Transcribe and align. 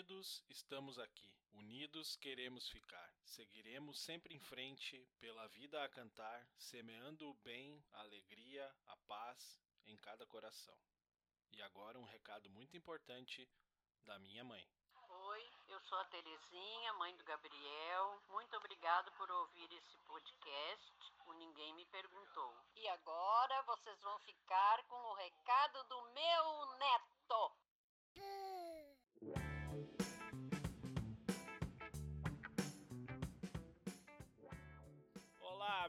Unidos 0.00 0.42
estamos 0.48 0.98
aqui, 0.98 1.30
unidos 1.52 2.16
queremos 2.16 2.66
ficar. 2.70 3.12
Seguiremos 3.22 4.00
sempre 4.00 4.34
em 4.34 4.40
frente, 4.40 5.06
pela 5.20 5.46
vida 5.48 5.84
a 5.84 5.90
cantar, 5.90 6.48
semeando 6.56 7.28
o 7.28 7.34
bem, 7.44 7.84
a 7.92 8.00
alegria, 8.00 8.74
a 8.86 8.96
paz 9.06 9.60
em 9.84 9.98
cada 9.98 10.24
coração. 10.24 10.74
E 11.52 11.60
agora 11.60 11.98
um 11.98 12.04
recado 12.04 12.48
muito 12.48 12.78
importante 12.78 13.46
da 14.06 14.18
minha 14.18 14.42
mãe. 14.42 14.66
Oi, 15.10 15.50
eu 15.68 15.78
sou 15.80 15.98
a 15.98 16.04
Terezinha, 16.06 16.94
mãe 16.94 17.14
do 17.16 17.24
Gabriel. 17.24 18.22
Muito 18.30 18.56
obrigado 18.56 19.12
por 19.18 19.30
ouvir 19.30 19.70
esse 19.70 19.98
podcast. 20.06 20.94
O 21.26 21.34
Ninguém 21.34 21.74
Me 21.74 21.84
Perguntou. 21.84 22.56
E 22.74 22.88
agora 22.88 23.62
vocês 23.64 24.00
vão 24.00 24.18
ficar 24.20 24.82
com 24.84 24.96
o 24.96 25.14
recado 25.14 25.84
do 25.84 26.02
meu 26.14 26.78
neto. 26.78 27.52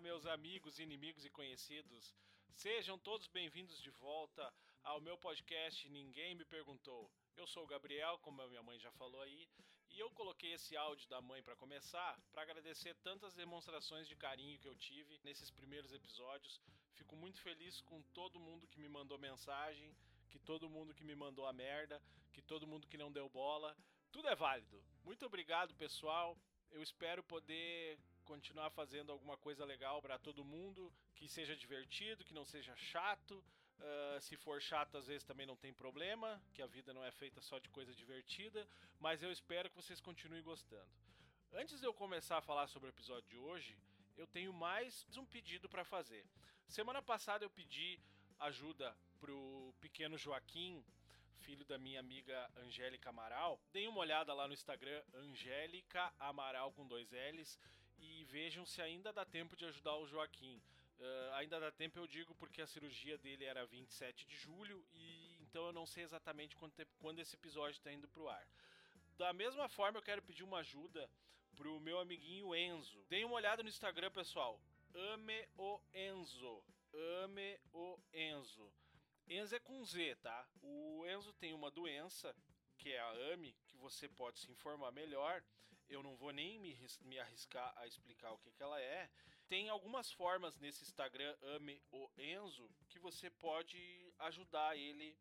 Meus 0.01 0.25
amigos, 0.25 0.79
inimigos 0.79 1.23
e 1.23 1.29
conhecidos. 1.29 2.15
Sejam 2.55 2.97
todos 2.97 3.27
bem-vindos 3.27 3.79
de 3.79 3.91
volta 3.91 4.51
ao 4.83 4.99
meu 4.99 5.15
podcast 5.15 5.87
Ninguém 5.89 6.33
Me 6.33 6.43
Perguntou. 6.43 7.11
Eu 7.37 7.45
sou 7.45 7.63
o 7.63 7.67
Gabriel, 7.67 8.17
como 8.17 8.41
a 8.41 8.47
minha 8.47 8.63
mãe 8.63 8.79
já 8.79 8.91
falou 8.93 9.21
aí, 9.21 9.47
e 9.91 9.99
eu 9.99 10.09
coloquei 10.09 10.53
esse 10.53 10.75
áudio 10.75 11.07
da 11.07 11.21
mãe 11.21 11.43
para 11.43 11.55
começar, 11.55 12.19
para 12.31 12.41
agradecer 12.41 12.95
tantas 13.03 13.35
demonstrações 13.35 14.07
de 14.07 14.15
carinho 14.15 14.57
que 14.57 14.67
eu 14.67 14.75
tive 14.75 15.19
nesses 15.23 15.51
primeiros 15.51 15.93
episódios. 15.93 16.59
Fico 16.95 17.15
muito 17.15 17.39
feliz 17.39 17.79
com 17.81 18.01
todo 18.11 18.39
mundo 18.39 18.67
que 18.67 18.79
me 18.79 18.89
mandou 18.89 19.19
mensagem, 19.19 19.95
que 20.31 20.39
todo 20.39 20.67
mundo 20.67 20.95
que 20.95 21.03
me 21.03 21.13
mandou 21.13 21.45
a 21.45 21.53
merda, 21.53 22.01
que 22.33 22.41
todo 22.41 22.65
mundo 22.65 22.87
que 22.87 22.97
não 22.97 23.11
deu 23.11 23.29
bola. 23.29 23.77
Tudo 24.11 24.27
é 24.27 24.35
válido. 24.35 24.83
Muito 25.03 25.27
obrigado, 25.27 25.75
pessoal. 25.75 26.35
Eu 26.71 26.81
espero 26.81 27.21
poder 27.21 27.99
continuar 28.31 28.69
fazendo 28.69 29.11
alguma 29.11 29.35
coisa 29.35 29.65
legal 29.65 30.01
para 30.01 30.17
todo 30.17 30.49
mundo, 30.55 30.89
que 31.15 31.27
seja 31.27 31.53
divertido, 31.53 32.23
que 32.23 32.33
não 32.33 32.45
seja 32.45 32.73
chato. 32.77 33.33
Uh, 33.33 34.21
se 34.21 34.37
for 34.37 34.61
chato, 34.61 34.95
às 34.95 35.07
vezes 35.07 35.25
também 35.25 35.45
não 35.45 35.57
tem 35.57 35.73
problema, 35.73 36.41
que 36.53 36.61
a 36.61 36.67
vida 36.67 36.93
não 36.93 37.03
é 37.03 37.11
feita 37.11 37.41
só 37.41 37.59
de 37.59 37.67
coisa 37.67 37.93
divertida, 37.93 38.65
mas 39.01 39.21
eu 39.21 39.31
espero 39.33 39.69
que 39.69 39.75
vocês 39.75 39.99
continuem 39.99 40.41
gostando. 40.43 40.89
Antes 41.51 41.81
de 41.81 41.85
eu 41.85 41.93
começar 41.93 42.37
a 42.37 42.41
falar 42.41 42.67
sobre 42.67 42.87
o 42.87 42.93
episódio 42.95 43.29
de 43.29 43.37
hoje, 43.37 43.77
eu 44.15 44.25
tenho 44.27 44.53
mais 44.53 45.05
um 45.17 45.25
pedido 45.25 45.67
para 45.67 45.83
fazer. 45.83 46.23
Semana 46.69 47.01
passada 47.01 47.43
eu 47.43 47.49
pedi 47.49 47.99
ajuda 48.39 48.95
pro 49.19 49.73
pequeno 49.81 50.17
Joaquim, 50.17 50.81
filho 51.41 51.65
da 51.65 51.77
minha 51.77 51.99
amiga 51.99 52.49
Angélica 52.55 53.09
Amaral. 53.09 53.59
Deem 53.73 53.89
uma 53.89 53.99
olhada 53.99 54.33
lá 54.33 54.47
no 54.47 54.53
Instagram, 54.53 55.03
Angélica 55.13 56.13
Amaral 56.17 56.71
com 56.71 56.87
dois 56.87 57.11
L's, 57.11 57.59
vejam 58.31 58.65
se 58.65 58.81
ainda 58.81 59.11
dá 59.11 59.25
tempo 59.25 59.55
de 59.55 59.65
ajudar 59.65 59.95
o 59.97 60.07
Joaquim. 60.07 60.61
Uh, 60.99 61.33
ainda 61.33 61.59
dá 61.59 61.71
tempo, 61.71 61.99
eu 61.99 62.07
digo, 62.07 62.33
porque 62.35 62.61
a 62.61 62.67
cirurgia 62.67 63.17
dele 63.17 63.43
era 63.43 63.65
27 63.65 64.25
de 64.25 64.35
julho, 64.37 64.85
e 64.93 65.37
então 65.41 65.65
eu 65.65 65.73
não 65.73 65.85
sei 65.85 66.03
exatamente 66.03 66.55
quando, 66.55 66.73
quando 66.99 67.19
esse 67.19 67.35
episódio 67.35 67.77
está 67.77 67.91
indo 67.91 68.07
pro 68.07 68.29
ar. 68.29 68.47
Da 69.17 69.33
mesma 69.33 69.67
forma, 69.67 69.97
eu 69.97 70.03
quero 70.03 70.21
pedir 70.21 70.43
uma 70.43 70.59
ajuda 70.59 71.09
pro 71.55 71.79
meu 71.81 71.99
amiguinho 71.99 72.55
Enzo. 72.55 73.03
Deem 73.09 73.25
uma 73.25 73.35
olhada 73.35 73.61
no 73.61 73.69
Instagram, 73.69 74.09
pessoal. 74.11 74.59
Ame 75.13 75.47
o 75.57 75.81
Enzo. 75.93 76.63
Ame 77.23 77.59
o 77.73 77.99
Enzo. 78.13 78.71
Enzo 79.27 79.55
é 79.55 79.59
com 79.59 79.83
Z, 79.83 80.15
tá? 80.21 80.47
O 80.61 81.05
Enzo 81.07 81.33
tem 81.33 81.53
uma 81.53 81.69
doença 81.69 82.35
que 82.77 82.91
é 82.91 82.99
a 82.99 83.33
AME, 83.33 83.55
que 83.67 83.77
você 83.77 84.07
pode 84.07 84.39
se 84.39 84.51
informar 84.51 84.91
melhor. 84.91 85.43
Eu 85.91 86.01
não 86.01 86.15
vou 86.15 86.31
nem 86.31 86.57
me, 86.57 86.77
me 87.01 87.19
arriscar 87.19 87.73
a 87.75 87.85
explicar 87.85 88.31
o 88.31 88.37
que, 88.39 88.51
que 88.51 88.63
ela 88.63 88.79
é. 88.79 89.09
Tem 89.49 89.67
algumas 89.67 90.09
formas 90.09 90.57
nesse 90.57 90.83
Instagram 90.83 91.35
Ame 91.41 91.81
o 91.91 92.09
Enzo 92.17 92.69
que 92.87 92.97
você 92.97 93.29
pode 93.29 93.77
ajudar 94.19 94.77
ele 94.77 95.17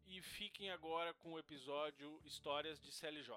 e 0.06 0.22
fiquem 0.22 0.70
agora 0.70 1.14
com 1.14 1.32
o 1.32 1.40
episódio 1.40 2.20
Histórias 2.26 2.82
de 2.82 2.92
CLJ. 2.92 3.34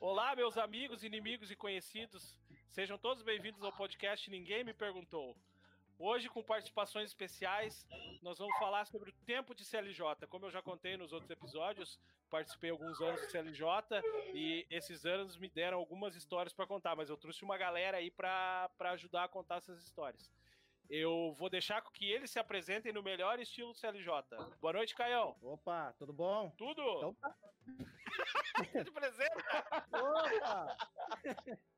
Olá, 0.00 0.34
meus 0.34 0.56
amigos, 0.56 1.04
inimigos 1.04 1.50
e 1.50 1.56
conhecidos. 1.56 2.38
Sejam 2.70 2.96
todos 2.96 3.22
bem-vindos 3.22 3.62
ao 3.62 3.70
podcast 3.70 4.30
Ninguém 4.30 4.64
Me 4.64 4.72
Perguntou. 4.72 5.36
Hoje, 5.98 6.30
com 6.30 6.42
participações 6.42 7.10
especiais, 7.10 7.86
nós 8.22 8.38
vamos 8.38 8.58
falar 8.58 8.86
sobre 8.86 9.10
o 9.10 9.14
tempo 9.26 9.54
de 9.54 9.66
CLJ. 9.66 10.26
Como 10.26 10.46
eu 10.46 10.50
já 10.50 10.62
contei 10.62 10.96
nos 10.96 11.12
outros 11.12 11.30
episódios, 11.30 12.00
participei 12.30 12.70
alguns 12.70 12.98
anos 13.02 13.20
de 13.20 13.30
CLJ 13.30 13.68
e 14.32 14.66
esses 14.70 15.04
anos 15.04 15.36
me 15.36 15.50
deram 15.50 15.76
algumas 15.76 16.16
histórias 16.16 16.54
para 16.54 16.66
contar, 16.66 16.96
mas 16.96 17.10
eu 17.10 17.16
trouxe 17.18 17.44
uma 17.44 17.58
galera 17.58 17.98
aí 17.98 18.10
para 18.10 18.70
ajudar 18.80 19.24
a 19.24 19.28
contar 19.28 19.58
essas 19.58 19.84
histórias. 19.84 20.32
Eu 20.88 21.32
vou 21.38 21.48
deixar 21.48 21.80
que 21.92 22.10
eles 22.10 22.30
se 22.30 22.38
apresentem 22.38 22.92
no 22.92 23.02
melhor 23.02 23.38
estilo 23.40 23.74
CLJ. 23.74 24.06
Boa 24.60 24.72
noite, 24.74 24.94
Caião. 24.94 25.36
Opa, 25.40 25.94
tudo 25.98 26.12
bom? 26.12 26.50
Tudo? 26.56 26.82
Então 26.82 27.14
tá. 27.14 27.34
Te 28.72 28.88
apresenta. 28.88 29.64
Opa! 29.92 30.76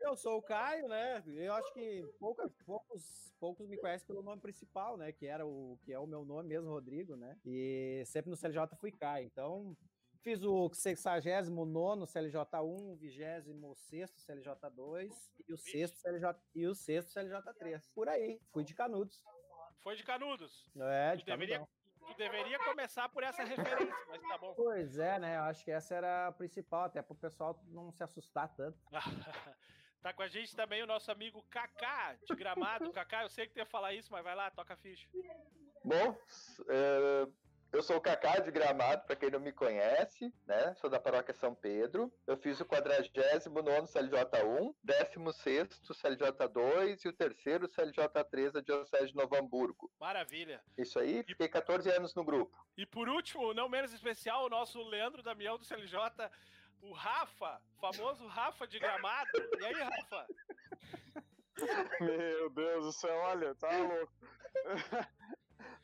Eu 0.01 0.17
sou 0.17 0.39
o 0.39 0.43
Caio, 0.43 0.89
né? 0.89 1.23
Eu 1.27 1.53
acho 1.55 1.73
que 1.73 2.05
poucas, 2.19 2.53
poucos, 2.67 3.33
poucos 3.39 3.69
me 3.69 3.79
conhecem 3.79 4.07
pelo 4.07 4.23
nome 4.23 4.41
principal, 4.41 4.97
né? 4.97 5.13
Que 5.13 5.27
era 5.27 5.47
o 5.47 5.79
que 5.85 5.93
é 5.93 5.99
o 5.99 6.07
meu 6.07 6.25
nome 6.25 6.49
mesmo, 6.49 6.69
Rodrigo, 6.69 7.17
né? 7.17 7.39
E 7.45 8.03
sempre 8.07 8.31
no 8.31 8.37
CLJ 8.37 8.77
fui 8.81 8.91
Caio. 8.91 9.27
Então, 9.27 9.77
Fiz 10.25 10.43
o 10.43 10.71
69 10.73 12.07
CLJ1, 12.07 12.97
26 12.99 14.11
CLJ2 14.27 15.13
e 15.47 15.53
o 15.53 15.59
6 15.59 15.91
CLJ 15.91 16.35
e 16.55 16.67
o 16.67 16.75
6 16.75 17.13
CLJ3. 17.13 17.83
Por 17.95 18.09
aí, 18.09 18.41
fui 18.51 18.65
de 18.65 18.75
Canudos. 18.75 19.23
Foi 19.83 19.95
de 19.95 20.03
Canudos. 20.03 20.73
É, 20.77 21.15
de 21.17 21.25
tu 21.25 21.27
deveria, 21.27 21.69
tu 22.07 22.15
deveria 22.17 22.59
começar 22.61 23.07
por 23.11 23.23
essa 23.23 23.45
referência, 23.45 23.95
mas 24.09 24.23
tá 24.23 24.39
bom. 24.39 24.55
Pois 24.55 24.97
é, 24.97 25.19
né? 25.19 25.37
Eu 25.37 25.43
acho 25.43 25.63
que 25.63 25.71
essa 25.71 25.95
era 25.95 26.29
a 26.29 26.33
principal, 26.33 26.85
até 26.85 27.03
para 27.03 27.13
o 27.13 27.19
pessoal 27.19 27.63
não 27.67 27.93
se 27.93 28.03
assustar 28.03 28.49
tanto. 28.57 28.79
tá 30.01 30.15
com 30.15 30.23
a 30.23 30.29
gente 30.29 30.57
também 30.57 30.83
o 30.83 30.87
nosso 30.87 31.13
amigo 31.13 31.45
Kaká, 31.51 32.15
de 32.15 32.35
Gramado. 32.35 32.91
Kaká, 32.93 33.25
eu 33.25 33.29
sei 33.29 33.47
que 33.47 33.53
tu 33.53 33.59
ia 33.59 33.67
falar 33.67 33.93
isso, 33.93 34.11
mas 34.11 34.25
vai 34.25 34.35
lá, 34.35 34.51
toca 34.51 34.73
a 34.73 34.77
ficha. 34.79 35.07
Bom, 35.85 36.17
é, 36.67 37.29
eu 37.75 37.83
sou 37.83 37.97
o 37.97 38.01
Cacá 38.01 38.39
de 38.39 38.53
Gramado, 38.53 39.05
para 39.05 39.17
quem 39.17 39.33
não 39.33 39.41
me 39.41 39.53
conhece, 39.53 40.33
né? 40.47 40.73
Sou 40.77 40.89
da 40.89 41.01
paróquia 41.01 41.35
São 41.35 41.53
Pedro. 41.57 42.13
Eu 42.25 42.37
fiz 42.37 42.61
o 42.61 42.65
49 42.65 43.11
CLJ1, 43.89 44.75
16 44.81 45.81
CLJ2 45.83 47.05
e 47.05 47.09
o 47.09 47.13
terceiro 47.13 47.69
CLJ3 47.69 48.53
da 48.53 48.61
Diocese 48.61 49.09
de 49.09 49.17
Novo 49.17 49.35
Hamburgo. 49.35 49.91
Maravilha. 49.99 50.63
Isso 50.79 51.01
aí, 51.01 51.25
fiquei 51.25 51.49
14 51.49 51.91
anos 51.91 52.15
no 52.15 52.25
grupo. 52.25 52.57
E 52.77 52.87
por 52.87 53.09
último, 53.09 53.53
não 53.53 53.69
menos 53.69 53.93
especial, 53.93 54.47
o 54.47 54.51
nosso 54.51 54.81
Leandro 54.85 55.21
Damião 55.21 55.59
do 55.59 55.65
CLJ, 55.65 55.99
o 56.81 56.93
Rafa, 56.93 57.61
famoso 57.81 58.25
Rafa 58.29 58.69
de 58.69 58.79
Gramado. 58.79 59.31
E 59.59 59.65
aí, 59.65 59.75
Rafa? 59.75 60.27
Meu 62.01 62.51
Deus 62.51 62.85
do 62.85 62.93
céu, 62.93 63.17
olha, 63.17 63.53
tá 63.57 63.77
louco. 63.79 64.13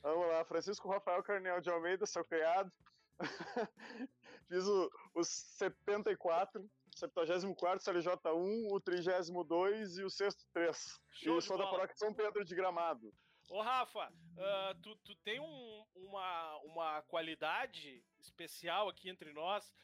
Vamos 0.03 0.29
lá, 0.29 0.45
Francisco 0.45 0.89
Rafael 0.89 1.23
Carnel 1.23 1.61
de 1.61 1.71
Almeida, 1.71 2.07
seu 2.07 2.25
criado. 2.25 2.73
Fiz 4.49 4.67
o, 4.67 4.91
o 5.15 5.23
74, 5.23 6.69
74 6.97 7.85
CLJ1, 7.85 8.73
o 8.73 8.81
32 8.81 9.99
e 9.99 10.05
o 10.05 10.11
sexto 10.11 10.47
3. 10.53 11.01
Show 11.13 11.39
e 11.39 11.43
sou 11.43 11.59
da 11.59 11.67
paróquia 11.67 11.97
São 11.97 12.15
Pedro 12.15 12.45
de 12.45 12.55
Gramado. 12.55 13.13
Ô 13.51 13.61
Rafa, 13.61 14.09
uh, 14.09 14.81
tu, 14.81 14.97
tu 15.05 15.15
tem 15.17 15.41
um, 15.41 15.85
uma, 15.95 16.57
uma 16.59 17.03
qualidade 17.03 18.03
especial 18.21 18.89
aqui 18.89 19.11
entre 19.11 19.33
nós 19.33 19.75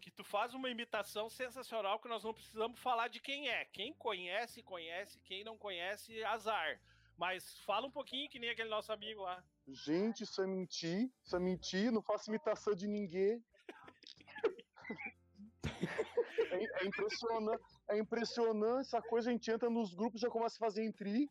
que 0.00 0.10
tu 0.10 0.22
faz 0.22 0.54
uma 0.54 0.70
imitação 0.70 1.28
sensacional 1.28 1.98
que 1.98 2.08
nós 2.08 2.22
não 2.22 2.32
precisamos 2.32 2.78
falar 2.78 3.08
de 3.08 3.20
quem 3.20 3.48
é. 3.48 3.64
Quem 3.66 3.92
conhece, 3.92 4.62
conhece. 4.62 5.20
Quem 5.22 5.42
não 5.42 5.58
conhece, 5.58 6.22
azar. 6.24 6.80
Mas 7.16 7.58
fala 7.60 7.86
um 7.86 7.90
pouquinho 7.90 8.28
que 8.30 8.38
nem 8.38 8.50
aquele 8.50 8.68
nosso 8.68 8.92
amigo 8.92 9.22
lá. 9.22 9.42
Gente, 9.68 10.22
isso 10.22 10.40
é 10.40 10.46
mentir. 10.46 11.10
Isso 11.24 11.36
é 11.36 11.40
mentir. 11.40 11.90
Não 11.90 12.00
faço 12.00 12.30
imitação 12.30 12.74
de 12.74 12.86
ninguém. 12.86 13.44
é, 16.52 16.82
é, 16.82 16.86
impressionante. 16.86 17.62
É 17.88 17.98
impressionante 17.98 18.86
essa 18.86 19.02
coisa. 19.02 19.28
A 19.28 19.32
gente 19.32 19.50
entra 19.50 19.68
nos 19.68 19.92
grupos 19.94 20.20
já 20.20 20.30
começa 20.30 20.56
a 20.56 20.60
fazer 20.60 20.84
entri. 20.84 21.28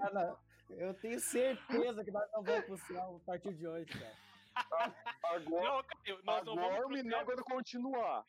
Ah, 0.00 0.10
não. 0.12 0.38
Eu 0.70 0.94
tenho 0.94 1.18
certeza 1.18 2.04
que 2.04 2.10
nós 2.10 2.30
não 2.32 2.42
vamos 2.42 2.64
pro 2.66 2.78
céu 2.78 3.20
a 3.20 3.26
partir 3.26 3.52
de 3.54 3.66
hoje, 3.66 3.86
cara. 3.86 4.94
Agora, 5.24 5.44
não, 5.44 5.82
Caio, 5.82 6.20
nós 6.24 6.44
não 6.44 6.52
agora 6.52 6.82
vamos 6.82 7.00
pro 7.00 7.10
céu. 7.10 7.20
agora 7.20 7.42
continuar. 7.42 8.24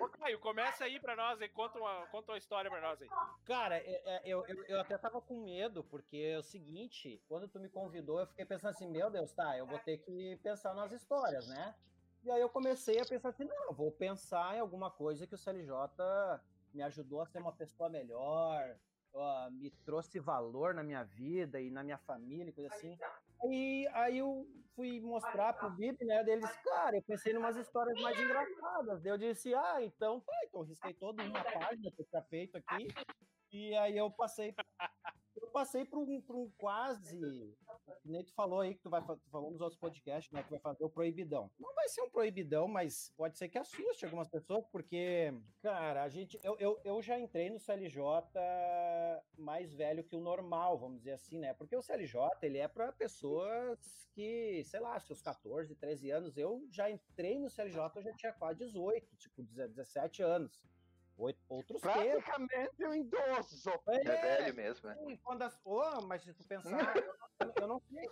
Ô, 0.01 0.09
Caio, 0.11 0.39
começa 0.39 0.85
aí 0.85 1.01
pra 1.01 1.17
nós 1.17 1.41
e 1.41 1.49
conta 1.49 1.79
uma, 1.79 2.07
conta 2.09 2.33
uma 2.33 2.39
história 2.39 2.71
pra 2.71 2.81
nós 2.81 3.01
aí. 3.01 3.09
Cara, 3.45 3.79
é, 3.79 4.03
é, 4.05 4.23
eu, 4.25 4.45
eu, 4.47 4.65
eu 4.65 4.81
até 4.81 4.99
tava 4.99 5.21
com 5.21 5.43
medo, 5.43 5.83
porque 5.85 6.19
é 6.19 6.39
o 6.39 6.43
seguinte, 6.43 7.23
quando 7.27 7.49
tu 7.49 7.59
me 7.59 7.71
convidou, 7.71 8.21
eu 8.21 8.27
fiquei 8.27 8.45
pensando 8.45 8.71
assim, 8.71 8.87
meu 8.87 9.11
Deus, 9.11 9.33
tá, 9.33 9.57
eu 9.57 9.67
vou 9.67 9.79
ter 9.79 9.99
que 9.99 10.37
pensar 10.43 10.75
nas 10.75 10.93
histórias, 10.93 11.49
né? 11.49 11.75
E 12.25 12.31
aí 12.31 12.41
eu 12.41 12.49
comecei 12.49 13.01
a 13.01 13.07
pensar 13.07 13.31
assim, 13.31 13.45
não, 13.45 13.65
eu 13.65 13.73
vou 13.73 13.91
pensar 13.91 14.57
em 14.57 14.61
alguma 14.61 14.91
coisa 14.91 15.27
que 15.27 15.35
o 15.35 15.39
CLJ 15.39 15.73
me 16.79 16.85
ajudou 16.85 17.21
a 17.21 17.27
ser 17.27 17.41
uma 17.41 17.53
pessoa 17.53 17.89
melhor, 17.89 18.77
uh, 19.13 19.51
me 19.51 19.69
trouxe 19.85 20.21
valor 20.21 20.73
na 20.73 20.85
minha 20.85 21.03
vida 21.03 21.61
e 21.61 21.73
na 21.73 21.83
minha 21.83 21.99
família, 21.99 22.53
coisa 22.53 22.73
assim. 22.73 22.97
E 23.51 23.85
aí 23.95 24.19
eu 24.19 24.47
fui 24.77 25.01
mostrar 25.01 25.55
pro 25.55 25.71
Bib, 25.71 25.97
né, 26.05 26.23
deles, 26.23 26.49
cara, 26.63 26.97
eu 26.97 27.03
pensei 27.03 27.33
em 27.33 27.37
umas 27.37 27.57
histórias 27.57 28.01
mais 28.01 28.17
engraçadas. 28.21 29.05
eu 29.05 29.19
disse, 29.19 29.53
ah, 29.55 29.83
então, 29.83 30.21
tá, 30.21 30.33
então 30.45 30.63
risquei 30.63 30.95
toda 30.95 31.21
uma 31.25 31.43
página 31.43 31.91
que 31.91 32.01
eu 32.01 32.07
tinha 32.07 32.23
feito 32.23 32.57
aqui. 32.57 32.87
E 33.51 33.75
aí 33.75 33.97
eu 33.97 34.09
passei 34.13 34.55
eu 35.43 35.51
passei 35.51 35.85
por 35.85 35.99
um, 35.99 36.21
por 36.21 36.37
um 36.37 36.51
quase. 36.57 37.19
Que 38.03 38.11
nem 38.11 38.25
tu 38.25 38.33
falou 38.35 38.61
aí, 38.61 38.75
que 38.75 38.83
tu 38.83 38.91
vai 38.91 39.03
tu 39.03 39.31
falou 39.31 39.51
nos 39.51 39.61
outros 39.61 39.79
podcasts, 39.79 40.33
né? 40.33 40.43
Que 40.43 40.51
vai 40.51 40.61
fazer 40.61 40.85
o 40.85 40.91
proibidão. 40.91 41.51
Não 41.59 41.75
vai 41.75 41.89
ser 41.89 42.03
um 42.03 42.11
proibidão, 42.11 42.69
mas 42.69 43.13
pode 43.17 43.39
ser 43.39 43.49
que 43.49 43.59
assuste 43.59 44.05
algumas 44.05 44.29
pessoas, 44.29 44.65
porque, 44.71 45.33
cara, 45.61 46.03
a 46.03 46.09
gente. 46.09 46.39
Eu, 46.43 46.57
eu, 46.59 46.81
eu 46.85 47.03
já 47.03 47.19
entrei 47.19 47.51
no 47.51 47.59
CLJ 47.59 47.99
mais 49.37 49.73
velho 49.75 50.05
que 50.05 50.17
o 50.17 50.21
normal, 50.21 50.79
vamos 50.79 50.99
dizer 50.99 51.13
assim, 51.13 51.39
né? 51.39 51.55
Porque 51.55 51.77
o 51.77 51.83
CLJ, 51.83 52.19
ele 52.43 52.59
é 52.59 52.69
para 52.69 52.93
pessoas 52.93 54.09
que, 54.15 54.63
sei 54.65 54.81
lá, 54.81 54.99
seus 55.01 55.23
14, 55.23 55.75
13 55.75 56.11
anos. 56.11 56.37
Eu 56.37 56.67
já 56.71 56.91
entrei 56.91 57.39
no 57.39 57.51
CLJ, 57.51 57.79
eu 57.97 58.03
já 58.03 58.13
tinha 58.15 58.33
quase 58.33 58.59
18, 58.59 59.17
tipo, 59.17 59.43
17 59.43 60.23
anos 60.23 60.69
outros 61.19 61.81
Praticamente 61.81 62.87
um 62.87 62.95
idoso. 62.95 63.71
É, 63.89 63.97
é 63.97 64.21
velho 64.21 64.55
mesmo, 64.55 64.89
né? 64.89 65.19
Quando 65.23 65.43
as, 65.43 65.59
oh, 65.65 66.01
mas 66.03 66.23
se 66.23 66.33
tu 66.33 66.45
pensar, 66.45 66.71
eu, 67.41 67.53
eu, 67.61 67.67
não 67.67 67.81
sei. 67.81 68.09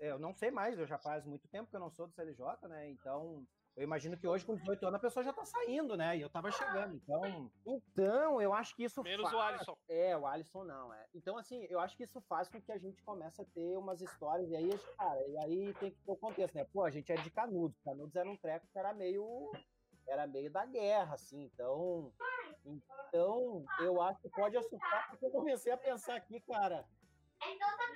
Eu 0.00 0.18
não 0.18 0.32
sei 0.32 0.50
mais, 0.50 0.78
eu 0.78 0.86
já 0.86 0.98
faz 0.98 1.26
muito 1.26 1.46
tempo 1.48 1.68
que 1.68 1.76
eu 1.76 1.80
não 1.80 1.90
sou 1.90 2.06
do 2.06 2.14
CLJ, 2.14 2.68
né? 2.68 2.88
Então, 2.88 3.46
eu 3.76 3.84
imagino 3.84 4.16
que 4.16 4.26
hoje, 4.26 4.44
com 4.44 4.56
18 4.56 4.86
anos, 4.86 4.96
a 4.96 5.00
pessoa 5.00 5.24
já 5.24 5.32
tá 5.32 5.44
saindo, 5.44 5.96
né? 5.96 6.16
E 6.16 6.20
eu 6.20 6.30
tava 6.30 6.50
chegando. 6.50 6.94
Então, 6.94 7.50
então 7.66 8.40
eu 8.40 8.54
acho 8.54 8.74
que 8.74 8.84
isso 8.84 9.02
Menos 9.02 9.30
faz... 9.30 9.34
o 9.34 9.40
Alisson. 9.40 9.76
É, 9.88 10.16
o 10.16 10.26
Alisson 10.26 10.64
não, 10.64 10.94
é. 10.94 11.06
Então, 11.14 11.36
assim, 11.36 11.66
eu 11.68 11.78
acho 11.80 11.96
que 11.96 12.04
isso 12.04 12.20
faz 12.22 12.48
com 12.48 12.60
que 12.60 12.72
a 12.72 12.78
gente 12.78 13.02
comece 13.02 13.42
a 13.42 13.44
ter 13.44 13.76
umas 13.76 14.00
histórias. 14.00 14.48
E 14.50 14.56
aí, 14.56 14.70
cara, 14.96 15.28
e 15.28 15.38
aí 15.38 15.74
tem 15.74 15.90
que 15.90 15.98
ter 15.98 16.12
o 16.12 16.16
contexto, 16.16 16.54
né? 16.54 16.64
Pô, 16.72 16.84
a 16.84 16.90
gente 16.90 17.10
é 17.12 17.16
de 17.16 17.30
Canudos. 17.30 17.80
Canudos 17.82 18.14
era 18.16 18.28
um 18.30 18.36
treco 18.36 18.66
que 18.72 18.78
era 18.78 18.94
meio 18.94 19.50
era 20.06 20.26
meio 20.26 20.50
da 20.50 20.66
guerra, 20.66 21.14
assim, 21.14 21.42
então. 21.44 22.12
Então, 22.64 23.64
eu 23.80 24.00
acho 24.00 24.20
que 24.20 24.28
pode 24.28 24.56
assustar, 24.56 25.10
porque 25.10 25.26
eu 25.26 25.30
comecei 25.30 25.72
a 25.72 25.76
pensar 25.76 26.16
aqui, 26.16 26.40
cara. 26.40 26.86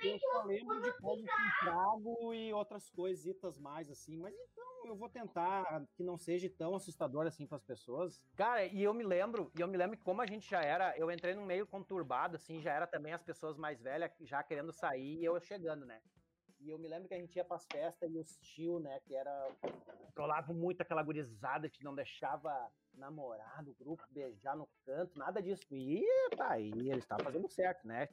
Eu 0.03 0.19
só 0.19 0.43
lembro 0.43 0.81
de 0.81 0.91
coisas 0.99 1.25
com 1.25 1.65
trago 1.65 2.33
e 2.33 2.51
outras 2.51 2.89
coisitas 2.89 3.59
mais, 3.59 3.89
assim, 3.89 4.17
mas 4.17 4.33
então 4.33 4.87
eu 4.87 4.95
vou 4.95 5.09
tentar 5.09 5.85
que 5.95 6.03
não 6.03 6.17
seja 6.17 6.49
tão 6.49 6.75
assustador 6.75 7.25
assim 7.25 7.45
para 7.45 7.57
as 7.57 7.63
pessoas. 7.63 8.21
Cara, 8.35 8.65
e 8.65 8.83
eu 8.83 8.93
me 8.93 9.03
lembro, 9.03 9.51
e 9.57 9.61
eu 9.61 9.67
me 9.67 9.77
lembro 9.77 9.97
que 9.97 10.03
como 10.03 10.21
a 10.21 10.25
gente 10.25 10.49
já 10.49 10.61
era, 10.61 10.97
eu 10.97 11.11
entrei 11.11 11.35
num 11.35 11.45
meio 11.45 11.65
conturbado, 11.65 12.35
assim, 12.35 12.59
já 12.59 12.73
era 12.73 12.87
também 12.87 13.13
as 13.13 13.23
pessoas 13.23 13.57
mais 13.57 13.81
velhas 13.81 14.11
já 14.21 14.43
querendo 14.43 14.71
sair 14.71 15.19
e 15.19 15.25
eu 15.25 15.39
chegando, 15.39 15.85
né? 15.85 16.01
E 16.65 16.71
eu 16.71 16.79
me 16.79 16.87
lembro 16.87 17.07
que 17.07 17.13
a 17.13 17.19
gente 17.19 17.35
ia 17.35 17.45
pras 17.45 17.63
festas 17.71 18.11
e 18.11 18.17
os 18.17 18.37
tio, 18.37 18.79
né, 18.79 18.99
que 19.05 19.15
era. 19.15 19.51
Trolavam 20.15 20.55
muito 20.55 20.81
aquela 20.81 21.03
gurizada 21.03 21.69
que 21.69 21.83
não 21.83 21.93
deixava 21.93 22.71
namorar 22.93 23.63
no 23.63 23.73
grupo, 23.75 24.03
beijar 24.09 24.55
no 24.55 24.67
canto, 24.83 25.19
nada 25.19 25.43
disso. 25.43 25.61
E 25.71 26.03
tá, 26.35 26.57
e 26.57 26.71
ele 26.71 26.97
estava 26.97 27.23
fazendo 27.23 27.47
certo, 27.47 27.85
né? 27.85 28.09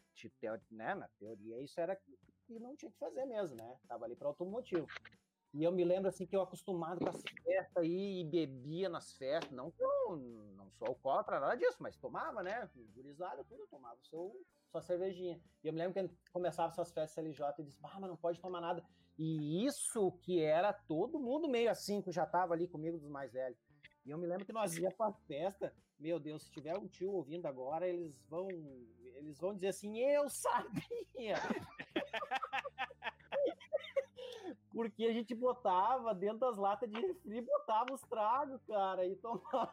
né? 0.71 0.95
Na 0.95 1.09
teoria, 1.19 1.63
isso 1.63 1.81
era 1.81 1.97
que, 1.97 2.19
que 2.45 2.59
não 2.59 2.77
tinha 2.77 2.91
que 2.91 2.99
fazer 2.99 3.25
mesmo, 3.25 3.57
né? 3.57 3.79
Tava 3.89 4.05
ali 4.05 4.15
para 4.15 4.29
outro 4.29 4.45
motivo. 4.45 4.87
E 5.55 5.63
eu 5.65 5.73
me 5.73 5.85
lembro 5.85 6.09
assim 6.09 6.27
que 6.27 6.35
eu 6.35 6.41
acostumado 6.41 7.01
com 7.01 7.11
as 7.11 7.23
festas 7.45 7.77
aí 7.77 8.21
e 8.21 8.25
bebia 8.25 8.89
nas 8.89 9.13
festas. 9.13 9.51
Não 9.51 9.71
que 9.71 9.83
eu 9.83 10.17
não 10.57 10.71
sou 10.71 10.89
alcoólatra, 10.89 11.39
nada 11.39 11.57
disso, 11.57 11.77
mas 11.79 11.97
tomava, 11.97 12.43
né? 12.43 12.69
Gurizada, 12.95 13.45
tudo, 13.45 13.67
tomava 13.67 13.99
seu 14.03 14.35
sua 14.73 14.81
cervejinha. 14.81 15.39
E 15.63 15.67
eu 15.67 15.73
me 15.73 15.79
lembro 15.79 16.09
que 16.09 16.17
começava 16.33 16.73
essas 16.73 16.91
festas 16.91 17.23
LJ 17.23 17.45
e 17.59 17.65
disse, 17.65 17.79
ah, 17.83 18.01
mas 18.01 18.09
não 18.09 18.17
pode 18.17 18.41
tomar 18.41 18.61
nada. 18.61 18.83
E 19.19 19.67
isso 19.67 20.13
que 20.23 20.41
era 20.41 20.73
todo 20.73 21.21
mundo 21.21 21.47
meio 21.47 21.71
assim, 21.71 22.01
que 22.01 22.11
já 22.11 22.25
tava 22.25 22.55
ali 22.55 22.67
comigo 22.67 22.99
dos 22.99 23.11
mais 23.11 23.31
velhos. 23.31 23.59
E 24.05 24.11
eu 24.11 24.19
me 24.19 24.27
lembro 24.27 24.47
que 24.47 24.53
nós 24.53 24.77
ia 24.79 24.91
pra 24.91 25.13
festa, 25.13 25.73
meu 25.99 26.19
Deus, 26.19 26.45
se 26.45 26.51
tiver 26.51 26.77
um 26.77 26.89
tio 26.89 27.13
ouvindo 27.13 27.47
agora, 27.47 27.87
eles 27.87 28.19
vão, 28.29 28.49
eles 29.15 29.39
vão 29.39 29.55
dizer 29.55 29.69
assim, 29.69 29.99
eu 29.99 30.29
sabia! 30.29 31.37
Porque 34.83 35.05
a 35.05 35.13
gente 35.13 35.35
botava 35.35 36.15
dentro 36.15 36.39
das 36.39 36.57
latas 36.57 36.91
de 36.91 37.01
refri, 37.01 37.41
botava 37.41 37.93
os 37.93 38.01
tragos, 38.03 38.63
cara, 38.65 39.07
e 39.07 39.17
tomava. 39.17 39.73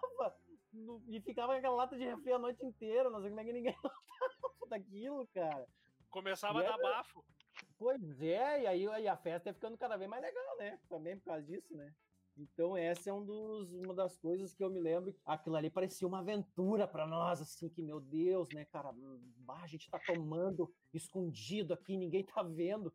no- 0.74 1.02
E 1.08 1.20
ficava 1.22 1.56
aquela 1.56 1.76
lata 1.76 1.98
de 1.98 2.04
refri 2.06 2.32
a 2.32 2.40
noite 2.40 2.64
inteira. 2.66 3.10
Não 3.10 3.20
sei 3.22 3.30
como 3.30 3.42
é 3.42 3.44
que 3.46 3.54
ninguém 3.54 3.76
notava 3.84 4.68
daquilo, 4.70 5.28
cara. 5.34 5.68
Começava 6.10 6.60
E 6.62 6.66
a 6.66 6.70
dar 6.70 6.80
era- 6.80 6.84
bafo. 6.98 7.24
Pois 7.78 8.22
é, 8.22 8.64
e 8.64 8.68
aí, 8.68 8.88
aí 8.88 9.08
a 9.08 9.18
festa 9.18 9.50
ia 9.50 9.54
ficando 9.54 9.78
cada 9.78 9.96
vez 9.98 10.10
mais 10.10 10.22
legal, 10.22 10.58
né? 10.58 10.80
Também 10.90 11.18
por 11.18 11.26
causa 11.26 11.44
disso, 11.44 11.76
né? 11.76 11.94
Então, 12.38 12.78
essa 12.78 13.10
é 13.10 13.14
um 13.14 13.26
dos, 13.26 13.74
uma 13.74 13.94
das 13.94 14.18
coisas 14.18 14.54
que 14.54 14.64
eu 14.64 14.70
me 14.70 14.80
lembro. 14.80 15.14
Aquilo 15.26 15.56
ali 15.58 15.70
parecia 15.70 16.08
uma 16.08 16.20
aventura 16.20 16.88
pra 16.88 17.06
nós, 17.06 17.42
assim, 17.42 17.68
que, 17.70 17.82
meu 17.82 18.00
Deus, 18.00 18.48
né, 18.54 18.64
cara? 18.66 18.92
hum, 18.92 19.20
a 19.50 19.68
gente 19.68 19.90
tá 19.90 20.00
tomando 20.00 20.74
escondido 20.94 21.74
aqui, 21.74 21.98
ninguém 21.98 22.24
tá 22.24 22.42
vendo. 22.44 22.94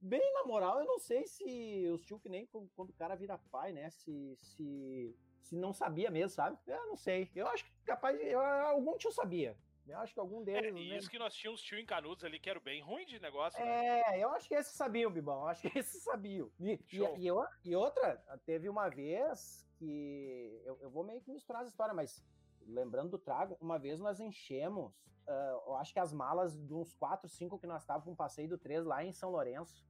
Bem, 0.00 0.32
na 0.34 0.44
moral, 0.44 0.78
eu 0.80 0.86
não 0.86 0.98
sei 0.98 1.26
se 1.26 1.88
os 1.92 2.02
tio 2.02 2.18
que 2.20 2.28
nem 2.28 2.46
quando 2.46 2.90
o 2.90 2.92
cara 2.92 3.16
vira 3.16 3.36
pai, 3.50 3.72
né? 3.72 3.90
Se, 3.90 4.36
se, 4.36 5.16
se 5.40 5.56
não 5.56 5.72
sabia 5.72 6.10
mesmo, 6.10 6.30
sabe? 6.30 6.56
Eu 6.66 6.86
não 6.86 6.96
sei. 6.96 7.30
Eu 7.34 7.46
acho 7.48 7.64
que 7.64 7.70
capaz, 7.84 8.18
eu, 8.20 8.40
algum 8.40 8.96
tio 8.96 9.10
sabia. 9.10 9.56
Eu 9.86 9.98
acho 9.98 10.12
que 10.12 10.20
algum 10.20 10.42
É, 10.42 10.44
deles. 10.44 10.74
e 10.76 10.88
né? 10.90 10.96
isso 10.98 11.10
que 11.10 11.18
nós 11.18 11.34
tínhamos 11.34 11.62
tio 11.62 11.78
em 11.78 11.86
Canudos 11.86 12.22
ali, 12.22 12.38
que 12.38 12.50
era 12.50 12.60
bem 12.60 12.82
ruim 12.82 13.06
de 13.06 13.18
negócio, 13.18 13.58
né? 13.64 14.02
É, 14.02 14.22
eu 14.22 14.28
acho 14.30 14.46
que 14.46 14.54
esses 14.54 14.74
sabiam, 14.74 15.10
Bibão. 15.10 15.40
Eu 15.40 15.48
acho 15.48 15.62
que 15.62 15.68
esses 15.78 16.02
sabiam. 16.02 16.50
E, 16.60 16.78
e, 16.92 16.98
e 17.26 17.28
e 17.64 17.74
outra, 17.74 18.16
teve 18.44 18.68
uma 18.68 18.88
vez 18.90 19.66
que. 19.78 20.60
Eu, 20.64 20.78
eu 20.82 20.90
vou 20.90 21.04
meio 21.04 21.22
que 21.22 21.30
misturar 21.30 21.62
as 21.62 21.68
histórias, 21.68 21.96
mas 21.96 22.24
lembrando 22.68 23.10
do 23.10 23.18
trago, 23.18 23.56
uma 23.60 23.78
vez 23.78 23.98
nós 23.98 24.20
enchemos, 24.20 24.92
ah, 25.26 25.62
eu 25.66 25.76
acho 25.76 25.92
que 25.92 26.00
as 26.00 26.12
malas 26.12 26.56
de 26.56 26.74
uns 26.74 26.94
4, 26.94 27.28
5 27.28 27.58
que 27.58 27.66
nós 27.66 27.82
estávamos 27.82 28.04
com 28.04 28.12
um 28.12 28.16
passeio 28.16 28.48
do 28.48 28.58
3 28.58 28.84
lá 28.84 29.04
em 29.04 29.12
São 29.12 29.30
Lourenço. 29.30 29.84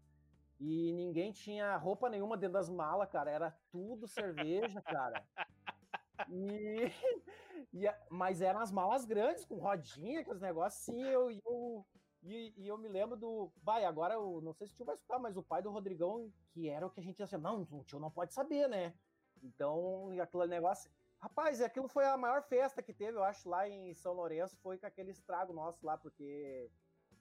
E 0.61 0.93
ninguém 0.93 1.31
tinha 1.31 1.77
roupa 1.77 2.09
nenhuma 2.09 2.37
dentro 2.37 2.55
das 2.55 2.69
malas, 2.69 3.09
cara. 3.09 3.31
Era 3.31 3.57
tudo 3.71 4.07
cerveja, 4.09 4.83
cara. 4.83 5.25
E, 6.29 6.91
e 7.73 7.87
mas 8.11 8.41
eram 8.41 8.61
as 8.61 8.73
malas 8.73 9.05
grandes, 9.05 9.45
com 9.45 9.57
rodinha, 9.57 10.21
aqueles 10.21 10.41
negócios 10.41 10.83
assim. 10.83 11.01
Eu, 11.01 11.31
eu, 11.31 11.87
e, 12.23 12.53
e 12.57 12.67
eu 12.67 12.77
me 12.77 12.89
lembro 12.89 13.17
do. 13.17 13.53
Vai, 13.63 13.85
agora 13.85 14.15
eu 14.15 14.41
não 14.43 14.53
sei 14.53 14.67
se 14.67 14.73
o 14.73 14.77
tio 14.77 14.87
vai 14.87 14.97
escutar, 14.97 15.21
mas 15.21 15.37
o 15.37 15.43
pai 15.43 15.63
do 15.63 15.71
Rodrigão, 15.71 16.33
que 16.51 16.69
era 16.69 16.85
o 16.85 16.91
que 16.91 16.99
a 16.99 17.03
gente 17.03 17.21
ia 17.21 17.25
assim, 17.25 17.37
não, 17.37 17.63
o 17.71 17.85
tio 17.85 18.01
não 18.01 18.11
pode 18.11 18.35
saber, 18.35 18.69
né? 18.69 18.95
Então, 19.43 20.11
aquele 20.21 20.49
negócio. 20.49 20.91
Rapaz, 21.21 21.61
aquilo 21.61 21.89
foi 21.89 22.05
a 22.05 22.17
maior 22.17 22.43
festa 22.43 22.83
que 22.83 22.93
teve, 22.93 23.19
eu 23.19 23.25
acho, 23.25 23.49
lá 23.49 23.69
em 23.69 23.93
São 23.93 24.13
Lourenço, 24.13 24.57
foi 24.59 24.79
com 24.79 24.87
aquele 24.87 25.11
estrago 25.11 25.53
nosso 25.53 25.85
lá, 25.85 25.99
porque 25.99 26.71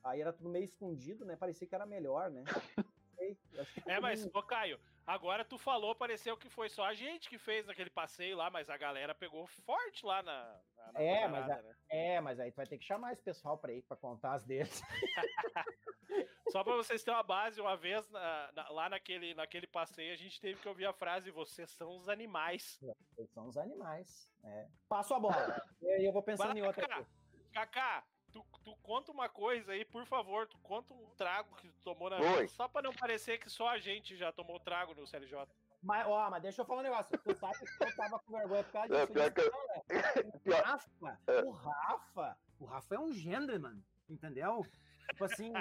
aí 0.04 0.22
era 0.22 0.32
tudo 0.32 0.50
meio 0.50 0.66
escondido, 0.66 1.26
né? 1.26 1.36
Parecia 1.36 1.68
que 1.68 1.74
era 1.74 1.86
melhor, 1.86 2.30
né? 2.30 2.44
É, 3.86 4.00
mas, 4.00 4.26
ô 4.34 4.44
Caio, 4.44 4.80
agora 5.06 5.44
tu 5.46 5.58
falou, 5.58 5.96
pareceu 5.96 6.36
que 6.38 6.50
foi 6.50 6.70
só 6.70 6.86
a 6.86 6.94
gente 6.94 7.30
que 7.30 7.38
fez 7.38 7.66
naquele 7.66 7.90
passeio 7.90 8.36
lá, 8.38 8.50
mas 8.50 8.70
a 8.70 8.78
galera 8.78 9.14
pegou 9.16 9.46
forte 9.48 10.06
lá 10.06 10.22
na. 10.24 10.60
na, 10.94 11.02
É, 11.02 11.28
mas 11.28 11.46
parada, 11.46 11.62
né? 11.68 11.76
É, 11.90 12.22
mas 12.22 12.40
aí 12.40 12.52
tu 12.52 12.56
vai 12.58 12.66
ter 12.66 12.78
que 12.78 12.86
chamar 12.86 13.14
esse 13.14 13.22
pessoal 13.24 13.58
pra 13.58 13.74
ir, 13.74 13.82
pra 13.84 13.98
contar 13.98 14.34
as 14.34 14.44
deles. 14.46 14.82
Só 16.50 16.64
pra 16.64 16.76
vocês 16.76 17.04
terem 17.04 17.18
uma 17.18 17.24
base, 17.24 17.60
uma 17.60 17.76
vez 17.76 18.10
na- 18.10 18.50
na- 18.54 18.70
lá 18.70 18.90
naquele, 18.90 19.34
naquele 19.34 19.68
passeio, 19.68 20.14
a 20.14 20.16
gente 20.18 20.40
teve 20.40 20.60
que 20.62 20.68
ouvir 20.70 20.86
a 20.86 20.94
frase: 20.94 21.30
vocês 21.30 21.70
são 21.72 21.98
os 21.98 22.08
animais. 22.08 22.80
Eles 23.18 23.30
são 23.34 23.48
os 23.48 23.58
animais. 23.58 24.32
É. 24.44 24.68
Passo 24.88 25.14
a 25.14 25.20
bola. 25.20 25.62
E 25.82 25.90
aí 25.90 26.06
eu 26.06 26.14
vou 26.14 26.24
pensando 26.24 26.58
em 26.58 26.62
outra 26.62 26.88
Kaká. 26.88 26.96
coisa. 26.96 27.10
Tu, 28.38 28.60
tu 28.64 28.76
conta 28.84 29.12
uma 29.12 29.28
coisa 29.28 29.72
aí, 29.72 29.84
por 29.86 30.06
favor, 30.06 30.48
tu 30.48 30.58
conta 30.60 30.94
um 30.94 31.06
trago 31.18 31.56
que 31.56 31.68
tu 31.70 31.82
tomou 31.84 32.10
na 32.10 32.18
vida, 32.20 32.48
só 32.50 32.68
pra 32.68 32.82
não 32.84 32.94
parecer 32.94 33.38
que 33.40 33.50
só 33.50 33.70
a 33.70 33.80
gente 33.80 34.16
já 34.16 34.32
tomou 34.32 34.60
trago 34.60 34.94
no 34.94 35.08
CLJ. 35.08 35.48
Mas, 35.82 36.06
ó, 36.08 36.30
mas 36.30 36.42
deixa 36.42 36.62
eu 36.62 36.66
falar 36.66 36.82
um 36.82 36.84
negócio. 36.84 37.18
Tu 37.20 37.36
sabe 37.36 37.54
que 37.60 37.84
eu 37.84 37.96
tava 37.96 38.20
com 38.20 38.32
vergonha 38.38 38.64
por 38.64 38.72
causa 38.74 38.96
É, 38.96 39.00
disso. 39.02 39.14
pior 39.14 39.32
que 39.32 39.42
eu- 39.42 39.52
O 40.46 40.62
Rafa, 40.64 41.20
É. 41.28 41.42
o 41.44 41.50
Rafa, 41.52 42.38
o 42.60 42.66
Rafa 42.66 42.96
é 42.96 43.00
um 43.00 43.12
gentleman, 43.14 43.84
entendeu? 44.10 44.66
Tipo 45.10 45.24
assim, 45.26 45.54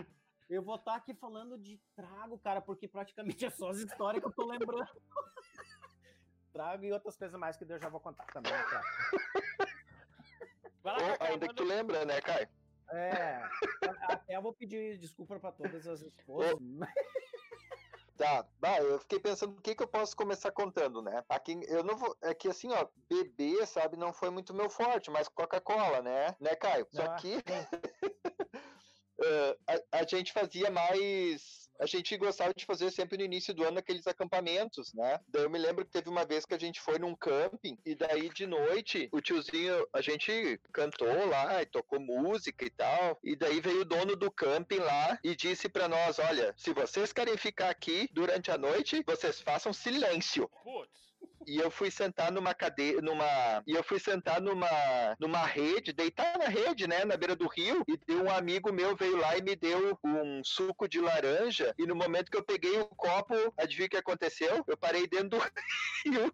eu 0.51 0.63
vou 0.63 0.77
estar 0.77 0.95
aqui 0.97 1.15
falando 1.15 1.57
de 1.59 1.79
trago, 1.95 2.39
cara, 2.39 2.61
porque 2.61 2.87
praticamente 2.89 3.45
é 3.47 3.51
só 3.51 3.71
as 3.71 3.79
histórias 3.79 4.23
que 4.23 4.29
eu 4.29 4.33
tô 4.35 4.45
lembrando. 4.47 4.89
trago 6.53 6.85
e 6.85 6.93
outras 6.93 7.17
coisas 7.17 7.39
mais 7.39 7.57
que 7.57 7.65
eu 7.65 7.79
já 7.79 7.89
vou 7.89 8.01
contar 8.01 8.25
também, 8.27 8.51
né, 8.53 8.63
cara? 8.65 8.85
Vai 10.83 10.95
lá, 11.01 11.09
Ou 11.21 11.27
ainda 11.27 11.49
que 11.49 11.55
tu 11.55 11.65
lembra, 11.65 12.05
né, 12.05 12.21
Caio? 12.21 12.49
É, 12.91 13.43
até 14.09 14.37
eu 14.37 14.43
vou 14.43 14.53
pedir 14.55 14.99
desculpa 14.99 15.39
pra 15.41 15.53
todas 15.53 15.87
as 15.87 16.01
esposas. 16.03 16.59
Tá, 18.17 18.47
bah, 18.59 18.79
eu 18.79 18.99
fiquei 19.01 19.21
pensando 19.21 19.59
o 19.59 19.61
que 19.61 19.75
que 19.75 19.83
eu 19.83 19.89
posso 19.89 20.17
começar 20.17 20.51
contando, 20.51 21.03
né? 21.03 21.23
Aqui 21.29 21.61
eu 21.69 21.85
não 21.85 21.97
vou, 21.99 22.17
é 22.23 22.33
que 22.33 22.49
assim, 22.49 22.73
ó, 22.73 22.89
beber, 23.11 23.67
sabe, 23.67 23.99
não 23.99 24.11
foi 24.13 24.31
muito 24.31 24.55
meu 24.55 24.71
forte, 24.71 25.11
mas 25.11 25.29
Coca-Cola, 25.29 26.01
né? 26.01 26.35
Né, 26.41 26.57
Caio? 26.57 26.87
Só 26.91 27.03
Ah, 27.03 27.17
que 27.17 27.35
eh, 29.23 29.59
a, 29.67 29.99
a 29.99 30.07
gente 30.07 30.33
fazia 30.33 30.71
mais, 30.71 31.66
a 31.79 31.87
gente 31.87 32.17
gostava 32.17 32.53
de 32.55 32.65
fazer 32.65 32.91
sempre 32.91 33.19
no 33.19 33.25
início 33.25 33.55
do 33.55 33.65
ano 33.65 33.79
aqueles 33.79 34.07
acampamentos, 34.07 34.93
né? 34.95 35.21
Daí 35.29 35.43
eu 35.43 35.51
me 35.51 35.59
lembro 35.59 35.85
que 35.85 35.91
teve 35.91 36.09
uma 36.09 36.25
vez 36.25 36.45
que 36.45 36.55
a 36.55 36.59
gente 36.59 36.81
foi 36.81 36.99
num 36.99 37.15
camping 37.15 37.79
e 37.85 37.95
daí 37.95 38.29
de 38.31 38.47
noite 38.47 39.09
o 39.13 39.21
tiozinho, 39.21 39.87
a 39.93 40.01
gente 40.01 40.61
cantou 40.73 41.27
lá 41.27 41.63
e 41.63 41.67
tocou 41.67 42.01
música 42.01 42.65
e 42.65 42.71
tal, 42.71 43.19
e 43.23 43.37
daí 43.37 43.61
veio 43.61 43.81
o 43.81 43.85
dono 43.85 44.17
do 44.17 44.31
camping 44.31 44.79
lá 44.79 45.19
e 45.23 45.35
disse 45.35 45.69
pra 45.69 45.89
nós, 45.89 46.19
olha, 46.19 46.55
se 46.57 46.73
vocês 46.73 47.13
querem 47.13 47.37
ficar 47.37 47.71
aqui 47.71 48.09
durante 48.13 48.51
a 48.51 48.59
noite, 48.59 49.03
vocês 49.07 49.41
façam 49.41 49.73
silêncio. 49.73 50.49
Putz, 50.63 51.06
E 51.47 51.59
eu 51.59 51.71
fui 51.71 51.91
sentar 51.91 52.33
numa 52.33 52.53
cadeira, 52.55 53.01
numa, 53.01 53.63
e 53.67 53.73
eu 53.73 53.83
fui 53.85 54.01
sentar 54.01 54.41
numa, 54.41 54.69
numa 55.21 55.45
rede, 55.47 55.93
deitar 55.93 56.37
na 56.39 56.47
rede, 56.47 56.89
né, 56.89 57.05
na 57.05 57.17
beira 57.17 57.37
do 57.37 57.47
rio, 57.47 57.85
e 58.09 58.15
um 58.15 58.29
amigo 58.31 58.73
meu 58.73 58.97
veio 58.97 59.17
lá 59.17 59.37
e 59.39 59.43
me 59.43 59.55
deu 59.55 59.97
um 60.05 60.43
suco 60.45 60.89
de 60.89 61.01
laranja, 61.01 61.73
e 61.79 61.87
no 61.87 61.95
momento 61.95 62.31
que 62.31 62.37
eu 62.37 62.45
peguei 62.45 62.79
o 62.81 62.87
copo, 62.87 63.35
adivinha 63.57 63.87
o 63.87 63.91
que 63.91 63.97
aconteceu? 63.97 64.65
Eu 64.67 64.77
parei 64.77 65.07
dentro 65.07 65.29
do 65.31 65.39
rio. 66.05 66.33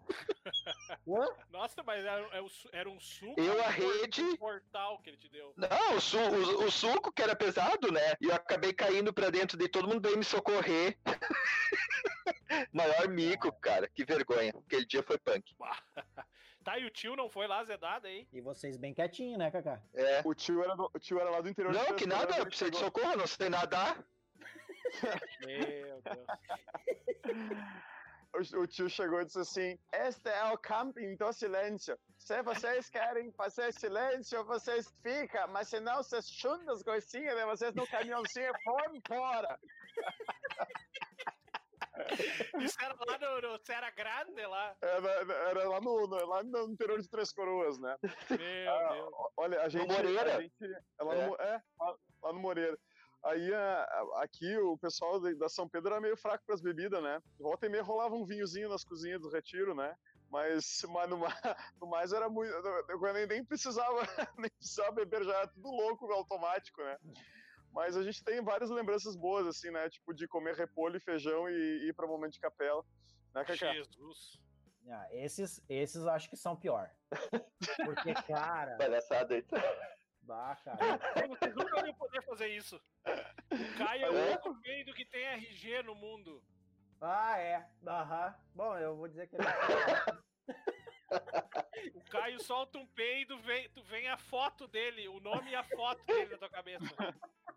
Nossa, 1.50 1.83
mas 1.85 2.04
era, 2.04 2.26
era 2.33 2.42
um 2.42 2.49
su- 2.49 2.69
era 2.73 2.88
um 2.88 3.00
suco. 3.00 3.38
Eu, 3.40 3.62
a 3.62 3.69
rede- 3.69 4.23
um 4.23 4.37
portal 4.37 4.99
que 5.02 5.11
ele 5.11 5.16
te 5.19 5.28
deu. 5.28 5.52
Não, 5.57 5.97
o, 5.97 6.00
su- 6.00 6.19
o- 6.19 6.64
o 6.64 6.71
suco 6.71 7.12
que 7.12 7.23
era 7.23 7.37
pesado, 7.37 7.92
né? 7.92 8.14
E 8.21 8.26
eu 8.26 8.35
acabei 8.35 8.73
caindo 8.73 9.12
pra 9.12 9.31
dentro 9.31 9.59
de 9.59 9.69
todo 9.69 9.88
mundo 9.88 10.00
veio 10.00 10.16
me 10.19 10.25
socorrer. 10.25 10.97
Maior 12.73 13.09
mico, 13.09 13.50
cara. 13.61 13.88
Que 13.88 14.04
vergonha. 14.04 14.52
Aquele 14.66 14.85
dia 14.87 15.01
foi 15.02 15.18
punk. 15.18 15.54
Tá, 16.64 16.78
e 16.78 16.85
o 16.85 16.90
tio 16.90 17.16
não 17.16 17.28
foi 17.28 17.49
lá 17.49 17.59
azedado 17.59 18.06
aí? 18.06 18.28
E 18.32 18.40
vocês 18.40 18.76
bem 18.76 18.94
quietinho, 18.94 19.37
né, 19.37 19.50
Cacá? 19.50 19.82
É. 19.94 20.23
O 20.25 20.32
tio 20.32 20.62
era, 20.62 20.76
do- 20.76 20.88
o 20.94 20.99
tio 21.00 21.18
era 21.18 21.28
lá 21.28 21.40
do 21.40 21.49
interior 21.49 21.73
Não, 21.75 21.97
que 21.97 22.06
nada, 22.06 22.35
eu 22.35 22.42
ele 22.42 22.47
precisei 22.47 22.71
de 22.71 22.76
socorro, 22.78 23.16
não 23.16 23.26
sei 23.26 23.49
nadar. 23.49 23.99
Meu 25.44 26.00
Deus. 26.02 26.26
o, 28.56 28.61
o 28.61 28.66
tio 28.66 28.88
chegou 28.88 29.21
e 29.21 29.25
disse 29.25 29.40
assim: 29.40 29.78
Este 29.92 30.28
é 30.28 30.44
o 30.52 30.59
camping 30.59 31.16
do 31.16 31.32
silêncio. 31.32 31.99
Se 32.18 32.40
vocês 32.44 32.88
querem 32.88 33.32
fazer 33.32 33.73
silêncio, 33.73 34.44
vocês 34.44 34.87
ficam, 35.02 35.49
mas 35.49 35.68
se 35.68 35.80
não, 35.80 35.97
vocês 35.97 36.30
chutam 36.30 36.75
as 36.75 36.82
coisinhas 36.85 37.37
de 37.37 37.44
vocês 37.44 37.75
no 37.75 37.87
caminhãozinho 37.88 38.52
e 38.54 38.62
foram 38.62 38.94
embora. 38.94 39.59
Isso 42.61 42.76
era 42.82 42.94
lá 43.06 43.18
no, 43.18 43.40
no 43.52 43.58
Serra 43.64 43.90
Grande 43.90 44.46
lá. 44.46 44.76
Era, 44.80 45.11
era 45.50 45.68
lá, 45.68 45.80
no, 45.80 46.06
no- 46.06 46.26
lá 46.26 46.42
no 46.42 46.70
interior 46.70 47.00
de 47.00 47.08
Três 47.08 47.32
Coroas, 47.32 47.78
né? 47.78 47.96
Meu 48.30 48.70
Ah, 48.72 48.92
Deus. 48.94 49.11
Olha, 49.37 49.62
a 49.62 49.68
gente. 49.68 49.88
Moreira? 49.88 50.37
A 50.37 50.40
gente, 50.42 50.54
é, 50.64 51.04
lá 51.04 51.14
É. 51.14 51.22
No, 51.25 51.28
Mo- 51.30 51.37
é, 51.37 51.62
lá, 51.78 51.96
lá 52.22 52.32
no 52.32 52.40
Moreira. 52.40 52.78
Aí 53.25 53.54
a- 53.54 53.82
a- 53.84 54.22
aqui 54.25 54.56
o 54.58 54.76
pessoal 54.78 55.20
da- 55.20 55.49
São 55.49 55.68
Pedro 55.68 55.92
era 55.92 56.00
meio 56.00 56.16
fraco 56.16 56.42
para 56.44 56.54
as 56.54 56.61
bebidas, 56.62 57.02
né? 57.02 57.20
Volta 57.38 57.66
e 57.66 57.68
meia 57.68 57.82
rolava 57.82 58.14
um 58.14 58.25
vinhozinho 58.25 58.68
nas 58.68 58.84
cozinhas 58.84 59.20
do 59.20 59.30
retiro, 59.30 59.75
né? 59.75 59.94
Mas, 60.30 60.80
mas 60.88 61.08
no, 61.11 61.18
no 61.80 61.87
mais 61.87 62.12
era 62.12 62.28
muito. 62.28 62.50
Eu 62.88 63.12
nem, 63.12 63.26
nem 63.26 63.44
precisava 63.44 64.00
nem 64.38 64.50
precisava 64.50 64.90
beber, 64.92 65.22
já 65.25 65.34
era 65.37 65.46
tudo 65.49 65.68
louco 65.70 66.11
automático, 66.11 66.82
né? 66.82 66.96
Mas 67.73 67.97
a 67.97 68.02
gente 68.02 68.23
tem 68.23 68.43
várias 68.43 68.71
lembranças 68.71 69.17
boas, 69.17 69.47
assim, 69.47 69.71
né? 69.71 69.88
Tipo, 69.88 70.12
de 70.14 70.29
comer 70.29 70.55
repolho 70.55 70.97
e 70.97 71.00
feijão 71.00 71.49
e 71.49 71.88
ir 71.88 71.95
para 71.95 72.07
momento 72.07 72.33
de 72.35 72.41
capela. 72.41 72.85
Né, 73.35 73.45
Cacá? 73.45 73.73
Jesus. 73.73 74.38
Ah, 74.91 75.07
esses, 75.11 75.61
esses 75.69 76.05
acho 76.07 76.29
que 76.29 76.37
são 76.37 76.55
pior. 76.57 76.91
Porque, 77.85 78.12
cara, 78.26 78.76
Palhaçada 78.79 79.35
aí. 79.35 79.45
bah, 80.23 80.57
cara. 80.57 80.76
Vocês 81.29 81.55
nunca 81.55 81.87
iam 81.87 81.95
poder 81.95 82.23
fazer 82.25 82.49
isso. 82.49 82.76
O 83.07 83.79
Caio 83.79 84.05
é 84.07 84.11
o 84.11 84.17
É? 84.19 84.31
único 84.33 84.55
gay 84.61 84.85
do 84.85 84.93
que 84.93 85.07
tem 85.07 85.23
RG 85.25 85.83
no 85.85 85.95
mundo. 85.95 86.43
Ah, 87.00 87.38
é. 87.38 87.67
Aham. 87.87 88.35
Bom, 88.55 88.76
eu 88.76 88.97
vou 88.97 89.09
dizer 89.09 89.29
que 89.29 89.37
ele. 89.37 89.45
O 91.95 92.00
Caio 92.11 92.41
solta 92.43 92.79
um 92.79 92.87
peido, 92.87 93.38
vem, 93.41 93.69
tu 93.71 93.83
vem 93.85 94.09
a 94.09 94.17
foto 94.17 94.67
dele, 94.69 95.09
o 95.09 95.21
nome 95.21 95.50
e 95.50 95.55
a 95.55 95.62
foto 95.64 96.05
dele 96.07 96.31
na 96.33 96.38
tua 96.38 96.50
cabeça. 96.50 96.85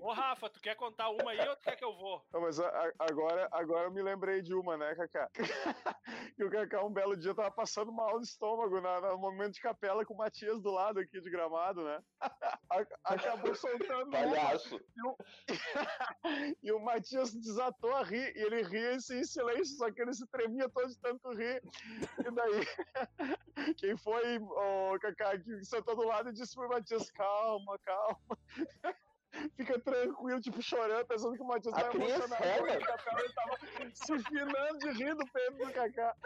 Ô, 0.00 0.12
Rafa, 0.12 0.48
tu 0.50 0.60
quer 0.60 0.74
contar 0.76 1.08
uma 1.10 1.30
aí 1.30 1.48
ou 1.48 1.56
tu 1.56 1.62
quer 1.62 1.76
que 1.76 1.84
eu 1.84 1.96
vou? 1.96 2.22
Não, 2.32 2.40
mas 2.40 2.60
a- 2.60 2.68
a- 2.68 2.92
agora, 3.10 3.48
agora 3.50 3.84
eu 3.86 3.90
me 3.92 4.02
lembrei 4.02 4.42
de 4.42 4.54
uma, 4.54 4.76
né, 4.76 4.94
Kaká? 4.94 5.30
que 6.36 6.44
o 6.44 6.50
Kaká 6.50 6.84
um 6.84 6.92
belo 6.92 7.16
dia 7.16 7.34
tava 7.34 7.50
passando 7.50 7.92
mal 7.92 8.16
no 8.16 8.22
estômago 8.22 8.80
na, 8.80 9.00
no 9.00 9.18
momento 9.18 9.54
de 9.54 9.60
capela 9.60 10.04
com 10.04 10.14
o 10.14 10.16
Matias 10.16 10.60
do 10.62 10.70
lado 10.70 11.00
aqui 11.00 11.20
de 11.20 11.30
gramado, 11.30 11.82
né? 11.84 12.00
A- 12.70 13.14
Acabou 13.14 13.54
soltando 13.54 14.10
Palhaço. 14.10 14.80
e 16.62 16.72
o 16.72 16.80
Matias 16.80 17.32
desatou 17.34 17.94
a 17.94 18.02
rir 18.02 18.36
e 18.36 18.42
ele 18.42 18.62
ria 18.62 18.96
assim, 18.96 19.18
em 19.18 19.24
silêncio, 19.24 19.76
só 19.76 19.90
que 19.90 20.02
ele 20.02 20.12
se 20.12 20.26
tremia 20.28 20.68
todo 20.68 20.88
de 20.88 20.98
tanto 21.00 21.30
rir. 21.32 21.62
E 22.18 22.30
daí, 22.30 23.74
quem 23.76 23.96
foi 23.96 24.38
o 24.38 24.98
Kaká 25.00 25.38
que 25.38 25.64
sentou 25.64 25.96
do 25.96 26.06
lado 26.06 26.28
e 26.30 26.32
disse 26.32 26.54
pro 26.54 26.68
Matias: 26.68 27.10
calma, 27.12 27.78
calma. 27.78 28.18
Fica 29.56 29.78
tranquilo, 29.78 30.40
tipo, 30.40 30.62
chorando, 30.62 31.06
pensando 31.06 31.34
que 31.36 31.42
o 31.42 31.46
Matias 31.46 31.74
A 31.74 31.88
Cris 31.88 32.10
emocionado. 32.10 32.44
Heller. 32.44 32.78
com 32.78 32.84
o 32.84 32.86
Kaká, 32.86 33.20
Ele 33.20 33.32
tava 33.32 33.58
se 33.94 34.12
empinando 34.12 34.78
de 34.78 34.90
rir 34.92 35.14
do 35.14 35.26
peito 35.26 35.66
do 35.66 35.72
Kaká. 35.72 36.16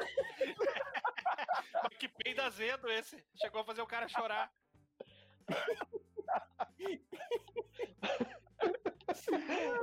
Que 1.99 2.09
peido 2.09 2.43
azedo 2.43 2.88
esse. 2.90 3.23
Chegou 3.35 3.61
a 3.61 3.64
fazer 3.64 3.83
o 3.83 3.87
cara 3.87 4.09
chorar. 4.09 4.50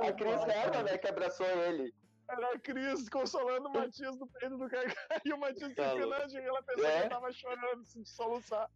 A 0.00 0.12
Cris 0.12 0.42
Herman, 0.42 0.82
né, 0.84 0.98
que 0.98 1.08
abraçou 1.08 1.46
ele. 1.46 1.94
Era 2.28 2.52
a 2.54 2.58
Cris 2.58 3.08
consolando 3.08 3.68
o 3.68 3.72
Matias 3.72 4.16
do 4.16 4.26
peito 4.26 4.58
do 4.58 4.68
Kaká 4.68 4.94
e 5.24 5.32
o 5.32 5.38
Matias 5.38 5.74
Tá 5.74 5.94
empinando 5.94 6.26
rir, 6.32 6.42
ela 6.44 6.62
pensando 6.62 6.86
É? 6.86 7.02
que 7.02 7.08
tava 7.08 7.32
chorando, 7.32 7.80
assim, 7.82 8.02
de 8.02 8.08
soluçar. 8.10 8.70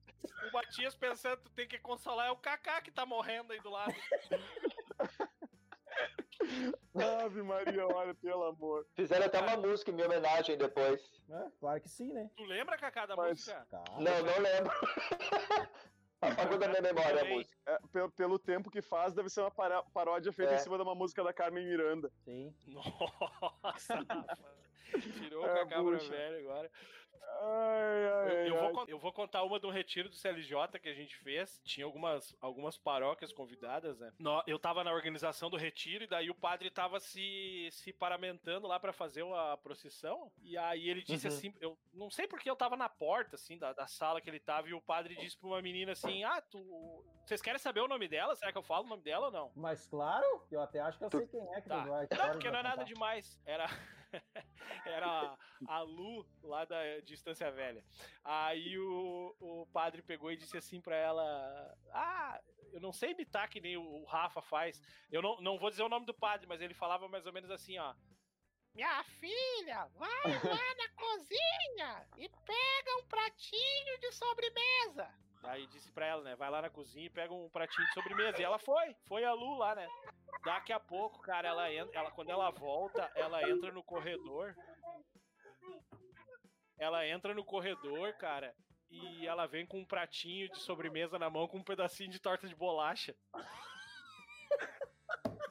O 0.49 0.53
Matias 0.53 0.95
pensando 0.95 1.37
que 1.39 1.43
tu 1.45 1.51
tem 1.53 1.69
que 1.69 1.79
consolar 1.79 2.29
é 2.29 2.31
o 2.31 2.37
Kaká 2.37 2.81
que 2.81 2.91
tá 2.91 3.05
morrendo 3.05 3.53
aí 3.53 3.61
do 3.61 3.71
lado. 3.71 3.95
Ave 7.25 7.43
Maria, 7.43 7.87
olha, 7.87 8.15
pelo 8.15 8.45
amor. 8.45 8.87
Fizeram 8.97 9.27
até 9.27 9.39
uma 9.41 9.57
música 9.57 9.91
em 9.91 9.95
minha 9.95 10.07
homenagem 10.07 10.57
depois. 10.57 11.01
É, 11.31 11.47
claro 11.61 11.81
que 11.81 11.89
sim, 11.89 12.13
né? 12.13 12.31
Tu 12.37 12.43
lembra, 12.45 12.77
Kaká, 12.77 13.07
da 13.07 13.15
Mas- 13.17 13.31
música? 13.33 13.67
Cara, 13.71 13.85
Não, 13.99 14.23
não 14.23 14.39
lembro. 14.41 14.73
Apagou 16.23 16.57
da 16.57 16.69
minha 16.69 16.81
memória 16.81 17.21
a 17.21 17.25
música. 17.25 17.57
É, 17.67 17.79
pelo, 17.93 18.11
pelo 18.13 18.39
tempo 18.39 18.71
que 18.71 18.81
faz, 18.81 19.13
deve 19.13 19.29
ser 19.29 19.41
uma 19.41 19.51
paródia 19.93 20.33
feita 20.33 20.53
É. 20.53 20.57
em 20.57 20.59
cima 20.59 20.77
de 20.77 20.83
uma 20.83 20.95
música 20.95 21.23
da 21.25 21.33
Carmen 21.33 21.67
Miranda. 21.67 22.11
sim. 22.25 22.55
Nossa. 22.69 23.99
Tirou 25.19 25.43
o 25.43 25.47
É, 25.47 25.65
pra 25.67 25.83
bucha. 25.83 26.09
velho 26.11 26.39
agora. 26.49 26.71
Ai, 27.45 28.05
Eu, 28.05 28.15
ai, 28.15 28.49
eu 28.51 28.55
vou, 28.57 28.67
ai. 28.69 28.73
con- 28.73 28.85
eu 28.89 28.99
vou 28.99 29.13
contar 29.13 29.43
uma 29.43 29.59
do 29.59 29.69
retiro 29.69 30.09
do 30.09 30.15
CLJ 30.15 30.79
que 30.81 30.89
a 30.89 30.95
gente 30.95 31.17
fez. 31.19 31.61
Tinha 31.65 31.85
algumas, 31.85 32.37
algumas 32.41 32.79
paróquias 32.79 33.33
convidadas, 33.33 33.99
né? 33.99 34.13
Eu 34.47 34.59
tava 34.59 34.85
na 34.85 34.93
organização 34.93 35.51
do 35.51 35.57
retiro 35.57 36.05
e 36.05 36.07
daí 36.07 36.31
o 36.31 36.35
padre 36.35 36.71
tava 36.71 37.01
se, 37.01 37.69
se 37.73 37.93
paramentando 37.93 38.67
lá 38.69 38.79
pra 38.79 38.93
fazer 38.93 39.25
a 39.35 39.57
procissão. 39.57 40.31
E 40.43 40.57
aí 40.57 40.89
ele 40.89 41.03
disse 41.03 41.27
Uhum. 41.27 41.35
assim: 41.35 41.55
Eu 41.61 41.79
não 41.93 42.11
sei 42.11 42.27
porque 42.29 42.49
eu 42.49 42.57
tava 42.57 42.77
na 42.77 42.89
porta, 42.89 43.35
assim, 43.37 43.59
da, 43.59 43.73
da 43.73 43.87
sala 43.87 44.21
que 44.21 44.31
ele 44.31 44.41
tava. 44.41 44.69
E 44.69 44.75
o 44.75 44.81
padre 44.81 45.17
disse 45.17 45.37
pra 45.37 45.49
uma 45.49 45.63
menina 45.63 45.93
assim: 45.93 46.23
Ah, 46.25 46.41
tu. 46.41 47.05
Vocês 47.27 47.43
querem 47.43 47.59
saber 47.59 47.81
o 47.81 47.89
nome 47.89 48.07
dela? 48.09 48.35
Será 48.37 48.53
que 48.53 48.59
eu 48.59 48.63
falo 48.63 48.85
o 48.85 48.89
nome 48.89 49.03
dela 49.03 49.27
ou 49.27 49.33
não? 49.33 49.53
Mas 49.57 49.87
claro, 49.87 50.45
eu 50.51 50.61
até 50.61 50.81
acho 50.81 50.99
que 50.99 51.05
eu 51.05 51.11
Tu- 51.11 51.19
sei 51.19 51.27
quem 51.29 51.55
é 51.55 51.61
que 51.61 51.69
Tá. 51.69 51.85
vai. 51.85 52.07
Não, 52.11 52.31
porque 52.33 52.51
não 52.51 52.59
é 52.59 52.63
nada 52.63 52.85
demais. 52.85 53.41
Era. 53.45 53.67
Era 54.87 55.37
a 55.67 55.81
Lu 55.81 56.27
lá 56.43 56.65
da 56.65 57.01
Distância 57.01 57.51
Velha. 57.51 57.85
Aí 58.25 58.79
o, 58.79 59.37
o 59.41 59.67
padre 59.73 60.03
pegou 60.03 60.31
e 60.31 60.37
disse 60.37 60.57
assim 60.57 60.81
pra 60.81 60.97
ela: 60.97 61.77
Ah, 61.93 62.41
eu 62.73 62.81
não 62.81 62.93
sei 62.93 63.11
imitar 63.11 63.49
que 63.49 63.61
nem 63.61 63.77
o 63.77 64.05
Rafa 64.05 64.43
faz. 64.43 64.81
Eu 65.11 65.23
não, 65.23 65.41
não 65.41 65.59
vou 65.59 65.71
dizer 65.71 65.83
o 65.83 65.89
nome 65.89 66.07
do 66.07 66.15
padre, 66.15 66.47
mas 66.47 66.61
ele 66.61 66.75
falava 66.75 67.09
mais 67.09 67.27
ou 67.27 67.33
menos 67.33 67.51
assim: 67.51 67.79
Ó. 67.79 67.95
Minha 68.75 69.05
filha, 69.05 69.87
vai 69.97 70.23
lá 70.25 70.75
na 70.77 70.89
cozinha 70.97 72.09
e 72.17 72.27
pega 72.27 72.97
um 73.01 73.07
pratinho 73.07 74.01
de 74.01 74.13
sobremesa. 74.13 75.22
Aí 75.45 75.67
disse 75.67 75.91
pra 75.91 76.07
ela, 76.07 76.23
né? 76.23 76.37
Vai 76.37 76.51
lá 76.51 76.63
na 76.63 76.71
cozinha 76.71 77.07
e 77.07 77.11
pega 77.11 77.33
um 77.35 77.49
pratinho 77.51 77.87
de 77.87 77.95
sobremesa. 77.95 78.41
E 78.41 78.45
ela 78.45 78.59
foi, 78.59 78.95
foi 79.07 79.25
a 79.25 79.33
Lu 79.33 79.59
lá, 79.59 79.75
né? 79.75 79.89
Daqui 80.45 80.73
a 80.73 80.81
pouco, 80.81 81.21
cara, 81.21 81.49
ela 81.49 81.73
entra, 81.73 81.99
ela, 81.99 82.11
quando 82.11 82.31
ela 82.31 82.51
volta, 82.51 83.11
ela 83.15 83.49
entra 83.49 83.73
no 83.73 83.83
corredor. 83.83 84.55
Ela 86.79 87.07
entra 87.07 87.35
no 87.35 87.45
corredor, 87.45 88.13
cara, 88.15 88.55
e 88.91 89.27
ela 89.27 89.47
vem 89.47 89.65
com 89.65 89.79
um 89.79 89.85
pratinho 89.85 90.49
de 90.51 90.59
sobremesa 90.59 91.19
na 91.19 91.31
mão 91.31 91.47
com 91.47 91.59
um 91.59 91.65
pedacinho 91.65 92.11
de 92.11 92.19
torta 92.19 92.47
de 92.49 92.55
bolacha. 92.55 93.15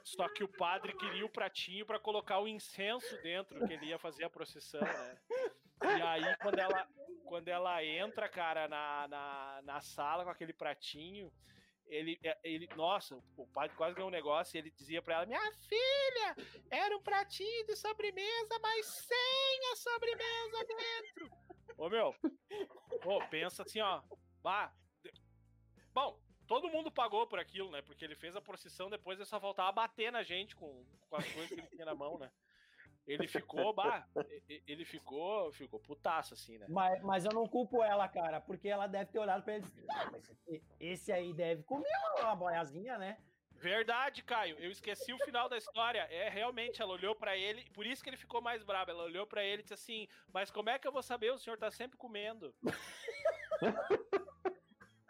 Só 0.03 0.27
que 0.29 0.43
o 0.43 0.47
padre 0.47 0.93
queria 0.97 1.25
o 1.25 1.29
pratinho 1.29 1.85
pra 1.85 1.99
colocar 1.99 2.39
o 2.39 2.47
incenso 2.47 3.21
dentro, 3.21 3.65
que 3.65 3.73
ele 3.73 3.87
ia 3.87 3.99
fazer 3.99 4.25
a 4.25 4.29
procissão, 4.29 4.81
né? 4.81 5.21
E 5.83 6.01
aí, 6.01 6.37
quando 6.37 6.59
ela, 6.59 6.87
quando 7.31 7.47
ela 7.47 7.81
entra, 7.81 8.27
cara, 8.27 8.67
na, 8.67 9.07
na, 9.07 9.61
na 9.63 9.79
sala 9.79 10.25
com 10.25 10.29
aquele 10.29 10.51
pratinho, 10.51 11.31
ele, 11.87 12.19
é, 12.21 12.37
ele. 12.43 12.67
Nossa, 12.75 13.15
o 13.37 13.47
padre 13.47 13.73
quase 13.77 13.95
ganhou 13.95 14.09
um 14.09 14.11
negócio 14.11 14.57
ele 14.57 14.69
dizia 14.69 15.01
pra 15.01 15.15
ela: 15.15 15.25
Minha 15.25 15.51
filha, 15.53 16.35
era 16.69 16.93
um 16.97 17.01
pratinho 17.01 17.65
de 17.67 17.77
sobremesa, 17.77 18.59
mas 18.61 18.85
sem 18.85 19.71
a 19.71 19.75
sobremesa 19.77 20.65
dentro. 20.65 21.31
Ô 21.77 21.89
meu, 21.89 22.13
ô, 23.05 23.25
pensa 23.29 23.63
assim, 23.63 23.79
ó. 23.79 24.01
Bah, 24.43 24.73
Bom, 25.93 26.19
todo 26.49 26.69
mundo 26.69 26.91
pagou 26.91 27.25
por 27.27 27.39
aquilo, 27.39 27.71
né? 27.71 27.81
Porque 27.81 28.03
ele 28.03 28.15
fez 28.15 28.35
a 28.35 28.41
procissão, 28.41 28.89
depois 28.89 29.17
ele 29.17 29.25
só 29.25 29.39
faltava 29.39 29.69
a 29.69 29.71
bater 29.71 30.11
na 30.11 30.21
gente 30.21 30.53
com, 30.53 30.85
com 31.09 31.15
as 31.15 31.25
coisas 31.31 31.47
que 31.47 31.61
ele 31.61 31.67
tinha 31.67 31.85
na 31.85 31.95
mão, 31.95 32.19
né? 32.19 32.29
Ele 33.07 33.27
ficou, 33.27 33.73
bah, 33.73 34.07
ele 34.67 34.85
ficou, 34.85 35.51
ficou 35.51 35.79
putaço, 35.79 36.33
assim, 36.33 36.57
né? 36.57 36.65
Mas, 36.69 37.01
mas 37.01 37.25
eu 37.25 37.31
não 37.33 37.47
culpo 37.47 37.83
ela, 37.83 38.07
cara, 38.07 38.39
porque 38.39 38.69
ela 38.69 38.87
deve 38.87 39.11
ter 39.11 39.19
olhado 39.19 39.43
pra 39.43 39.55
ele 39.55 39.63
e 39.63 39.65
disse, 39.65 39.85
ah, 39.89 40.09
mas 40.11 40.29
esse- 40.29 40.63
esse 40.79 41.11
aí 41.11 41.33
deve 41.33 41.63
comer 41.63 41.89
uma 42.19 42.35
boiazinha, 42.35 42.97
né? 42.97 43.17
Verdade, 43.53 44.23
Caio. 44.23 44.57
Eu 44.57 44.71
esqueci 44.71 45.13
o 45.13 45.19
final 45.19 45.47
da 45.47 45.55
história. 45.57 46.07
É, 46.09 46.29
realmente, 46.29 46.81
ela 46.81 46.93
olhou 46.93 47.15
pra 47.15 47.37
ele, 47.37 47.63
por 47.71 47.85
isso 47.85 48.03
que 48.03 48.09
ele 48.09 48.17
ficou 48.17 48.41
mais 48.41 48.63
bravo. 48.63 48.89
Ela 48.89 49.03
olhou 49.03 49.27
pra 49.27 49.43
ele 49.43 49.59
e 49.59 49.63
disse 49.63 49.73
assim: 49.75 50.07
Mas 50.33 50.49
como 50.49 50.69
é 50.71 50.79
que 50.79 50.87
eu 50.87 50.91
vou 50.91 51.03
saber? 51.03 51.31
O 51.31 51.37
senhor 51.37 51.57
tá 51.59 51.69
sempre 51.69 51.95
comendo. 51.95 52.55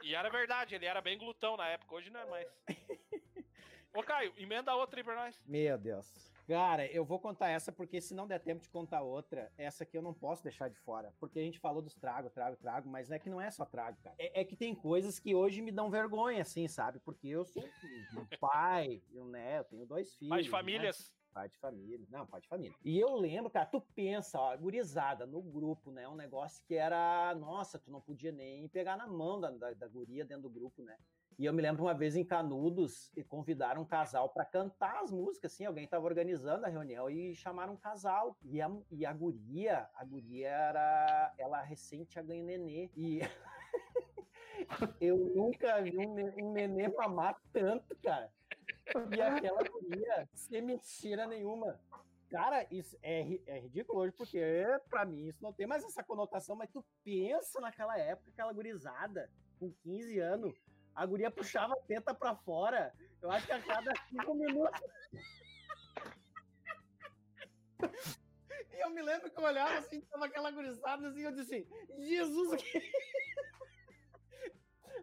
e 0.03 0.13
era 0.15 0.29
verdade, 0.29 0.75
ele 0.75 0.85
era 0.85 0.99
bem 1.01 1.17
glutão 1.17 1.55
na 1.55 1.67
época, 1.67 1.95
hoje 1.95 2.09
não 2.09 2.19
é 2.19 2.25
mais. 2.25 2.47
Ô, 3.93 4.01
Caio, 4.03 4.33
emenda 4.37 4.73
outra 4.75 4.99
aí 4.99 5.03
pra 5.03 5.15
nós. 5.15 5.39
Meu 5.45 5.77
Deus. 5.77 6.30
Cara, 6.51 6.85
eu 6.87 7.05
vou 7.05 7.17
contar 7.17 7.47
essa 7.47 7.71
porque 7.71 8.01
se 8.01 8.13
não 8.13 8.27
der 8.27 8.39
tempo 8.41 8.61
de 8.61 8.67
contar 8.67 9.01
outra, 9.01 9.49
essa 9.57 9.85
aqui 9.85 9.97
eu 9.97 10.01
não 10.01 10.13
posso 10.13 10.43
deixar 10.43 10.69
de 10.69 10.77
fora. 10.79 11.13
Porque 11.17 11.39
a 11.39 11.41
gente 11.41 11.57
falou 11.57 11.81
dos 11.81 11.95
trago, 11.95 12.29
trago, 12.29 12.57
trago, 12.57 12.89
mas 12.89 13.09
é 13.09 13.17
que 13.17 13.29
não 13.29 13.39
é 13.39 13.49
só 13.49 13.63
trago, 13.63 13.97
cara. 14.03 14.17
É, 14.19 14.41
é 14.41 14.43
que 14.43 14.57
tem 14.57 14.75
coisas 14.75 15.17
que 15.17 15.33
hoje 15.33 15.61
me 15.61 15.71
dão 15.71 15.89
vergonha, 15.89 16.41
assim, 16.41 16.67
sabe? 16.67 16.99
Porque 16.99 17.29
eu 17.29 17.45
sou 17.45 17.63
um 17.63 18.37
pai, 18.37 19.01
eu, 19.13 19.23
né, 19.27 19.59
eu 19.59 19.63
tenho 19.63 19.85
dois 19.85 20.13
filhos. 20.15 20.29
Mais 20.29 20.43
de 20.43 20.51
né? 20.51 20.57
famílias. 20.57 21.13
Pai 21.33 21.47
de 21.47 21.57
família. 21.57 22.05
Não, 22.09 22.27
pai 22.27 22.41
de 22.41 22.49
família. 22.49 22.75
E 22.83 22.99
eu 22.99 23.15
lembro, 23.15 23.49
cara, 23.49 23.65
tu 23.65 23.79
pensa, 23.95 24.37
ó, 24.37 24.57
gurizada 24.57 25.25
no 25.25 25.41
grupo, 25.41 25.89
né? 25.89 26.05
Um 26.05 26.15
negócio 26.15 26.61
que 26.67 26.75
era. 26.75 27.33
Nossa, 27.35 27.79
tu 27.79 27.89
não 27.89 28.01
podia 28.01 28.33
nem 28.33 28.67
pegar 28.67 28.97
na 28.97 29.07
mão 29.07 29.39
da, 29.39 29.49
da, 29.51 29.73
da 29.73 29.87
guria 29.87 30.25
dentro 30.25 30.43
do 30.43 30.49
grupo, 30.49 30.83
né? 30.83 30.97
E 31.37 31.45
eu 31.45 31.53
me 31.53 31.61
lembro 31.61 31.83
uma 31.83 31.93
vez 31.93 32.15
em 32.15 32.23
Canudos 32.23 33.11
e 33.15 33.23
convidaram 33.23 33.81
um 33.81 33.85
casal 33.85 34.29
para 34.29 34.45
cantar 34.45 35.01
as 35.01 35.11
músicas, 35.11 35.53
assim, 35.53 35.65
alguém 35.65 35.87
tava 35.87 36.05
organizando 36.05 36.65
a 36.65 36.69
reunião 36.69 37.09
e 37.09 37.33
chamaram 37.35 37.73
um 37.73 37.77
casal. 37.77 38.37
E 38.43 38.61
a, 38.61 38.71
e 38.91 39.05
a 39.05 39.13
guria, 39.13 39.87
a 39.95 40.03
guria 40.05 40.49
era, 40.49 41.33
ela 41.37 41.61
recém 41.61 42.03
tinha 42.05 42.23
ganho 42.23 42.45
nenê. 42.45 42.89
E 42.95 43.21
eu 45.01 45.17
nunca 45.35 45.81
vi 45.81 45.97
um, 45.97 46.45
um 46.45 46.51
nenê 46.51 46.87
mamar 46.89 47.41
tanto, 47.51 47.95
cara. 48.03 48.31
E 49.15 49.21
aquela 49.21 49.63
guria, 49.63 50.29
sem 50.33 50.61
mentira 50.61 51.25
nenhuma. 51.25 51.79
Cara, 52.29 52.65
isso 52.71 52.97
é, 53.03 53.39
é 53.45 53.59
ridículo 53.59 53.99
hoje, 53.99 54.13
porque 54.13 54.39
pra 54.89 55.05
mim 55.05 55.27
isso 55.27 55.43
não 55.43 55.51
tem 55.51 55.67
mais 55.67 55.83
essa 55.83 56.01
conotação, 56.01 56.55
mas 56.55 56.69
tu 56.69 56.83
pensa 57.03 57.59
naquela 57.59 57.97
época, 57.97 58.31
aquela 58.31 58.53
gurizada, 58.53 59.29
com 59.59 59.69
15 59.83 60.19
anos, 60.19 60.53
a 60.95 61.05
guria 61.05 61.31
puxava 61.31 61.73
a 61.73 61.81
teta 61.87 62.13
pra 62.13 62.35
fora, 62.35 62.93
eu 63.21 63.31
acho 63.31 63.45
que 63.45 63.51
a 63.51 63.61
cada 63.61 63.93
cinco 64.09 64.33
minutos. 64.35 64.81
E 68.73 68.79
eu 68.79 68.89
me 68.89 69.01
lembro 69.01 69.29
que 69.29 69.39
eu 69.39 69.43
olhava 69.43 69.77
assim, 69.77 70.01
tava 70.01 70.25
aquela 70.25 70.51
gurizada 70.51 71.07
assim, 71.07 71.21
eu 71.21 71.31
disse 71.31 71.55
assim, 71.55 72.05
Jesus, 72.05 72.61
que... 72.61 72.77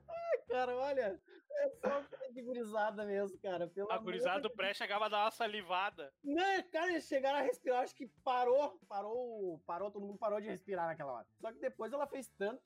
Ai, 0.08 0.38
cara, 0.48 0.76
olha, 0.76 1.20
é 1.58 1.68
só 1.70 2.02
que 2.32 2.42
gurizada 2.42 3.04
mesmo, 3.04 3.38
cara. 3.40 3.66
Pelo 3.68 3.90
A 3.90 3.98
gurizada 3.98 4.40
de 4.40 4.48
do 4.48 4.54
pré 4.54 4.72
chegava 4.72 5.06
a 5.06 5.08
dar 5.08 5.24
uma 5.24 5.30
salivada. 5.30 6.12
Não, 6.22 6.62
cara, 6.70 6.90
eles 6.90 7.06
chegaram 7.06 7.38
a 7.38 7.42
respirar, 7.42 7.82
acho 7.82 7.94
que 7.94 8.06
parou, 8.22 8.78
parou, 8.88 9.60
parou, 9.66 9.90
todo 9.90 10.06
mundo 10.06 10.18
parou 10.18 10.40
de 10.40 10.46
respirar 10.46 10.86
naquela 10.86 11.12
hora. 11.12 11.26
Só 11.40 11.52
que 11.52 11.58
depois 11.58 11.92
ela 11.92 12.06
fez 12.06 12.28
tanto, 12.38 12.62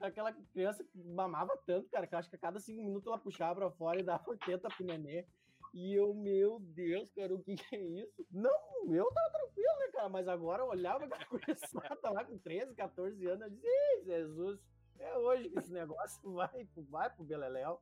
aquela 0.00 0.32
criança 0.52 0.84
que 0.84 0.98
mamava 0.98 1.56
tanto, 1.66 1.88
cara, 1.90 2.06
que 2.06 2.14
eu 2.14 2.18
acho 2.18 2.28
que 2.30 2.36
a 2.36 2.38
cada 2.38 2.58
cinco 2.60 2.82
minutos 2.82 3.06
ela 3.06 3.18
puxava 3.18 3.54
pra 3.56 3.70
fora 3.70 4.00
e 4.00 4.02
dava 4.04 4.36
teta 4.44 4.68
pro 4.68 4.84
nenê. 4.86 5.26
E 5.74 5.92
eu, 5.94 6.14
meu 6.14 6.58
Deus, 6.60 7.10
cara, 7.12 7.34
o 7.34 7.42
que, 7.42 7.54
que 7.56 7.76
é 7.76 7.80
isso? 7.82 8.26
Não, 8.30 8.50
eu 8.94 9.10
tava 9.12 9.30
tranquilo, 9.30 9.78
né, 9.78 9.88
cara? 9.92 10.08
Mas 10.08 10.26
agora 10.28 10.62
eu 10.62 10.68
olhava 10.68 11.04
aquela 11.04 11.24
criançada 11.40 12.10
lá 12.10 12.24
com 12.24 12.38
13, 12.38 12.74
14 12.74 13.26
anos, 13.26 13.52
eu 13.52 13.58
"Ih, 13.62 14.04
Jesus, 14.04 14.60
é 14.98 15.18
hoje 15.18 15.50
que 15.50 15.58
esse 15.58 15.72
negócio 15.72 16.20
vai, 16.32 16.64
pro- 16.66 16.84
vai 16.84 17.10
pro 17.10 17.24
Beleléu. 17.24 17.80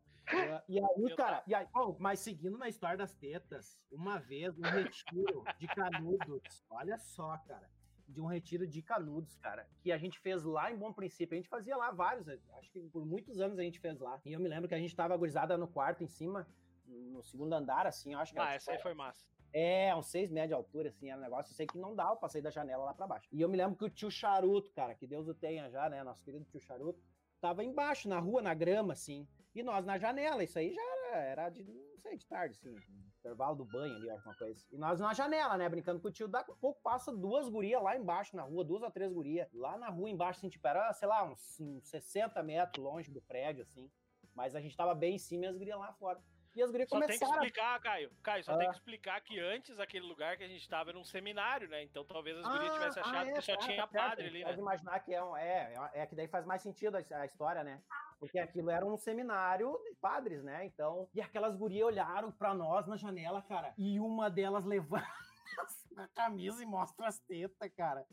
E 0.68 0.80
aí, 0.80 1.14
cara, 1.16 1.44
e 1.46 1.54
aí, 1.54 1.68
ó, 1.74 1.94
mas 1.98 2.18
seguindo 2.20 2.56
na 2.56 2.68
história 2.68 2.96
das 2.96 3.12
tetas, 3.14 3.78
uma 3.92 4.18
vez, 4.18 4.58
um 4.58 4.62
retiro 4.62 5.44
de 5.58 5.68
canudos, 5.68 6.64
olha 6.70 6.96
só, 6.98 7.36
cara, 7.46 7.68
de 8.06 8.20
um 8.20 8.26
retiro 8.26 8.66
de 8.66 8.82
canudos, 8.82 9.36
cara, 9.36 9.66
que 9.80 9.90
a 9.90 9.98
gente 9.98 10.18
fez 10.18 10.42
lá 10.44 10.70
em 10.70 10.76
Bom 10.76 10.92
Princípio. 10.92 11.34
A 11.34 11.36
gente 11.40 11.48
fazia 11.48 11.76
lá 11.76 11.90
vários, 11.90 12.28
acho 12.28 12.70
que 12.70 12.80
por 12.90 13.04
muitos 13.04 13.40
anos 13.40 13.58
a 13.58 13.62
gente 13.62 13.78
fez 13.80 13.98
lá. 14.00 14.20
E 14.24 14.32
eu 14.32 14.40
me 14.40 14.48
lembro 14.48 14.68
que 14.68 14.74
a 14.74 14.78
gente 14.78 14.94
tava 14.94 15.14
agorizada 15.14 15.56
no 15.56 15.66
quarto 15.66 16.02
em 16.04 16.06
cima, 16.08 16.46
no 16.86 17.22
segundo 17.22 17.52
andar, 17.54 17.86
assim, 17.86 18.12
eu 18.12 18.18
acho 18.18 18.32
que 18.32 18.38
era, 18.38 18.48
Ah, 18.50 18.58
tipo, 18.58 18.70
essa 18.70 18.72
aí 18.72 18.82
foi 18.82 18.94
massa. 18.94 19.24
é, 19.52 19.94
uns 19.96 20.06
seis 20.06 20.30
metros 20.30 20.48
de 20.50 20.54
altura, 20.54 20.88
assim, 20.90 21.08
era 21.10 21.18
um 21.18 21.22
negócio. 21.22 21.52
Eu 21.52 21.56
sei 21.56 21.66
que 21.66 21.78
não 21.78 21.94
dava 21.94 22.14
pra 22.16 22.28
sair 22.28 22.42
da 22.42 22.50
janela 22.50 22.84
lá 22.84 22.92
pra 22.94 23.06
baixo. 23.06 23.28
E 23.32 23.40
eu 23.40 23.48
me 23.48 23.56
lembro 23.56 23.76
que 23.76 23.84
o 23.84 23.90
tio 23.90 24.10
Charuto, 24.10 24.70
cara, 24.72 24.94
que 24.94 25.06
Deus 25.06 25.26
o 25.28 25.34
tenha 25.34 25.70
já, 25.70 25.88
né? 25.88 26.02
Nosso 26.04 26.22
querido 26.22 26.44
tio 26.44 26.60
Charuto, 26.60 27.00
tava 27.40 27.64
embaixo, 27.64 28.08
na 28.08 28.18
rua, 28.18 28.42
na 28.42 28.52
grama, 28.52 28.92
assim. 28.92 29.26
E 29.54 29.62
nós 29.62 29.86
na 29.86 29.96
janela, 29.98 30.42
isso 30.44 30.58
aí 30.58 30.72
já 30.74 30.82
era, 30.82 31.03
era 31.14 31.48
de, 31.48 31.62
não 31.64 31.98
sei, 31.98 32.16
de 32.16 32.26
tarde, 32.26 32.54
assim, 32.58 32.74
intervalo 33.18 33.56
do 33.56 33.64
banho 33.64 33.94
ali, 33.96 34.10
alguma 34.10 34.34
coisa. 34.36 34.64
E 34.70 34.76
nós 34.76 35.00
na 35.00 35.14
janela, 35.14 35.56
né, 35.56 35.68
brincando 35.68 36.00
com 36.00 36.08
o 36.08 36.12
tio. 36.12 36.28
Daqui 36.28 36.52
a 36.52 36.56
pouco 36.56 36.80
passa 36.82 37.14
duas 37.14 37.48
gurias 37.48 37.82
lá 37.82 37.96
embaixo 37.96 38.36
na 38.36 38.42
rua, 38.42 38.64
duas 38.64 38.82
ou 38.82 38.90
três 38.90 39.12
gurias. 39.12 39.48
Lá 39.52 39.76
na 39.78 39.88
rua 39.88 40.10
embaixo, 40.10 40.38
assim, 40.40 40.48
tipo, 40.48 40.66
era, 40.66 40.92
sei 40.92 41.08
lá, 41.08 41.24
uns, 41.24 41.58
uns 41.60 41.88
60 41.88 42.42
metros 42.42 42.84
longe 42.84 43.10
do 43.10 43.22
prédio, 43.22 43.62
assim. 43.62 43.90
Mas 44.34 44.54
a 44.54 44.60
gente 44.60 44.76
tava 44.76 44.94
bem 44.94 45.14
em 45.14 45.18
cima 45.18 45.44
e 45.44 45.48
as 45.48 45.56
gurias 45.56 45.78
lá 45.78 45.92
fora. 45.94 46.20
E 46.56 46.62
as 46.62 46.70
gurias 46.70 46.88
Só 46.88 47.00
tem 47.00 47.08
que 47.08 47.18
começaram 47.18 47.42
explicar, 47.42 47.80
Caio. 47.80 48.10
Caio, 48.22 48.44
só 48.44 48.52
Ah. 48.52 48.58
tem 48.58 48.68
que 48.68 48.74
explicar 48.76 49.20
que 49.22 49.40
antes 49.40 49.80
aquele 49.80 50.06
lugar 50.06 50.36
que 50.36 50.44
a 50.44 50.48
gente 50.48 50.68
tava 50.68 50.90
era 50.90 50.98
um 50.98 51.02
seminário, 51.04 51.68
né? 51.68 51.82
Então 51.82 52.04
talvez 52.04 52.36
as 52.38 52.46
gurias 52.46 52.72
tivessem 52.74 53.02
Ah, 53.02 53.06
achado 53.06 53.28
é, 53.28 53.32
que 53.32 53.42
só 53.42 53.52
tá, 53.56 53.58
tinha 53.58 53.76
certo, 53.76 53.92
padre 53.92 54.26
ali, 54.28 54.38
né? 54.38 54.44
Pode 54.44 54.60
imaginar 54.60 55.00
que 55.00 55.12
é 55.12 55.24
um. 55.24 55.36
É, 55.36 55.74
é- 55.94 56.02
é 56.02 56.06
que 56.06 56.14
daí 56.14 56.28
faz 56.28 56.46
mais 56.46 56.62
sentido 56.62 56.96
a, 56.96 57.00
a 57.18 57.24
história, 57.26 57.64
né? 57.64 57.82
Porque 58.24 58.38
aquilo 58.38 58.70
era 58.70 58.84
um 58.84 58.96
seminário 58.96 59.78
de 59.84 59.94
padres, 59.96 60.42
né? 60.42 60.64
Então. 60.66 61.08
E 61.14 61.20
aquelas 61.20 61.56
gurias 61.56 61.86
olharam 61.86 62.30
pra 62.32 62.54
nós 62.54 62.86
na 62.86 62.96
janela, 62.96 63.42
cara. 63.42 63.72
E 63.76 63.98
uma 64.00 64.30
delas 64.30 64.64
levanta 64.64 65.06
a 65.96 66.08
camisa 66.08 66.62
e 66.62 66.66
mostra 66.66 67.06
as 67.06 67.18
tetas, 67.20 67.70
cara. 67.76 68.06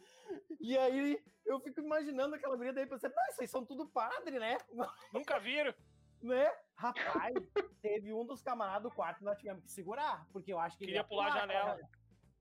E 0.60 0.78
aí 0.78 1.22
eu 1.46 1.60
fico 1.60 1.82
imaginando 1.82 2.36
aquela 2.36 2.56
guria 2.56 2.74
daí 2.74 2.86
pensando, 2.86 3.14
não, 3.16 3.24
aí 3.40 3.48
são 3.48 3.66
tudo 3.66 3.88
padre, 3.88 4.40
né? 4.40 4.58
Nunca 5.14 5.40
viram? 5.40 5.74
né? 6.22 6.52
Rapaz, 6.76 7.34
teve 7.82 8.14
um 8.14 8.26
dos 8.26 8.42
camaradas 8.42 8.84
do 8.84 8.92
quarto 8.92 9.20
que 9.20 9.26
nós 9.26 9.38
tivemos 9.38 9.64
que 9.64 9.72
segurar, 9.72 10.28
porque 10.32 10.54
eu 10.54 10.60
acho 10.60 10.78
que 10.78 10.84
ele 10.84 10.92
Queria 10.92 11.02
ia 11.02 11.08
pular 11.08 11.28
a 11.28 11.40
janela. 11.40 11.80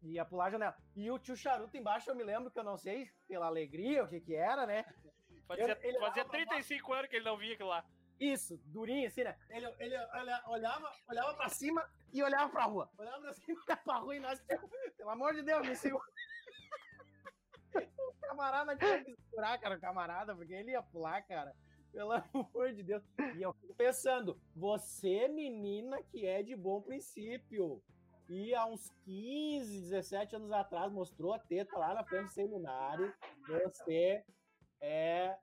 Ia 0.02 0.24
pular 0.24 0.46
a 0.46 0.50
janela. 0.50 0.76
E 0.96 1.10
o 1.10 1.18
tio 1.18 1.36
Charuto 1.36 1.76
embaixo, 1.76 2.10
eu 2.10 2.14
me 2.14 2.24
lembro 2.24 2.50
que 2.50 2.58
eu 2.58 2.64
não 2.64 2.76
sei, 2.76 3.10
pela 3.28 3.46
alegria, 3.46 4.04
o 4.04 4.08
que 4.08 4.20
que 4.20 4.34
era, 4.34 4.66
né? 4.66 4.84
Fazia, 5.56 5.76
fazia 5.76 5.98
olhava 5.98 6.12
pra 6.14 6.24
35 6.24 6.92
anos 6.92 7.08
que 7.10 7.16
ele 7.16 7.24
não 7.24 7.36
via 7.36 7.54
aquilo 7.54 7.68
lá. 7.68 7.84
Isso, 8.18 8.58
durinho 8.66 9.06
assim, 9.08 9.24
né? 9.24 9.36
Ele, 9.48 9.66
ele 9.78 9.96
olha- 9.96 10.42
olhava, 10.46 10.92
olhava 11.08 11.34
pra 11.34 11.48
cima 11.48 11.90
e 12.12 12.22
olhava 12.22 12.50
pra 12.50 12.64
rua. 12.64 12.90
Olhava 12.98 13.20
pra 13.20 13.32
cima 13.32 13.46
e 13.48 13.52
olhava 13.64 13.82
pra 13.82 13.96
rua 13.96 14.16
e 14.16 14.20
nós, 14.20 14.40
pelo 14.96 15.10
amor 15.10 15.34
de 15.34 15.42
Deus, 15.42 15.66
me 15.66 15.74
segura. 15.74 16.04
O 17.74 18.12
camarada 18.20 18.76
tinha 18.76 19.04
que 19.04 19.16
segurar, 19.16 19.58
cara, 19.58 19.76
o 19.76 19.80
camarada, 19.80 20.34
porque 20.34 20.52
ele 20.52 20.72
ia 20.72 20.82
pular, 20.82 21.22
cara. 21.22 21.54
Pelo 21.92 22.12
amor 22.12 22.72
de 22.72 22.82
Deus. 22.82 23.02
E 23.36 23.42
eu 23.42 23.52
fico 23.54 23.74
pensando, 23.74 24.40
você, 24.54 25.26
menina 25.28 26.02
que 26.04 26.26
é 26.26 26.42
de 26.42 26.54
bom 26.54 26.80
princípio, 26.82 27.82
e 28.28 28.54
há 28.54 28.64
uns 28.66 28.90
15, 29.04 29.80
17 29.80 30.36
anos 30.36 30.52
atrás 30.52 30.92
mostrou 30.92 31.32
a 31.32 31.38
teta 31.38 31.76
lá 31.78 31.94
na 31.94 32.04
frente 32.04 32.26
do 32.26 32.32
seminário, 32.32 33.12
você 33.48 34.24
é. 34.80 35.36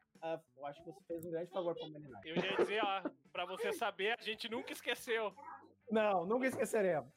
eu 0.55 0.65
acho 0.65 0.83
que 0.83 0.91
você 0.91 1.01
fez 1.07 1.25
um 1.25 1.31
grande 1.31 1.51
favor 1.51 1.75
pra 1.75 1.85
humanidade. 1.85 2.29
Eu 2.29 2.35
já 2.35 2.47
ia 2.47 2.57
dizer, 2.57 2.83
ó, 2.83 3.03
pra 3.31 3.45
você 3.45 3.71
saber, 3.73 4.17
a 4.19 4.21
gente 4.21 4.49
nunca 4.49 4.73
esqueceu. 4.73 5.33
Não, 5.91 6.25
nunca 6.25 6.47
esqueceremos. 6.47 7.11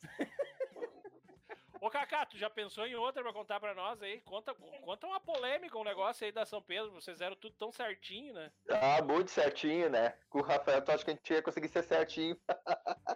Ô, 1.81 1.89
Cacá, 1.89 2.27
tu 2.27 2.37
já 2.37 2.51
pensou 2.51 2.87
em 2.87 2.95
outra 2.95 3.23
pra 3.23 3.33
contar 3.33 3.59
pra 3.59 3.75
nós 3.75 4.03
aí? 4.03 4.21
Conta, 4.21 4.55
conta 4.55 5.07
uma 5.07 5.19
polêmica, 5.19 5.79
um 5.79 5.85
negócio 5.85 6.27
aí 6.27 6.31
da 6.31 6.45
São 6.45 6.61
Pedro. 6.61 6.93
Vocês 6.93 7.23
eram 7.23 7.35
tudo 7.35 7.55
tão 7.57 7.73
certinho, 7.73 8.35
né? 8.35 8.53
Ah, 8.69 9.01
muito 9.03 9.31
certinho, 9.31 9.89
né? 9.89 10.15
Com 10.29 10.41
o 10.41 10.43
Rafael, 10.43 10.83
tu 10.83 10.93
acha 10.93 11.03
que 11.03 11.11
a 11.11 11.15
gente 11.15 11.33
ia 11.33 11.43
conseguir 11.43 11.69
ser 11.69 11.83
certinho. 11.83 12.37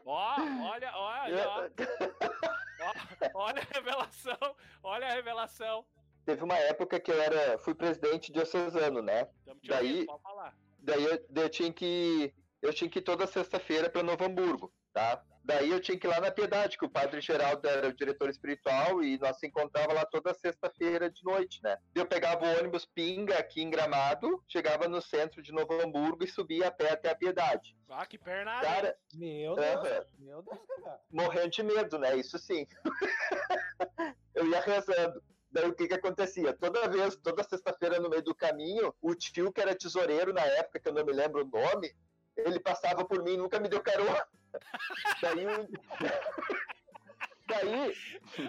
Ó, 0.07 0.37
olha, 0.71 0.97
olha, 0.97 1.49
ó, 2.81 2.89
ó, 3.35 3.45
olha 3.45 3.61
a 3.61 3.75
revelação, 3.75 4.57
olha 4.83 5.09
a 5.09 5.13
revelação. 5.13 5.85
Teve 6.25 6.43
uma 6.43 6.57
época 6.57 6.99
que 6.99 7.11
eu 7.11 7.21
era, 7.21 7.59
fui 7.59 7.75
presidente 7.75 8.33
diocesano, 8.33 9.03
né? 9.03 9.27
Te 9.61 9.69
Daí- 9.69 10.07
ouvindo. 10.09 10.55
Daí 10.79 11.05
eu, 11.05 11.27
daí 11.31 11.45
eu 11.45 11.49
tinha 11.51 11.73
que 11.73 12.35
eu 12.61 12.73
tinha 12.73 12.89
que 12.89 12.99
ir 12.99 13.03
toda 13.03 13.27
sexta-feira 13.27 13.91
para 13.91 14.03
Novo 14.03 14.25
Hamburgo, 14.25 14.73
tá? 14.93 15.23
Daí 15.45 15.71
eu 15.71 15.79
tinha 15.81 15.99
que 15.99 16.07
ir 16.07 16.09
lá 16.11 16.19
na 16.19 16.31
Piedade, 16.31 16.79
que 16.79 16.87
o 16.87 16.91
Padre 16.91 17.21
Geraldo 17.21 17.69
era 17.69 17.89
o 17.89 17.93
diretor 17.93 18.31
espiritual 18.31 19.03
e 19.03 19.19
nós 19.19 19.39
se 19.39 19.47
encontrava 19.47 19.93
lá 19.93 20.07
toda 20.07 20.33
sexta-feira 20.33 21.11
de 21.11 21.23
noite, 21.23 21.63
né? 21.63 21.77
Eu 21.95 22.07
pegava 22.07 22.47
o 22.47 22.59
ônibus 22.59 22.87
Pinga 22.87 23.37
aqui 23.39 23.61
em 23.61 23.69
Gramado, 23.69 24.43
chegava 24.49 24.89
no 24.89 25.03
centro 25.03 25.43
de 25.43 25.53
Novo 25.53 25.79
Hamburgo 25.83 26.25
e 26.25 26.29
subia 26.29 26.69
a 26.69 26.71
pé 26.71 26.93
até 26.93 27.11
a 27.11 27.15
Piedade. 27.15 27.77
Ah, 27.91 28.07
que 28.07 28.17
hein? 28.17 28.23
Cara, 28.63 28.97
Meu 29.13 29.55
Deus, 29.55 30.07
meu 30.19 30.43
Deus, 30.43 30.59
cara. 30.83 31.01
morrendo 31.11 31.51
de 31.51 31.63
medo, 31.63 31.99
né? 31.99 32.17
Isso 32.17 32.39
sim. 32.39 32.67
eu 34.35 34.47
ia 34.49 34.61
rezando. 34.61 35.23
Daí 35.55 35.69
o 35.69 35.73
que 35.75 35.87
que 35.87 35.95
acontecia? 35.95 36.53
Toda 36.53 36.89
vez, 36.89 37.15
toda 37.15 37.45
sexta-feira 37.45 38.01
no 38.01 38.11
meio 38.11 38.23
do 38.23 38.35
caminho, 38.35 38.93
o 39.01 39.15
tio 39.15 39.53
que 39.53 39.61
era 39.61 39.73
tesoureiro 39.73 40.33
na 40.33 40.41
época, 40.43 40.81
que 40.81 40.89
eu 40.89 40.93
não 40.93 41.05
me 41.05 41.13
lembro 41.13 41.43
o 41.45 41.49
nome, 41.49 41.95
ele 42.37 42.59
passava 42.59 43.05
por 43.05 43.23
mim 43.23 43.35
e 43.35 43.37
nunca 43.37 43.61
me 43.61 43.69
deu 43.69 43.81
carona. 43.81 44.27
Daí, 45.23 45.47
um- 45.47 45.69
daí 47.47 47.95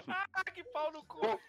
Ah, 0.08 0.42
que 0.52 0.64
pau 0.64 0.90
no 0.92 1.04
cu. 1.04 1.40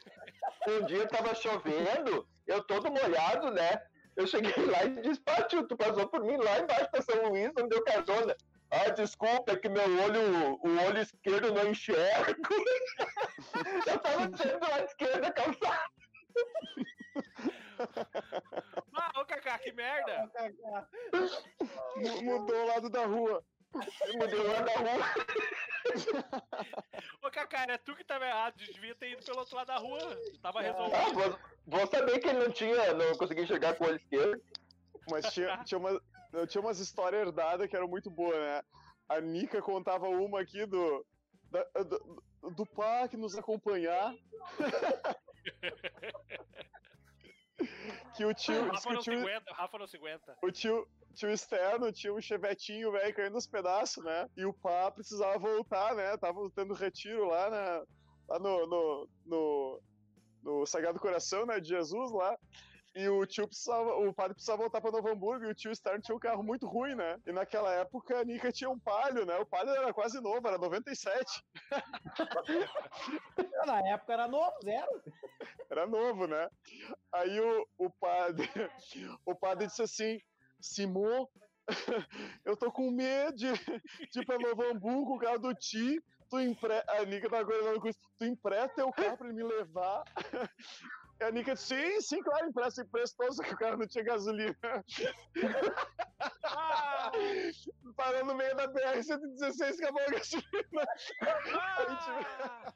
um 0.67 0.85
dia 0.85 1.07
tava 1.07 1.33
chovendo, 1.33 2.27
eu 2.45 2.63
todo 2.63 2.91
molhado, 2.91 3.49
né? 3.51 3.81
Eu 4.15 4.27
cheguei 4.27 4.53
lá 4.65 4.83
e 4.85 5.01
disse, 5.01 5.21
pá, 5.21 5.41
tio, 5.43 5.67
tu 5.67 5.75
passou 5.75 6.07
por 6.07 6.23
mim 6.23 6.37
lá 6.37 6.59
embaixo 6.59 6.89
pra 6.91 7.01
São 7.01 7.29
Luís, 7.29 7.51
não 7.55 7.67
deu 7.67 7.83
carona. 7.83 8.35
Ah, 8.69 8.89
desculpa, 8.89 9.53
é 9.53 9.56
que 9.58 9.69
meu 9.69 9.84
olho, 10.03 10.60
o 10.62 10.86
olho 10.88 10.99
esquerdo 10.99 11.53
não 11.53 11.69
enxerga. 11.69 12.36
eu 13.88 13.99
tava 13.99 14.38
sempre 14.38 14.58
do 14.60 14.69
lado 14.69 14.86
esquerdo 14.86 15.21
da 15.21 15.32
calçada. 15.32 15.89
Ah, 18.95 19.21
ô 19.21 19.25
Cacá, 19.25 19.58
que 19.60 19.71
merda. 19.71 20.30
Mu- 21.95 22.21
Mudou 22.23 22.56
o 22.63 22.67
lado 22.67 22.89
da 22.89 23.06
rua. 23.06 23.43
Eu 24.08 24.13
mudei 24.17 24.41
lá 24.43 24.62
da 24.62 24.73
rua. 24.73 25.06
Ô 27.23 27.30
Cacá, 27.32 27.63
era 27.63 27.77
tu 27.77 27.95
que 27.95 28.03
tava 28.03 28.25
errado, 28.25 28.58
devia 28.58 28.95
ter 28.95 29.12
ido 29.12 29.23
pelo 29.23 29.39
outro 29.39 29.56
lado 29.56 29.67
da 29.67 29.77
rua. 29.77 30.17
Tava 30.41 30.60
Ah, 30.60 30.63
resolvido. 30.63 31.13
vou, 31.13 31.39
vou 31.67 31.88
saber 31.88 32.19
que 32.19 32.27
ele 32.27 32.39
não 32.39 32.51
tinha, 32.51 32.93
não 32.93 33.15
conseguia 33.17 33.43
enxergar 33.43 33.75
com 33.75 33.84
o 33.84 33.88
olho 33.88 33.97
esquerdo. 33.97 34.41
Mas 35.10 35.32
tinha, 35.34 35.63
tinha, 35.63 35.77
uma, 35.77 36.01
eu 36.33 36.47
tinha 36.47 36.61
umas 36.61 36.79
histórias 36.79 37.21
herdadas 37.27 37.67
que 37.69 37.75
eram 37.75 37.87
muito 37.87 38.09
boas, 38.11 38.35
né? 38.37 38.61
A 39.09 39.21
Nica 39.21 39.61
contava 39.61 40.07
uma 40.09 40.41
aqui 40.41 40.65
do. 40.65 41.05
da- 41.51 41.83
do, 41.83 42.23
do 42.55 42.65
pá 42.65 43.07
que 43.07 43.15
nos 43.17 43.35
acompanhar. 43.37 44.13
que 48.15 48.25
o 48.25 48.33
tio. 48.33 48.63
diz 48.63 48.71
Rafa 48.71 48.89
o 48.89 48.93
não 48.93 49.01
tio, 49.01 49.19
aguenta, 49.19 49.53
Rafa 49.53 49.77
não 49.77 49.87
se 49.87 49.97
aguenta. 49.97 50.37
o 50.43 50.51
tio, 50.51 50.87
tio 51.15 51.29
externo 51.29 51.91
tinha 51.91 52.13
um 52.13 52.21
chevetinho, 52.21 52.91
velho, 52.91 53.15
caindo 53.15 53.33
nos 53.33 53.47
pedaços, 53.47 54.03
né? 54.03 54.29
E 54.35 54.45
o 54.45 54.53
pá 54.53 54.91
precisava 54.91 55.37
voltar, 55.39 55.95
né? 55.95 56.17
Tava 56.17 56.39
tendo 56.55 56.73
retiro 56.73 57.25
lá, 57.27 57.49
na, 57.49 57.83
lá 58.29 58.39
no, 58.39 58.67
no, 58.67 59.09
no, 59.25 59.81
no 60.43 60.65
Sagrado 60.65 60.99
Coração, 60.99 61.45
né? 61.45 61.59
De 61.59 61.69
Jesus 61.69 62.11
lá. 62.11 62.37
E 62.97 63.07
o 63.10 63.27
tio 63.27 63.47
precisava, 63.47 63.95
o 63.97 64.12
padre 64.12 64.33
precisava 64.33 64.63
voltar 64.63 64.81
pra 64.81 64.89
Novo 64.89 65.07
Hamburgo 65.07 65.45
e 65.45 65.51
o 65.51 65.53
tio 65.53 65.71
externo 65.71 66.01
tinha 66.01 66.15
um 66.15 66.19
carro 66.19 66.41
muito 66.41 66.67
ruim, 66.67 66.95
né? 66.95 67.21
E 67.27 67.31
naquela 67.31 67.71
época 67.75 68.19
a 68.19 68.23
Nica 68.23 68.51
tinha 68.51 68.71
um 68.71 68.79
palio, 68.79 69.23
né? 69.23 69.38
O 69.38 69.45
palio 69.45 69.71
era 69.71 69.93
quase 69.93 70.19
novo, 70.19 70.47
era 70.47 70.57
97. 70.57 71.45
Na 73.67 73.88
época 73.88 74.13
era 74.13 74.27
novo, 74.27 74.51
zero. 74.63 75.03
Era 75.69 75.86
novo, 75.86 76.25
né? 76.25 76.49
Aí 77.12 77.39
o, 77.39 77.67
o 77.77 77.91
padre 77.91 78.49
o 79.23 79.36
padre 79.36 79.67
disse 79.67 79.83
assim: 79.83 80.19
Simon, 80.60 81.27
eu 82.43 82.57
tô 82.57 82.71
com 82.71 82.89
medo 82.89 83.38
de, 83.38 83.53
de 84.12 84.21
ir 84.21 84.25
pra 84.25 84.39
Novo 84.39 84.63
Hamburgo, 84.63 85.17
o 85.17 85.19
carro 85.19 85.38
do 85.38 85.53
Ti, 85.53 86.03
tu 86.31 86.39
empre... 86.39 86.73
a 86.88 87.05
Nica 87.05 87.29
tava 87.29 87.43
acordando 87.43 87.79
com 87.79 87.89
isso, 87.89 87.99
tu 88.17 88.25
empresta 88.25 88.73
teu 88.73 88.91
carro 88.91 89.17
pra 89.17 89.27
ele 89.27 89.36
me 89.36 89.43
levar. 89.43 90.03
A 91.19 91.32
Nica 91.32 91.53
disse, 91.53 91.75
sim, 91.75 92.01
sim, 92.01 92.21
claro, 92.21 92.47
empresta, 92.47 92.84
emprestou, 92.84 93.32
só 93.32 93.43
que 93.43 93.53
o 93.53 93.58
cara 93.58 93.75
não 93.75 93.88
tinha 93.88 94.03
gasolina. 94.03 94.56
Ah, 96.43 97.12
Parou 97.95 98.25
no 98.25 98.36
meio 98.36 98.56
da 98.56 98.67
BR-116, 98.67 99.82
acabou 99.82 100.01
a 100.01 100.12
gasolina. 100.12 100.86
ah, 101.23 102.71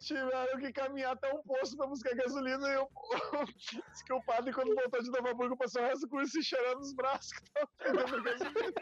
Tiveram 0.00 0.58
que 0.60 0.72
caminhar 0.72 1.12
até 1.12 1.32
um 1.32 1.42
posto 1.42 1.76
pra 1.76 1.86
buscar 1.86 2.14
gasolina 2.14 2.68
e 2.68 2.74
eu... 2.74 2.88
Diz 3.56 4.02
que 4.02 4.12
o 4.12 4.22
padre, 4.24 4.52
quando 4.52 4.74
voltou 4.74 5.02
de 5.02 5.10
Novo 5.10 5.28
Hamburgo, 5.28 5.56
passou 5.56 5.82
o 5.82 5.86
resto 5.86 6.02
do 6.02 6.08
curso 6.08 6.32
se 6.32 6.42
cheirando 6.42 6.80
os 6.80 6.94
braços 6.94 7.32
que 7.32 7.52
tava 7.52 7.68
pegando 7.78 8.22
gasolina. 8.22 8.72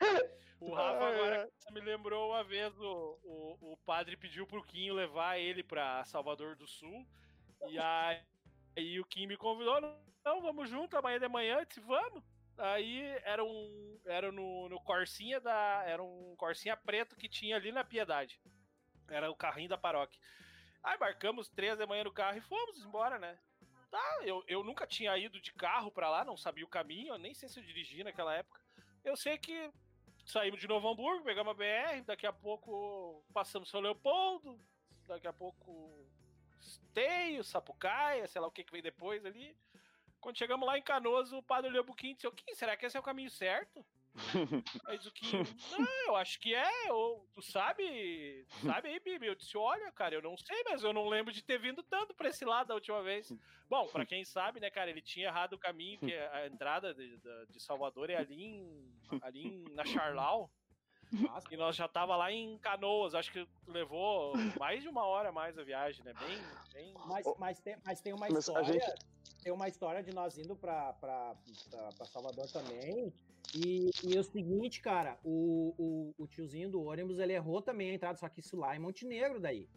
O 0.60 0.74
Rafa 0.74 1.08
agora 1.08 1.50
me 1.72 1.80
lembrou 1.80 2.30
uma 2.30 2.44
vez 2.44 2.78
o, 2.78 3.18
o, 3.24 3.72
o 3.72 3.76
padre 3.78 4.16
pediu 4.16 4.46
pro 4.46 4.62
Quinho 4.62 4.94
levar 4.94 5.38
ele 5.38 5.62
pra 5.62 6.04
Salvador 6.04 6.54
do 6.54 6.66
Sul. 6.66 7.06
E 7.68 7.78
aí, 7.80 8.22
aí 8.76 9.00
o 9.00 9.04
Kim 9.06 9.26
me 9.26 9.38
convidou, 9.38 9.80
não, 9.80 9.98
não, 10.22 10.42
vamos 10.42 10.68
junto 10.68 10.96
amanhã 10.96 11.18
de 11.18 11.28
manhã, 11.28 11.58
eu 11.58 11.64
disse, 11.64 11.80
vamos. 11.80 12.22
Aí 12.58 13.00
era 13.24 13.42
um. 13.42 14.00
Era 14.04 14.30
no, 14.30 14.68
no 14.68 14.78
Corsinha 14.80 15.40
da. 15.40 15.82
Era 15.86 16.02
um 16.02 16.34
Corsinha 16.36 16.76
preto 16.76 17.16
que 17.16 17.26
tinha 17.26 17.56
ali 17.56 17.72
na 17.72 17.82
Piedade. 17.82 18.38
Era 19.08 19.30
o 19.30 19.36
carrinho 19.36 19.70
da 19.70 19.78
paróquia. 19.78 20.20
Aí 20.82 20.98
marcamos 20.98 21.48
três 21.48 21.78
da 21.78 21.86
manhã 21.86 22.04
no 22.04 22.12
carro 22.12 22.36
e 22.36 22.42
fomos 22.42 22.84
embora, 22.84 23.18
né? 23.18 23.38
Tá, 23.90 24.20
eu, 24.22 24.44
eu 24.46 24.62
nunca 24.62 24.86
tinha 24.86 25.16
ido 25.16 25.40
de 25.40 25.52
carro 25.52 25.90
pra 25.90 26.08
lá, 26.08 26.24
não 26.24 26.36
sabia 26.36 26.64
o 26.64 26.68
caminho, 26.68 27.14
eu 27.14 27.18
nem 27.18 27.34
sei 27.34 27.48
se 27.48 27.58
eu 27.58 27.64
dirigi 27.64 28.04
naquela 28.04 28.34
época. 28.34 28.60
Eu 29.02 29.16
sei 29.16 29.36
que 29.36 29.72
saímos 30.30 30.60
de 30.60 30.68
Novo 30.68 30.88
Hamburgo, 30.88 31.24
pegamos 31.24 31.50
a 31.50 31.54
BR, 31.54 32.02
daqui 32.04 32.26
a 32.26 32.32
pouco 32.32 33.24
passamos 33.32 33.68
São 33.68 33.80
Leopoldo, 33.80 34.60
daqui 35.06 35.26
a 35.26 35.32
pouco 35.32 36.06
Esteio, 36.58 37.42
Sapucaia, 37.42 38.26
sei 38.26 38.40
lá 38.40 38.46
o 38.46 38.50
que, 38.50 38.64
que 38.64 38.72
vem 38.72 38.82
depois 38.82 39.24
ali. 39.24 39.56
Quando 40.20 40.38
chegamos 40.38 40.66
lá 40.66 40.78
em 40.78 40.82
Canoas, 40.82 41.32
o 41.32 41.42
padre 41.42 41.70
olhou 41.70 41.84
pro 41.84 41.94
Kim 41.94 42.10
e 42.10 42.14
disse: 42.14 42.26
"Ô, 42.26 42.32
Kim, 42.32 42.54
será 42.54 42.76
que 42.76 42.86
esse 42.86 42.96
é 42.96 43.00
o 43.00 43.02
caminho 43.02 43.30
certo? 43.30 43.84
Aí 44.86 44.98
Kim, 45.14 45.30
não, 45.70 46.06
eu 46.06 46.16
acho 46.16 46.38
que 46.40 46.54
é, 46.54 46.92
ou, 46.92 47.26
tu 47.32 47.42
sabe, 47.42 48.44
tu 48.50 48.66
sabe 48.66 48.88
aí, 48.88 49.00
Bibi? 49.00 49.26
Eu 49.26 49.34
disse, 49.34 49.56
olha, 49.56 49.90
cara, 49.92 50.14
eu 50.14 50.22
não 50.22 50.36
sei, 50.36 50.62
mas 50.64 50.82
eu 50.82 50.92
não 50.92 51.08
lembro 51.08 51.32
de 51.32 51.42
ter 51.42 51.58
vindo 51.58 51.82
tanto 51.82 52.14
pra 52.14 52.28
esse 52.28 52.44
lado 52.44 52.68
da 52.68 52.74
última 52.74 53.02
vez. 53.02 53.32
Bom, 53.68 53.86
pra 53.88 54.04
quem 54.04 54.24
sabe, 54.24 54.60
né, 54.60 54.70
cara, 54.70 54.90
ele 54.90 55.00
tinha 55.00 55.28
errado 55.28 55.52
o 55.54 55.58
caminho, 55.58 55.98
que 56.00 56.12
a 56.14 56.46
entrada 56.46 56.92
de, 56.94 57.18
de 57.48 57.60
Salvador 57.60 58.10
é 58.10 58.16
ali, 58.16 58.42
em, 58.42 58.92
ali 59.22 59.46
em- 59.46 59.74
na 59.74 59.84
Charlau, 59.84 60.50
Nossa, 61.12 61.52
e 61.52 61.56
nós 61.56 61.74
já 61.74 61.88
tava 61.88 62.14
lá 62.16 62.30
em 62.30 62.56
Canoas, 62.58 63.14
acho 63.14 63.32
que 63.32 63.46
levou 63.66 64.32
mais 64.58 64.82
de 64.82 64.88
uma 64.88 65.04
hora 65.04 65.30
a 65.30 65.32
mais 65.32 65.58
a 65.58 65.62
viagem, 65.64 66.04
né, 66.04 66.14
bem, 66.14 66.40
bem... 66.72 66.94
Mas, 67.06 67.26
mas, 67.38 67.60
tem, 67.60 67.76
mas 67.84 68.00
tem 68.00 68.12
uma 68.12 68.28
Mas 68.28 68.36
a 68.36 68.38
história. 68.38 68.64
gente- 68.80 69.10
Tem 69.42 69.52
uma 69.52 69.68
história 69.68 70.02
de 70.02 70.14
nós 70.14 70.38
indo 70.38 70.54
pra 70.54 70.94
Salvador 72.06 72.50
também. 72.50 73.12
E, 73.54 73.90
e 74.04 74.18
o 74.18 74.22
seguinte, 74.22 74.80
cara, 74.80 75.18
o, 75.24 75.74
o, 75.78 76.24
o 76.24 76.26
tiozinho 76.26 76.70
do 76.70 76.82
ônibus 76.82 77.18
ele 77.18 77.32
errou 77.32 77.60
também 77.60 77.90
a 77.90 77.94
entrada, 77.94 78.18
só 78.18 78.28
que 78.28 78.40
isso 78.40 78.56
lá 78.56 78.74
é 78.74 78.78
Montenegro 78.78 79.40
daí. 79.40 79.68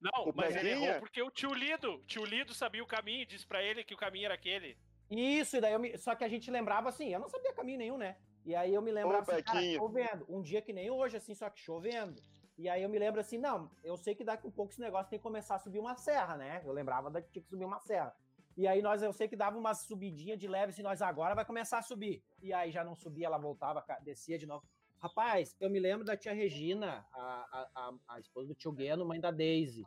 Não, 0.00 0.28
O 0.28 0.32
mas 0.34 0.54
ele 0.54 0.70
errou 0.70 1.00
porque 1.00 1.20
o 1.20 1.30
tio 1.30 1.52
Lido, 1.52 1.94
o 1.94 2.04
tio 2.04 2.24
Lido 2.24 2.54
sabia 2.54 2.82
o 2.82 2.86
caminho, 2.86 3.26
disse 3.26 3.46
pra 3.46 3.62
ele 3.62 3.82
que 3.82 3.94
o 3.94 3.98
caminho 3.98 4.26
era 4.26 4.34
aquele. 4.34 4.78
Isso, 5.10 5.56
e 5.56 5.60
daí 5.60 5.72
eu 5.72 5.80
me, 5.80 5.96
só 5.98 6.14
que 6.14 6.22
a 6.22 6.28
gente 6.28 6.50
lembrava 6.50 6.88
assim, 6.88 7.12
eu 7.12 7.18
não 7.18 7.28
sabia 7.28 7.52
caminho 7.52 7.78
nenhum, 7.78 7.98
né? 7.98 8.16
E 8.44 8.54
aí 8.54 8.72
eu 8.72 8.80
me 8.80 8.92
lembrava 8.92 9.30
Ô, 9.30 9.34
assim, 9.34 9.42
cara, 9.42 9.72
chovendo, 9.74 10.26
um 10.28 10.40
dia 10.40 10.62
que 10.62 10.72
nem 10.72 10.90
hoje, 10.90 11.16
assim, 11.16 11.34
só 11.34 11.50
que 11.50 11.60
chovendo. 11.60 12.14
E 12.56 12.68
aí 12.68 12.82
eu 12.82 12.88
me 12.88 12.98
lembro 12.98 13.20
assim, 13.20 13.38
não, 13.38 13.70
eu 13.82 13.96
sei 13.96 14.14
que 14.14 14.24
daqui 14.24 14.46
a 14.46 14.50
pouco 14.50 14.72
esse 14.72 14.80
negócio 14.80 15.10
tem 15.10 15.18
que 15.18 15.22
começar 15.22 15.56
a 15.56 15.58
subir 15.58 15.78
uma 15.78 15.96
serra, 15.96 16.36
né? 16.36 16.62
Eu 16.64 16.72
lembrava 16.72 17.10
da 17.10 17.20
que 17.20 17.30
tinha 17.30 17.42
que 17.42 17.48
subir 17.48 17.64
uma 17.64 17.80
serra. 17.80 18.14
E 18.58 18.66
aí 18.66 18.82
nós, 18.82 19.00
eu 19.04 19.12
sei 19.12 19.28
que 19.28 19.36
dava 19.36 19.56
uma 19.56 19.72
subidinha 19.72 20.36
de 20.36 20.48
leve, 20.48 20.70
assim, 20.70 20.82
nós 20.82 21.00
agora 21.00 21.32
vai 21.32 21.44
começar 21.44 21.78
a 21.78 21.82
subir. 21.82 22.24
E 22.42 22.52
aí 22.52 22.72
já 22.72 22.82
não 22.82 22.96
subia, 22.96 23.26
ela 23.26 23.38
voltava, 23.38 23.84
descia 24.02 24.36
de 24.36 24.46
novo. 24.46 24.66
Rapaz, 24.98 25.54
eu 25.60 25.70
me 25.70 25.78
lembro 25.78 26.04
da 26.04 26.16
tia 26.16 26.32
Regina, 26.32 27.06
a, 27.14 27.68
a, 27.72 27.92
a, 28.08 28.18
esposa 28.18 28.48
do 28.48 28.56
tio 28.56 28.72
Gueno, 28.72 29.06
mãe 29.06 29.20
da 29.20 29.30
Daisy. 29.30 29.86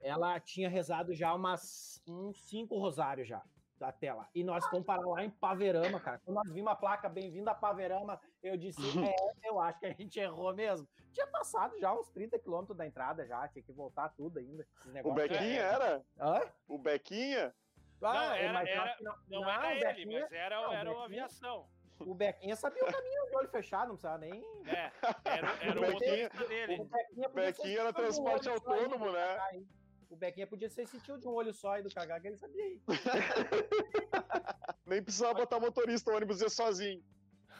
Ela 0.00 0.40
tinha 0.40 0.66
rezado 0.66 1.12
já 1.12 1.34
umas 1.34 2.02
uns 2.08 2.40
cinco 2.48 2.78
rosários 2.78 3.28
já 3.28 3.42
até 3.78 4.14
lá. 4.14 4.26
E 4.34 4.42
nós 4.42 4.64
fomos 4.68 4.86
parar 4.86 5.06
lá 5.06 5.22
em 5.22 5.28
Paverama, 5.28 6.00
cara. 6.00 6.18
Quando 6.24 6.36
nós 6.36 6.50
vimos 6.50 6.72
a 6.72 6.74
placa 6.74 7.10
Bem-vindo 7.10 7.50
a 7.50 7.54
Paverama, 7.54 8.18
eu 8.42 8.56
disse, 8.56 8.80
é, 9.14 9.14
eu 9.46 9.60
acho 9.60 9.78
que 9.78 9.84
a 9.84 9.92
gente 9.92 10.18
errou 10.18 10.54
mesmo. 10.54 10.88
Tinha 11.12 11.26
passado 11.26 11.78
já 11.78 11.92
uns 11.92 12.08
30 12.08 12.38
quilômetros 12.38 12.78
da 12.78 12.86
entrada 12.86 13.26
já, 13.26 13.46
tinha 13.48 13.62
que 13.62 13.72
voltar 13.72 14.08
tudo 14.08 14.38
ainda. 14.38 14.66
O. 15.04 15.12
Bequinha 15.12 15.60
era? 15.60 16.02
Hã? 16.18 16.40
O 16.66 16.78
Bequinha? 16.78 17.54
Não, 18.00 18.08
Ah, 18.10 18.36
era- 18.36 18.52
mas 18.52 18.68
eu 18.68 18.74
era- 18.74 18.96
que 18.96 19.04
não, 19.04 19.12
Não, 19.28 19.40
não, 19.40 19.50
era 19.50 19.66
o 19.66 19.70
ele, 19.70 19.84
Bequinha- 19.86 20.20
mas 20.20 20.32
era, 20.32 20.56
não, 20.60 20.68
o 20.68 20.72
era 20.72 20.90
uma 20.90 21.00
Bequinha- 21.08 21.24
aviação. 21.24 21.68
O 21.98 22.14
Bequinha 22.14 22.56
sabia 22.56 22.84
o 22.84 22.92
caminho 22.92 23.26
de 23.30 23.36
olho 23.36 23.48
fechado, 23.48 23.88
não 23.88 23.94
precisava 23.96 24.18
nem. 24.18 24.44
É, 24.66 24.92
era, 25.24 25.48
era 25.62 25.80
o 25.80 25.80
Bequinha- 25.80 25.92
motorista 25.92 26.44
O 26.44 26.48
dele. 26.48 26.76
Bequinha, 26.84 27.28
podia 27.30 27.46
Bequinha 27.46 27.74
ser 27.74 27.80
era 27.80 27.92
transporte 27.92 28.48
autônomo, 28.50 29.10
né? 29.12 29.64
O 30.10 30.14
Bequinha 30.16 30.46
podia 30.46 30.68
ser 30.68 30.82
esse 30.82 31.00
tio 31.00 31.18
de 31.18 31.26
um 31.26 31.32
olho 31.32 31.52
só 31.54 31.78
e 31.78 31.82
do 31.82 31.92
cagar 31.92 32.20
que 32.20 32.28
ele 32.28 32.36
sabia 32.36 32.62
aí. 32.64 32.80
Nem 34.86 35.02
precisava 35.02 35.34
botar 35.34 35.58
motorista, 35.58 36.10
o 36.12 36.14
ônibus 36.16 36.40
ia 36.40 36.48
sozinho. 36.48 37.02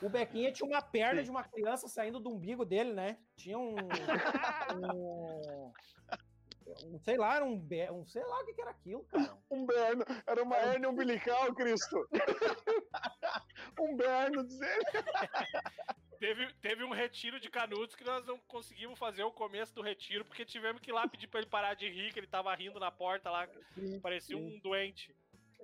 O 0.02 0.08
Bequinha 0.10 0.52
tinha 0.52 0.68
uma 0.68 0.82
perna 0.82 1.22
de 1.22 1.30
uma 1.30 1.42
criança 1.42 1.88
saindo 1.88 2.20
do 2.20 2.30
umbigo 2.30 2.64
dele, 2.64 2.92
né? 2.92 3.18
Tinha 3.36 3.58
um. 3.58 3.74
um, 4.94 5.72
um- 6.84 6.98
sei 7.00 7.16
lá, 7.16 7.36
era 7.36 7.44
um, 7.44 7.66
um. 7.92 8.06
Sei 8.06 8.22
lá 8.22 8.40
o 8.40 8.44
que, 8.44 8.54
que 8.54 8.60
era 8.60 8.70
aquilo, 8.70 9.04
cara. 9.04 9.36
Um 9.50 9.64
berno. 9.64 10.04
Era 10.26 10.42
uma 10.42 10.56
hérnia 10.56 10.90
umbilical, 10.90 11.54
Cristo. 11.54 12.08
um 13.78 13.96
berno, 13.96 14.44
dizer. 14.44 14.78
Teve, 16.18 16.52
teve 16.54 16.84
um 16.84 16.90
retiro 16.92 17.38
de 17.38 17.48
canudos 17.50 17.94
que 17.94 18.02
nós 18.04 18.26
não 18.26 18.38
conseguimos 18.40 18.98
fazer 18.98 19.22
o 19.22 19.30
começo 19.30 19.74
do 19.74 19.82
retiro, 19.82 20.24
porque 20.24 20.44
tivemos 20.44 20.80
que 20.80 20.90
ir 20.90 20.94
lá 20.94 21.06
pedir 21.06 21.28
pra 21.28 21.40
ele 21.40 21.48
parar 21.48 21.74
de 21.74 21.88
rir, 21.88 22.12
que 22.12 22.18
ele 22.18 22.26
tava 22.26 22.54
rindo 22.54 22.80
na 22.80 22.90
porta 22.90 23.30
lá, 23.30 23.48
parecia 24.02 24.36
um 24.36 24.58
doente. 24.60 25.14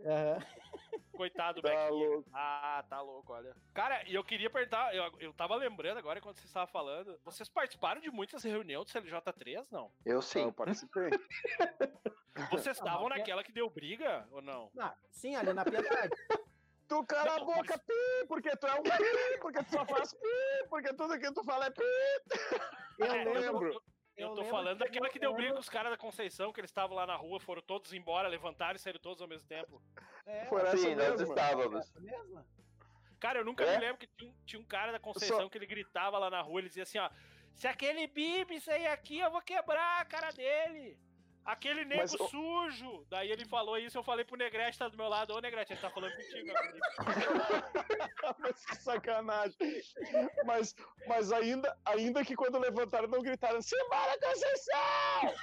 Aham. 0.04 0.46
Coitado 1.22 1.62
do 1.62 1.68
Tá 1.68 1.88
louco. 1.88 2.30
Ah, 2.35 2.85
tá 2.88 3.00
louco, 3.00 3.32
olha. 3.32 3.54
Cara, 3.72 4.02
e 4.08 4.14
eu 4.14 4.24
queria 4.24 4.50
perguntar, 4.50 4.92
eu, 4.92 5.04
eu 5.20 5.32
tava 5.32 5.54
lembrando 5.54 5.98
agora 5.98 6.20
quando 6.20 6.35
vocês 6.35 6.46
estavam 6.46 6.66
falando, 6.72 7.16
vocês 7.24 7.48
participaram 7.48 8.00
de 8.00 8.11
muitas 8.11 8.42
reuniões 8.42 8.85
do 8.92 9.00
CLJ3, 9.00 9.66
não? 9.70 9.92
Eu 10.04 10.16
Eu 10.16 10.22
sim. 10.22 10.50
participei. 10.52 11.11
Vocês 12.50 12.76
estavam 12.78 13.08
naquela 13.11 13.44
que 13.44 13.52
deu 13.52 13.68
briga 13.70 14.26
ou 14.32 14.40
não? 14.42 14.70
Ah, 14.78 14.94
sim, 15.11 15.37
ali 15.37 15.52
na 15.52 15.64
piedade. 15.64 16.11
Tu 16.88 17.04
cala 17.06 17.37
a 17.37 17.38
Não, 17.38 17.46
boca, 17.46 17.62
mas- 17.68 17.80
pi, 17.80 18.26
porque 18.26 18.54
tu 18.56 18.66
é 18.66 18.74
um 18.74 18.82
pi, 18.82 19.38
porque 19.40 19.62
tu 19.64 19.70
só 19.70 19.85
faz 19.87 20.12
pi, 20.12 20.66
porque 20.68 20.92
tudo 20.92 21.18
que 21.18 21.32
tu 21.32 21.42
fala 21.44 21.66
é 21.66 21.70
pi. 21.70 21.82
Eu 22.98 23.06
É, 23.06 23.24
lembro. 23.24 23.66
Eu, 23.68 23.72
eu 23.72 23.82
tô 24.16 24.35
lembro 24.35 24.44
falando 24.44 24.79
que 24.79 24.85
daquela 24.85 25.07
eu 25.07 25.11
que 25.12 25.18
deu 25.18 25.35
briga 25.35 25.55
com 25.55 25.61
os 25.61 25.68
caras 25.68 25.90
da 25.90 25.96
Conceição, 25.96 26.53
que 26.53 26.61
eles 26.61 26.70
estavam 26.70 26.96
lá 26.96 27.07
na 27.07 27.16
rua, 27.16 27.40
foram 27.40 27.62
todos 27.62 27.92
embora, 27.92 28.29
levantaram 28.29 28.77
e 28.77 28.79
saíram 28.79 29.01
todos 29.01 29.20
ao 29.22 29.29
mesmo 29.29 29.48
tempo. 29.48 29.83
É, 30.27 30.44
Foi 30.46 30.62
essa 30.62 30.77
Sim, 30.77 30.94
nós 30.94 31.20
estávamos. 31.20 31.92
Cara, 33.18 33.38
eu 33.38 33.44
nunca 33.44 33.64
É? 33.64 33.75
me 33.79 33.85
lembro 33.85 33.98
que 33.98 34.07
tinha, 34.09 34.31
um- 34.31 34.35
tinha 34.44 34.61
um 34.61 34.64
cara 34.64 34.92
da 34.92 34.98
Conceição 34.98 35.48
que 35.48 35.57
ele 35.57 35.66
gritava 35.66 36.18
lá 36.18 36.29
na 36.29 36.40
rua, 36.40 36.61
ele 36.61 36.68
dizia 36.68 36.83
assim, 36.83 36.98
ó, 36.98 37.09
se 37.55 37.66
aquele 37.68 38.07
bibi 38.09 38.61
sair 38.61 38.88
aqui, 38.88 39.18
eu 39.20 39.31
vou 39.31 39.40
quebrar 39.40 40.01
a 40.01 40.05
cara 40.05 40.31
dele. 40.31 40.98
Aquele 41.44 41.85
nego 41.85 42.02
Mas, 42.02 42.12
sujo. 42.12 43.05
Daí 43.11 43.31
ele 43.31 43.44
falou 43.44 43.76
isso, 43.76 43.98
eu 43.98 44.02
falei 44.05 44.24
pro 44.24 44.37
Negrete, 44.37 44.78
tá 44.78 44.88
do 44.88 44.96
meu 44.96 45.09
lado, 45.09 45.35
ô 45.35 45.40
Negrete, 45.40 45.72
ele 45.72 45.81
tá 45.81 45.90
falando 45.90 46.14
contigo. 46.14 46.46
meu 46.46 46.57
amigo." 46.57 46.78
mas 48.38 48.64
que 48.64 48.76
sacanagem. 48.76 49.57
Mas, 50.44 50.76
mas 51.07 51.33
ainda, 51.33 51.76
ainda 51.85 52.24
que 52.24 52.37
quando 52.37 52.59
levantaram 52.59 53.09
não 53.09 53.22
gritaram, 53.22 53.61
Simbora, 53.61 54.18
Conceição! 54.20 55.35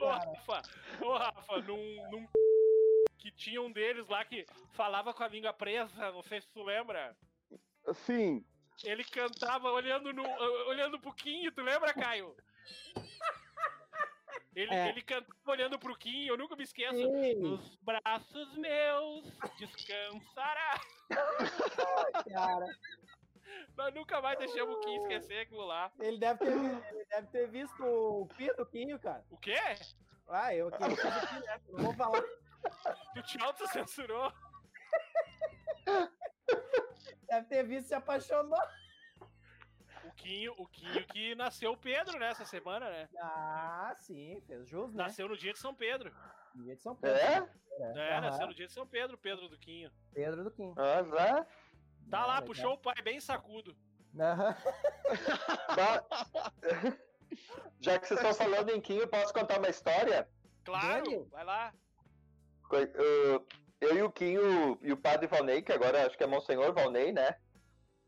Ô, 0.00 0.08
Rafa, 0.08 0.62
ô, 1.02 1.16
Rafa, 1.16 1.58
num, 1.62 2.10
num 2.10 2.28
que 3.18 3.32
tinha 3.32 3.60
um 3.60 3.72
deles 3.72 4.06
lá 4.08 4.24
que 4.24 4.46
falava 4.72 5.12
com 5.12 5.24
a 5.24 5.28
língua 5.28 5.52
presa, 5.52 6.12
não 6.12 6.22
sei 6.22 6.40
se 6.40 6.48
tu 6.50 6.62
lembra. 6.62 7.16
Sim. 7.94 8.44
Ele 8.84 9.04
cantava 9.04 9.70
olhando 9.70 10.12
no, 10.12 10.22
olhando 10.68 11.00
pro 11.00 11.12
Quinho, 11.12 11.50
tu 11.52 11.62
lembra, 11.62 11.92
Caio? 11.92 12.36
Ele, 14.54 14.74
É. 14.74 14.88
ele 14.88 15.02
cantava 15.02 15.34
olhando 15.46 15.78
pro 15.78 15.96
Quinho, 15.96 16.32
eu 16.32 16.38
nunca 16.38 16.56
me 16.56 16.64
esqueço. 16.64 16.94
Sim, 16.96 17.34
Nos 17.36 17.76
braços 17.76 18.56
meus 18.56 19.24
descansará. 19.58 20.80
cara. 22.32 22.66
Nós 23.76 23.94
nunca 23.94 24.20
mais 24.20 24.38
deixamos 24.38 24.76
o 24.76 24.80
Quinho 24.80 25.02
esquecer 25.02 25.40
aquilo 25.40 25.64
lá. 25.64 25.90
Ele 25.98 26.18
deve 26.18 26.38
ter, 26.40 26.52
ele 26.52 27.04
deve 27.06 27.26
ter 27.28 27.48
visto 27.48 27.82
o 27.84 28.26
Pito 28.36 28.64
Quinho, 28.66 28.98
cara. 28.98 29.24
O 29.30 29.36
quê? 29.38 29.56
Ah, 30.28 30.54
eu 30.54 30.68
aqui, 30.68 30.82
eu 30.82 30.96
fiz 30.96 31.04
aqui, 31.06 31.40
né? 31.46 31.60
Não 31.68 31.84
vou 31.84 31.94
falar. 31.94 32.22
Tu 33.14 33.22
te 33.22 33.42
auto-censurou. 33.42 34.32
Deve 37.28 37.46
ter 37.46 37.62
visto 37.64 37.88
se 37.88 37.94
apaixonou. 37.94 38.58
O 40.04 40.12
Quinho, 40.12 40.54
o 40.58 40.66
Quinho 40.66 41.06
que 41.08 41.34
nasceu 41.34 41.72
o 41.72 41.76
Pedro 41.76 42.18
nessa 42.18 42.44
semana, 42.44 42.88
né? 42.90 43.08
Ah, 43.20 43.94
sim, 43.98 44.40
fez 44.46 44.68
jus, 44.68 44.92
né? 44.94 45.04
Nasceu 45.04 45.28
no 45.28 45.36
dia 45.36 45.52
de 45.52 45.58
São 45.58 45.74
Pedro. 45.74 46.12
Dia 46.54 46.74
de 46.76 46.82
São 46.82 46.96
Pedro. 46.96 47.18
É? 47.18 47.48
É, 47.80 48.12
aham. 48.16 48.20
nasceu 48.22 48.46
no 48.46 48.54
dia 48.54 48.66
de 48.66 48.72
São 48.72 48.86
Pedro, 48.86 49.16
Pedro 49.18 49.48
do 49.48 49.58
Quinho. 49.58 49.92
Pedro 50.12 50.42
do 50.44 50.50
Kim. 50.50 50.74
Ah, 50.76 51.02
vá. 51.02 51.46
Tá 52.10 52.22
É, 52.22 52.26
lá, 52.26 52.42
puxou 52.42 52.72
o 52.72 52.78
pai 52.78 53.00
bem 53.02 53.20
sacudo. 53.20 53.76
Aham. 54.18 54.56
Ba- 55.76 56.06
Já 57.80 57.98
que 57.98 58.08
vocês 58.08 58.18
estão 58.20 58.34
falando 58.34 58.70
em 58.70 58.80
eu 58.96 59.06
posso 59.08 59.32
contar 59.34 59.58
uma 59.58 59.68
história? 59.68 60.28
Claro, 60.64 61.04
Dani? 61.04 61.24
vai 61.30 61.44
lá. 61.44 61.74
Coi- 62.68 62.90
Eu, 63.80 63.96
e 63.96 64.02
o 64.02 64.10
Kim 64.10 64.34
e 64.82 64.92
o- 64.92 64.96
padre 64.96 65.26
Valnei, 65.26 65.62
que 65.62 65.72
agora 65.72 66.06
acho 66.06 66.16
que 66.16 66.24
é 66.24 66.26
Monsenhor 66.26 66.72
Valnei, 66.74 67.12
né? 67.12 67.36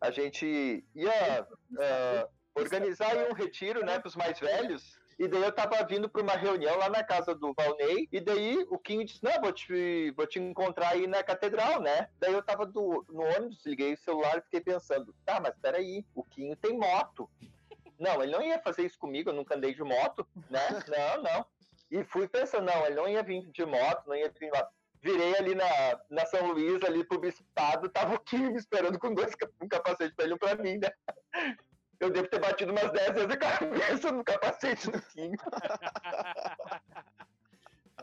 A 0.00 0.10
gente 0.10 0.84
ia 0.94 1.46
ah, 1.78 2.28
organizar 2.54 3.16
um 3.28 3.32
retiro, 3.34 3.84
né, 3.84 3.98
pros 3.98 4.16
mais 4.16 4.38
velhos. 4.38 4.98
E 5.18 5.28
daí 5.28 5.42
eu 5.42 5.52
tava 5.52 5.84
vindo 5.86 6.08
pra 6.08 6.22
uma 6.22 6.32
reunião 6.32 6.78
lá 6.78 6.88
na 6.88 7.04
casa 7.04 7.34
do 7.34 7.52
Valnei, 7.52 8.08
e 8.10 8.20
daí 8.20 8.64
o 8.70 8.78
Kim 8.78 9.04
disse, 9.04 9.22
não, 9.22 9.38
vou 9.38 9.52
te, 9.52 10.10
vou 10.12 10.26
te 10.26 10.38
encontrar 10.38 10.88
aí 10.94 11.06
na 11.06 11.22
catedral, 11.22 11.78
né? 11.80 12.08
Daí 12.18 12.32
eu 12.32 12.42
tava 12.42 12.64
do, 12.64 13.04
no 13.10 13.22
ônibus, 13.22 13.64
liguei 13.66 13.92
o 13.92 13.98
celular 13.98 14.38
e 14.38 14.42
fiquei 14.42 14.62
pensando, 14.62 15.14
tá, 15.26 15.38
mas 15.38 15.54
peraí, 15.60 16.06
o 16.14 16.24
Kim 16.24 16.54
tem 16.56 16.72
moto. 16.78 17.28
Não, 17.98 18.22
ele 18.22 18.32
não 18.32 18.40
ia 18.42 18.58
fazer 18.62 18.86
isso 18.86 18.98
comigo, 18.98 19.28
eu 19.28 19.34
nunca 19.34 19.54
andei 19.54 19.74
de 19.74 19.82
moto, 19.84 20.26
né? 20.48 20.66
Não, 20.88 21.22
não. 21.22 21.46
E 21.90 22.02
fui 22.04 22.26
pensando, 22.26 22.64
não, 22.64 22.86
ele 22.86 22.94
não 22.94 23.06
ia 23.06 23.22
vir 23.22 23.42
de 23.50 23.66
moto, 23.66 24.06
não 24.06 24.16
ia 24.16 24.30
vir 24.30 24.50
lá. 24.50 24.70
Virei 25.02 25.34
ali 25.38 25.54
na, 25.54 25.64
na 26.10 26.26
São 26.26 26.48
Luís, 26.48 26.82
ali 26.84 27.02
pro 27.04 27.18
bispado, 27.18 27.88
tava 27.88 28.14
o 28.14 28.20
Kim 28.20 28.50
me 28.50 28.58
esperando 28.58 28.98
com 28.98 29.14
dois 29.14 29.32
um 29.60 29.68
capacete 29.68 30.14
pra 30.14 30.24
ele 30.26 30.34
e 30.34 30.36
um 30.36 30.38
pra 30.38 30.54
mim, 30.56 30.78
né? 30.78 30.90
Eu 31.98 32.10
devo 32.10 32.28
ter 32.28 32.38
batido 32.40 32.72
umas 32.72 32.90
10 32.92 33.12
vezes 33.12 33.30
a 33.30 33.36
cabeça 33.36 34.12
no 34.12 34.24
capacete 34.24 34.90
do 34.90 35.00
Kim. 35.02 35.32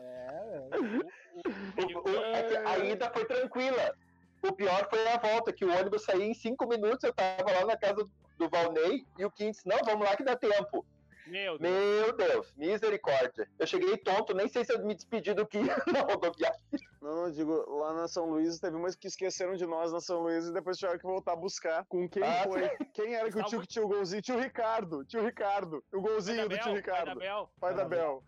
É, 0.00 0.70
O- 0.78 2.10
o- 2.10 2.24
é 2.24 2.42
que 2.44 2.56
a 2.56 2.78
ida 2.78 3.10
foi 3.12 3.24
tranquila. 3.24 3.94
O 4.42 4.52
pior 4.52 4.88
foi 4.88 5.08
a 5.08 5.18
volta, 5.18 5.52
que 5.52 5.64
o 5.64 5.76
ônibus 5.76 6.04
saía 6.04 6.24
em 6.24 6.34
5 6.34 6.66
minutos, 6.68 7.02
eu 7.02 7.12
tava 7.12 7.50
lá 7.50 7.64
na 7.64 7.76
casa 7.76 8.08
do 8.38 8.48
Valnei, 8.48 9.04
e 9.18 9.24
o 9.24 9.30
Kim 9.32 9.50
disse, 9.50 9.66
não, 9.66 9.78
vamos 9.84 10.06
lá 10.08 10.16
que 10.16 10.22
dá 10.22 10.36
tempo. 10.36 10.86
Meu 11.28 11.58
Deus. 11.58 11.60
Meu 11.60 12.12
Deus, 12.16 12.52
misericórdia. 12.56 13.48
Eu 13.58 13.66
cheguei 13.66 13.96
tonto, 13.96 14.34
nem 14.34 14.48
sei 14.48 14.64
se 14.64 14.72
eu 14.72 14.84
me 14.84 14.94
despedi 14.94 15.32
do 15.34 15.46
Kim 15.46 15.62
na 15.62 16.00
rodoviária. 16.02 16.58
Não, 17.00 17.22
não, 17.24 17.30
digo, 17.30 17.52
lá 17.78 17.92
na 17.94 18.08
São 18.08 18.26
Luís 18.30 18.58
teve 18.58 18.76
umas 18.76 18.94
que 18.96 19.06
esqueceram 19.06 19.54
de 19.54 19.66
nós 19.66 19.92
na 19.92 20.00
São 20.00 20.20
Luís 20.22 20.46
e 20.46 20.52
depois 20.52 20.76
tiveram 20.76 20.98
que 20.98 21.04
voltar 21.04 21.32
a 21.32 21.36
buscar. 21.36 21.84
Com 21.86 22.08
quem 22.08 22.22
Ah, 22.22 22.42
foi? 22.44 22.68
Quem 22.92 23.14
era 23.14 23.30
que 23.30 23.38
o 23.38 23.44
tio 23.44 23.60
que 23.60 23.66
tinha 23.66 23.84
o 23.84 23.88
golzinho? 23.88 24.20
Tio 24.22 24.38
Ricardo, 24.40 25.04
tio 25.04 25.24
Ricardo. 25.24 25.82
O 25.92 26.00
golzinho 26.00 26.42
do 26.42 26.48
Bel, 26.48 26.58
tio 26.58 26.64
pai 26.64 26.72
da 26.72 26.76
Ricardo. 26.80 27.18
Bel. 27.18 27.50
Pai 27.60 27.74
da 27.74 27.84
Bel. 27.84 28.24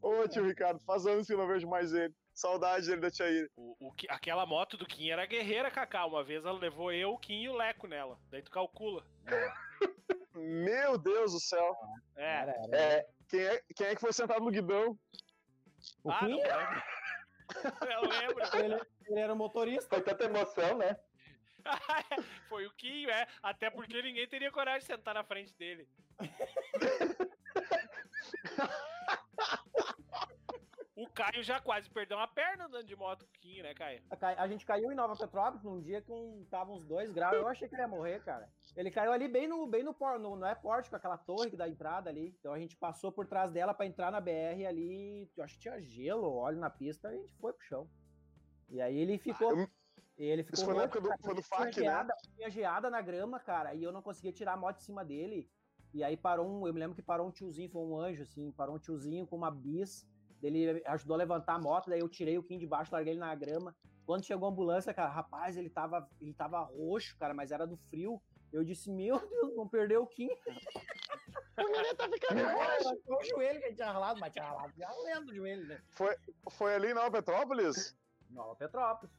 Ô, 0.00 0.28
tio 0.28 0.46
Ricardo, 0.46 0.78
faz 0.80 1.06
anos 1.06 1.26
que 1.26 1.32
eu 1.34 1.38
não 1.38 1.48
vejo 1.48 1.66
mais 1.68 1.92
ele. 1.92 2.14
Saudade 2.32 2.86
dele 2.86 3.00
da 3.00 3.10
tia 3.10 3.28
Ira. 3.28 3.50
O, 3.56 3.74
o 3.88 3.92
que- 3.92 4.06
aquela 4.08 4.46
moto 4.46 4.76
do 4.76 4.86
Kim 4.86 5.10
era 5.10 5.26
guerreira, 5.26 5.72
Cacá. 5.72 6.06
Uma 6.06 6.22
vez 6.22 6.44
ela 6.44 6.56
levou 6.56 6.92
eu, 6.92 7.10
o 7.10 7.18
Kim 7.18 7.42
e 7.42 7.48
o 7.48 7.56
Leco 7.56 7.88
nela. 7.88 8.16
Daí 8.30 8.40
tu 8.42 8.50
calcula. 8.50 9.04
Meu 10.38 10.98
Deus 10.98 11.32
do 11.32 11.40
céu. 11.40 11.76
É. 12.16 12.24
era, 12.24 12.52
era. 12.52 12.76
É, 12.76 13.06
Quem 13.28 13.40
é, 13.40 13.62
quem 13.74 13.86
é 13.88 13.94
que 13.94 14.00
foi 14.00 14.12
sentado 14.12 14.44
no 14.44 14.50
guidão? 14.50 14.98
O 16.02 16.10
ah, 16.10 16.22
não. 16.22 16.38
Eu 17.90 18.02
lembro. 18.02 18.44
ele, 18.58 18.80
ele 19.06 19.20
era 19.20 19.32
o 19.32 19.36
motorista. 19.36 19.88
foi 19.88 20.02
tanta 20.02 20.24
emoção, 20.24 20.76
né? 20.76 20.96
Foi 22.48 22.66
o 22.66 22.70
Kim, 22.72 23.06
é. 23.06 23.26
Até 23.42 23.70
porque 23.70 24.02
ninguém 24.02 24.28
teria 24.28 24.50
coragem 24.50 24.80
de 24.80 24.86
sentar 24.86 25.14
na 25.14 25.24
frente 25.24 25.54
dele. 25.56 25.88
O 30.98 31.08
Caio 31.08 31.44
já 31.44 31.60
quase 31.60 31.88
perdeu 31.88 32.16
uma 32.16 32.26
perna 32.26 32.66
andando 32.66 32.84
de 32.84 32.96
moto 32.96 33.24
né, 33.62 33.72
Caio? 33.72 34.02
A 34.20 34.48
gente 34.48 34.66
caiu 34.66 34.90
em 34.90 34.96
Nova 34.96 35.14
Petrópolis 35.14 35.62
num 35.62 35.80
dia 35.80 36.02
que 36.02 36.10
um, 36.10 36.44
tava 36.50 36.72
uns 36.72 36.84
2 36.84 37.12
graus. 37.12 37.36
Eu 37.36 37.46
achei 37.46 37.68
que 37.68 37.76
ele 37.76 37.82
ia 37.82 37.86
morrer, 37.86 38.20
cara. 38.24 38.48
Ele 38.74 38.90
caiu 38.90 39.12
ali 39.12 39.28
bem 39.28 39.46
no, 39.46 39.64
bem 39.64 39.84
no, 39.84 39.94
no 40.18 40.34
não 40.34 40.48
é 40.48 40.56
pórtico, 40.56 40.96
aquela 40.96 41.16
torre 41.16 41.56
da 41.56 41.68
entrada 41.68 42.10
ali. 42.10 42.34
Então 42.40 42.52
a 42.52 42.58
gente 42.58 42.76
passou 42.76 43.12
por 43.12 43.28
trás 43.28 43.52
dela 43.52 43.72
pra 43.72 43.86
entrar 43.86 44.10
na 44.10 44.20
BR 44.20 44.66
ali. 44.66 45.30
Eu 45.36 45.44
acho 45.44 45.54
que 45.54 45.60
tinha 45.60 45.80
gelo, 45.80 46.34
óleo 46.34 46.58
na 46.58 46.68
pista, 46.68 47.10
a 47.10 47.12
gente 47.12 47.32
foi 47.36 47.52
pro 47.52 47.64
chão. 47.64 47.88
E 48.68 48.80
aí 48.80 48.98
ele 48.98 49.18
ficou. 49.18 49.56
eu- 49.56 49.70
e 50.18 50.24
ele 50.24 50.42
ficou 50.42 50.56
Isso 50.56 50.64
foi 50.64 50.74
na 50.74 50.82
época 50.82 51.00
do- 51.00 51.08
cara, 51.10 51.20
foi 51.22 51.34
do 51.36 51.42
tinha 51.42 51.58
FAC, 51.58 51.76
né? 51.76 51.82
geada, 51.84 52.14
Tinha 52.34 52.50
geada 52.50 52.90
na 52.90 53.00
grama, 53.00 53.38
cara, 53.38 53.72
e 53.72 53.84
eu 53.84 53.92
não 53.92 54.02
conseguia 54.02 54.32
tirar 54.32 54.54
a 54.54 54.56
moto 54.56 54.78
de 54.78 54.82
cima 54.82 55.04
dele. 55.04 55.48
E 55.94 56.02
aí 56.02 56.16
parou 56.16 56.44
um, 56.44 56.66
eu 56.66 56.74
me 56.74 56.80
lembro 56.80 56.96
que 56.96 57.02
parou 57.02 57.28
um 57.28 57.30
tiozinho, 57.30 57.70
foi 57.70 57.82
um 57.82 57.96
anjo, 57.96 58.24
assim, 58.24 58.50
parou 58.50 58.74
um 58.74 58.80
tiozinho 58.80 59.24
com 59.28 59.36
uma 59.36 59.48
bis. 59.52 60.04
Ele 60.42 60.82
ajudou 60.86 61.14
a 61.14 61.18
levantar 61.18 61.54
a 61.54 61.58
moto, 61.58 61.90
daí 61.90 62.00
eu 62.00 62.08
tirei 62.08 62.38
o 62.38 62.42
Kim 62.42 62.58
de 62.58 62.66
baixo, 62.66 62.92
larguei 62.92 63.12
ele 63.12 63.20
na 63.20 63.34
grama. 63.34 63.74
Quando 64.06 64.24
chegou 64.24 64.48
a 64.48 64.52
ambulância, 64.52 64.94
cara, 64.94 65.10
rapaz, 65.10 65.56
ele 65.56 65.68
tava, 65.68 66.08
ele 66.20 66.32
tava 66.32 66.60
roxo, 66.60 67.16
cara, 67.18 67.34
mas 67.34 67.50
era 67.52 67.66
do 67.66 67.76
frio. 67.76 68.20
Eu 68.52 68.64
disse, 68.64 68.90
meu 68.90 69.18
Deus, 69.18 69.54
não 69.54 69.68
perdeu 69.68 70.02
o 70.02 70.06
Kim. 70.06 70.28
O 71.58 71.72
menino 71.72 71.94
tá 71.96 72.08
ficando 72.08 72.40
roxo. 72.40 73.02
Foi 73.04 73.16
o 73.16 73.24
joelho 73.24 73.58
que 73.58 73.66
ele 73.66 73.74
tinha 73.74 73.90
ralado, 73.90 74.20
mas 74.20 74.32
tinha 74.32 74.44
ralado, 74.44 74.72
já 74.76 74.88
lendo 75.02 75.30
o 75.30 75.34
joelho, 75.34 75.66
né? 75.66 75.82
Foi 76.48 76.72
ali 76.72 76.92
em 76.92 76.94
Nova 76.94 77.10
Petrópolis? 77.10 77.96
Nova 78.30 78.54
Petrópolis. 78.54 79.12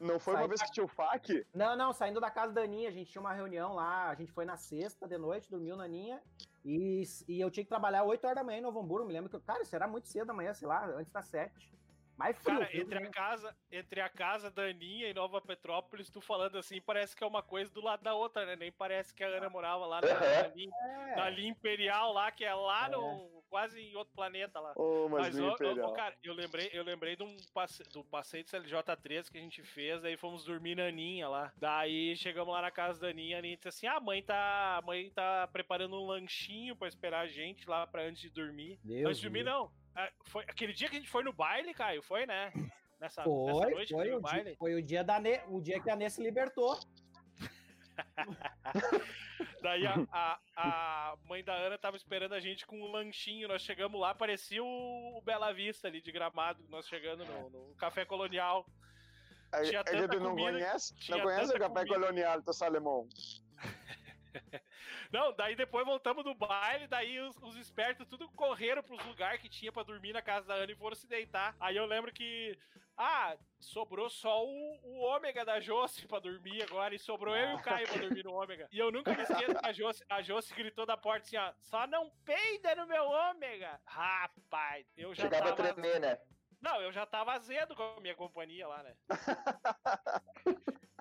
Não 0.00 0.20
foi 0.20 0.34
uma 0.34 0.40
Sai. 0.40 0.48
vez 0.48 0.62
que 0.62 0.72
tinha 0.72 0.84
o 0.84 0.88
FAC? 0.88 1.46
Não, 1.54 1.76
não, 1.76 1.92
saindo 1.92 2.20
da 2.20 2.30
casa 2.30 2.52
da 2.52 2.62
Aninha, 2.62 2.88
a 2.88 2.92
gente 2.92 3.10
tinha 3.10 3.20
uma 3.20 3.32
reunião 3.32 3.74
lá, 3.74 4.10
a 4.10 4.14
gente 4.14 4.30
foi 4.30 4.44
na 4.44 4.56
sexta 4.56 5.08
de 5.08 5.18
noite, 5.18 5.50
dormiu 5.50 5.76
na 5.76 5.84
Aninha, 5.84 6.22
e, 6.64 7.02
e 7.28 7.40
eu 7.40 7.50
tinha 7.50 7.64
que 7.64 7.68
trabalhar 7.68 8.02
8 8.04 8.24
horas 8.24 8.36
da 8.36 8.44
manhã 8.44 8.58
em 8.58 8.62
Novo 8.62 8.80
Hamburgo, 8.80 9.06
me 9.06 9.12
lembro 9.12 9.30
que, 9.30 9.36
eu- 9.36 9.40
cara, 9.40 9.62
isso 9.62 9.74
era 9.74 9.86
muito 9.88 10.08
cedo 10.08 10.26
da 10.26 10.34
manhã, 10.34 10.52
sei 10.54 10.68
lá, 10.68 10.86
antes 10.86 11.12
das 11.12 11.26
7. 11.26 11.72
Mais 12.16 12.36
frio. 12.36 12.56
Cara, 12.58 12.66
frio 12.66 12.82
entre 12.82 12.98
a 12.98 13.10
casa, 13.10 13.56
entre 13.70 14.00
a 14.00 14.08
casa 14.08 14.50
da 14.50 14.62
Aninha 14.64 15.08
e 15.08 15.14
Nova 15.14 15.40
Petrópolis, 15.40 16.10
tu 16.10 16.20
falando 16.20 16.58
assim, 16.58 16.80
parece 16.80 17.14
que 17.14 17.22
é 17.22 17.26
uma 17.26 17.44
coisa 17.44 17.72
do 17.72 17.80
lado 17.80 18.02
da 18.02 18.12
outra, 18.12 18.44
né? 18.44 18.56
Nem 18.56 18.72
parece 18.72 19.14
que 19.14 19.22
a 19.22 19.28
Ana 19.28 19.48
morava 19.48 19.86
lá 19.86 20.00
na, 20.00 20.08
na, 20.42 20.48
linha, 20.48 20.72
É. 20.82 21.14
na 21.16 21.30
linha 21.30 21.50
Imperial 21.50 22.12
lá, 22.12 22.32
que 22.32 22.44
é 22.44 22.52
lá 22.52 22.86
É. 22.86 22.90
no. 22.90 23.37
Quase 23.48 23.80
em 23.80 23.94
outro 23.96 24.14
planeta 24.14 24.60
lá. 24.60 24.72
Ô, 24.76 25.08
mas, 25.08 25.26
Mas, 25.28 25.36
do 25.36 25.48
Imperial. 25.48 25.90
ô, 25.90 25.92
cara, 25.92 26.14
eu 26.22 26.34
lembrei, 26.34 26.70
eu 26.72 26.82
lembrei 26.84 27.16
de 27.16 27.22
um 27.22 27.36
passe, 27.52 27.82
do 27.92 28.04
passeio 28.04 28.44
de 28.44 28.50
CLJ3 28.50 29.30
que 29.30 29.38
a 29.38 29.40
gente 29.40 29.62
fez, 29.62 30.04
aí 30.04 30.16
fomos 30.16 30.44
dormir 30.44 30.74
na 30.76 30.84
Aninha 30.86 31.28
lá. 31.28 31.52
Daí 31.56 32.16
chegamos 32.16 32.52
lá 32.52 32.62
na 32.62 32.70
casa 32.70 33.00
da 33.00 33.08
Aninha, 33.08 33.36
a 33.36 33.38
Aninha 33.40 33.56
disse 33.56 33.68
assim: 33.68 33.86
ah, 33.86 33.96
a 33.96 34.00
mãe 34.00 34.22
tá, 34.22 34.76
a 34.76 34.82
mãe 34.82 35.10
tá 35.10 35.48
preparando 35.52 35.96
um 36.00 36.06
lanchinho 36.06 36.76
pra 36.76 36.88
esperar 36.88 37.20
a 37.20 37.26
gente 37.28 37.68
lá 37.68 37.86
pra 37.86 38.02
antes 38.02 38.20
de 38.22 38.30
dormir. 38.30 38.78
Deus 38.84 39.06
antes 39.08 39.18
de 39.20 39.26
dormir, 39.26 39.44
Deus. 39.44 39.56
não. 39.56 39.72
Ah, 39.94 40.10
Foi 40.26 40.44
aquele 40.44 40.72
dia 40.72 40.88
que 40.88 40.96
a 40.96 40.98
gente 41.00 41.10
foi 41.10 41.24
no 41.24 41.32
baile, 41.32 41.74
Caio, 41.74 42.02
foi, 42.02 42.26
né? 42.26 42.52
Nessa, 43.00 43.22
nessa 43.22 43.22
Foi, 43.24 43.70
noite 43.70 43.88
que 43.88 43.94
foi, 43.94 44.12
o 44.12 44.20
baile. 44.20 44.44
dia, 44.44 44.56
foi 44.56 44.74
o 44.74 44.82
dia 44.82 45.04
da 45.04 45.20
ne, 45.20 45.40
o 45.46 45.60
dia 45.60 45.80
que 45.80 45.88
a 45.88 45.94
Nê 45.96 46.10
se 46.10 46.20
libertou. 46.22 46.78
Daí 49.60 49.86
a, 49.86 49.94
a, 50.12 50.40
a 50.56 51.16
mãe 51.28 51.42
da 51.44 51.54
Ana 51.54 51.78
tava 51.78 51.96
esperando 51.96 52.34
a 52.34 52.40
gente 52.40 52.66
com 52.66 52.80
um 52.80 52.90
lanchinho. 52.90 53.48
Nós 53.48 53.62
chegamos 53.62 54.00
lá, 54.00 54.14
parecia 54.14 54.62
o 54.62 55.20
Bela 55.24 55.52
Vista 55.52 55.88
ali 55.88 56.00
de 56.00 56.12
gramado. 56.12 56.64
Nós 56.68 56.86
chegando 56.86 57.24
no, 57.24 57.50
no 57.50 57.74
café 57.76 58.04
colonial. 58.04 58.66
A, 59.52 59.62
tinha 59.62 59.82
a 59.86 59.94
gente 59.94 60.18
não 60.20 60.30
comida, 60.30 60.60
conhece? 60.60 60.94
tinha 60.98 61.16
Não 61.16 61.20
conhece 61.20 61.54
o 61.54 61.58
café 61.58 61.84
comida. 61.84 61.86
colonial 61.86 62.40
do 62.42 62.52
Salemão? 62.52 63.08
Não, 65.10 65.32
daí 65.34 65.56
depois 65.56 65.86
voltamos 65.86 66.22
do 66.24 66.34
baile, 66.34 66.86
daí 66.86 67.18
os, 67.20 67.36
os 67.42 67.56
espertos 67.56 68.06
tudo 68.06 68.28
correram 68.32 68.82
pros 68.82 69.02
lugares 69.04 69.40
que 69.40 69.48
tinha 69.48 69.72
pra 69.72 69.82
dormir 69.82 70.12
na 70.12 70.22
casa 70.22 70.46
da 70.46 70.54
Ana 70.54 70.72
e 70.72 70.76
foram 70.76 70.94
se 70.94 71.06
deitar. 71.06 71.56
Aí 71.58 71.76
eu 71.76 71.86
lembro 71.86 72.12
que. 72.12 72.58
Ah, 73.00 73.36
sobrou 73.60 74.10
só 74.10 74.44
o, 74.44 74.80
o 74.82 74.98
ômega 75.04 75.44
da 75.44 75.60
Josi 75.60 76.04
pra 76.08 76.18
dormir 76.18 76.64
agora, 76.64 76.92
e 76.92 76.98
sobrou 76.98 77.36
eu 77.36 77.50
e 77.50 77.54
o 77.54 77.62
Caio 77.62 77.86
pra 77.86 77.98
dormir 78.00 78.24
no 78.24 78.32
ômega. 78.34 78.68
E 78.72 78.78
eu 78.78 78.90
nunca 78.90 79.14
me 79.14 79.22
esqueço 79.22 79.54
que 79.54 79.66
a 79.66 79.72
Josi, 79.72 80.04
a 80.10 80.20
Josi 80.20 80.52
gritou 80.52 80.84
da 80.84 80.96
porta 80.96 81.24
assim, 81.24 81.36
ó, 81.36 81.52
só 81.60 81.86
não 81.86 82.10
peida 82.24 82.74
no 82.74 82.88
meu 82.88 83.04
ômega. 83.04 83.80
Rapaz, 83.86 84.84
eu 84.96 85.14
já 85.14 85.22
Chegava 85.22 85.50
a 85.50 85.52
tava... 85.54 85.72
tremer, 85.74 86.00
né? 86.00 86.18
Não, 86.60 86.80
eu 86.82 86.90
já 86.90 87.06
tava 87.06 87.34
azedo 87.34 87.76
com 87.76 87.82
a 87.84 88.00
minha 88.00 88.16
companhia 88.16 88.66
lá, 88.66 88.82
né? 88.82 88.96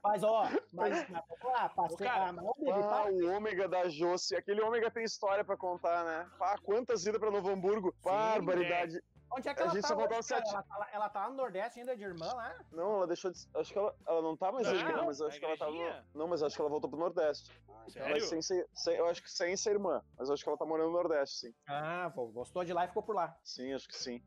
Mas, 0.03 0.23
ó, 0.23 0.43
mas, 0.71 1.09
mas 1.09 1.23
vamos 1.27 1.57
lá, 1.59 1.69
passei 1.69 2.05
cara, 2.07 2.25
a 2.25 2.29
Ah, 2.29 3.03
tá? 3.03 3.09
o 3.09 3.35
ômega 3.35 3.67
da 3.67 3.89
Josi. 3.89 4.35
Aquele 4.35 4.61
ômega 4.61 4.91
tem 4.91 5.03
história 5.03 5.43
pra 5.43 5.57
contar, 5.57 6.05
né? 6.05 6.29
Pá, 6.37 6.59
quantas 6.59 7.07
idas 7.07 7.19
pra 7.19 7.31
Novo 7.31 7.49
Hamburgo? 7.49 7.91
Barbaridade. 8.03 9.01
Onde 9.35 9.49
é 9.49 9.53
que 9.53 9.61
A 9.61 9.65
ela 9.65 9.73
gente 9.73 9.81
tá 9.81 9.87
só 9.89 9.93
hoje, 9.95 10.07
voltava 10.07 10.23
cara? 10.27 10.45
sete- 10.45 10.53
Ela 10.53 10.63
tá, 10.63 10.77
lá, 10.77 10.87
ela 10.91 11.09
tá 11.09 11.29
no 11.29 11.35
Nordeste 11.35 11.79
ainda 11.79 11.95
de 11.95 12.03
irmã 12.03 12.25
lá? 12.33 12.55
Não, 12.71 12.95
ela 12.97 13.07
deixou 13.07 13.31
de. 13.31 13.37
Acho 13.55 13.71
que 13.73 13.77
ela, 13.77 13.93
ela 14.07 14.21
não 14.21 14.35
tá 14.37 14.51
mais 14.51 14.65
Não, 14.67 14.73
na 14.73 14.79
irmã, 14.89 15.05
mas 15.05 15.21
acho 15.21 15.37
que 15.39 15.45
ela 15.45 15.57
tava. 15.57 15.71
igrejinha? 15.71 16.05
Não, 16.13 16.27
mas 16.27 16.41
eu 16.41 16.47
acho 16.47 16.55
que 16.55 16.61
ela 16.61 16.69
voltou 16.69 16.89
pro 16.89 16.99
Nordeste. 16.99 17.51
Sério? 17.89 18.09
Mas 18.11 18.23
sem 18.25 18.41
ser, 18.41 18.67
sem- 18.73 18.95
eu 18.97 19.05
acho 19.07 19.21
que 19.23 19.31
sem 19.31 19.55
ser 19.55 19.71
irmã. 19.71 20.01
Mas 20.17 20.27
eu 20.29 20.33
acho 20.33 20.43
que 20.43 20.49
ela 20.49 20.57
tá 20.57 20.65
morando 20.65 20.87
no 20.87 20.93
Nordeste, 20.97 21.37
sim. 21.37 21.55
Ah, 21.67 22.11
pô, 22.13 22.27
gostou 22.27 22.63
de 22.63 22.73
lá 22.73 22.85
e 22.85 22.87
ficou 22.87 23.03
por 23.03 23.15
lá. 23.15 23.37
Sim, 23.43 23.73
acho 23.73 23.87
que 23.87 23.95
sim. 23.95 24.21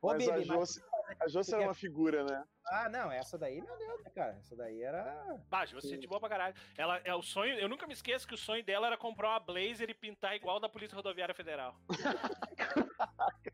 Ô, 0.00 0.08
mas 0.08 0.28
a 0.28 0.32
Bibi, 0.32 0.44
Josi, 0.46 0.82
a 1.20 1.28
Josi 1.28 1.50
tu 1.50 1.54
era 1.54 1.62
quer- 1.62 1.68
uma 1.68 1.74
figura, 1.74 2.24
né? 2.24 2.44
Ah, 2.66 2.88
não, 2.88 3.10
essa 3.10 3.38
daí, 3.38 3.60
meu 3.60 3.76
Deus, 3.78 4.02
né, 4.04 4.10
cara? 4.10 4.36
Essa 4.38 4.56
daí 4.56 4.82
era. 4.82 5.40
Bah, 5.48 5.64
você 5.66 5.94
é 5.94 5.98
de 5.98 6.06
boa 6.08 6.18
pra 6.20 6.28
caralho. 6.28 6.54
Ela, 6.76 6.98
é 7.04 7.14
o 7.14 7.22
sonho, 7.22 7.56
eu 7.58 7.68
nunca 7.68 7.86
me 7.86 7.92
esqueço 7.92 8.26
que 8.26 8.34
o 8.34 8.38
sonho 8.38 8.64
dela 8.64 8.86
era 8.88 8.96
comprar 8.96 9.30
uma 9.30 9.40
Blazer 9.40 9.88
e 9.90 9.94
pintar 9.94 10.34
igual 10.34 10.58
da 10.60 10.68
Polícia 10.68 10.94
Rodoviária 10.96 11.34
Federal. 11.34 11.76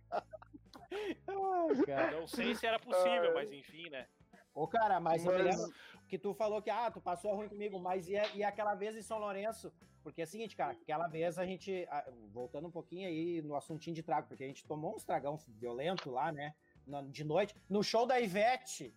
Não 2.13 2.27
sei 2.27 2.55
se 2.55 2.67
era 2.67 2.79
possível, 2.79 3.35
mas 3.35 3.53
enfim, 3.53 3.89
né? 3.91 4.07
Ô, 4.55 4.67
cara, 4.67 4.99
mas, 4.99 5.25
Mas- 5.25 5.45
lembro 5.45 5.73
que 6.09 6.19
tu 6.19 6.35
falou 6.35 6.61
que, 6.61 6.71
ah, 6.71 6.91
tu 6.91 7.01
passou 7.01 7.35
ruim 7.35 7.49
comigo, 7.49 7.79
mas 7.79 8.09
e, 8.09 8.15
e 8.35 8.43
aquela 8.43 8.75
vez 8.75 8.97
em 8.97 9.03
São 9.03 9.19
Lourenço? 9.19 9.73
Porque 10.03 10.23
é 10.23 10.25
o 10.25 10.27
seguinte, 10.27 10.57
cara, 10.57 10.73
aquela 10.73 11.07
vez 11.07 11.39
a 11.39 11.45
gente, 11.45 11.87
voltando 12.33 12.67
um 12.67 12.71
pouquinho 12.71 13.07
aí 13.09 13.43
no 13.43 13.55
assuntinho 13.55 13.95
de 13.95 14.03
trago, 14.03 14.27
porque 14.27 14.43
a 14.43 14.47
gente 14.47 14.67
tomou 14.67 14.95
uns 14.97 15.05
tragão 15.05 15.37
violento 15.49 16.11
lá, 16.11 16.33
né? 16.33 16.55
De 17.11 17.23
noite, 17.25 17.55
no 17.69 17.83
show 17.85 18.07
da 18.07 18.19
Ivete. 18.19 18.95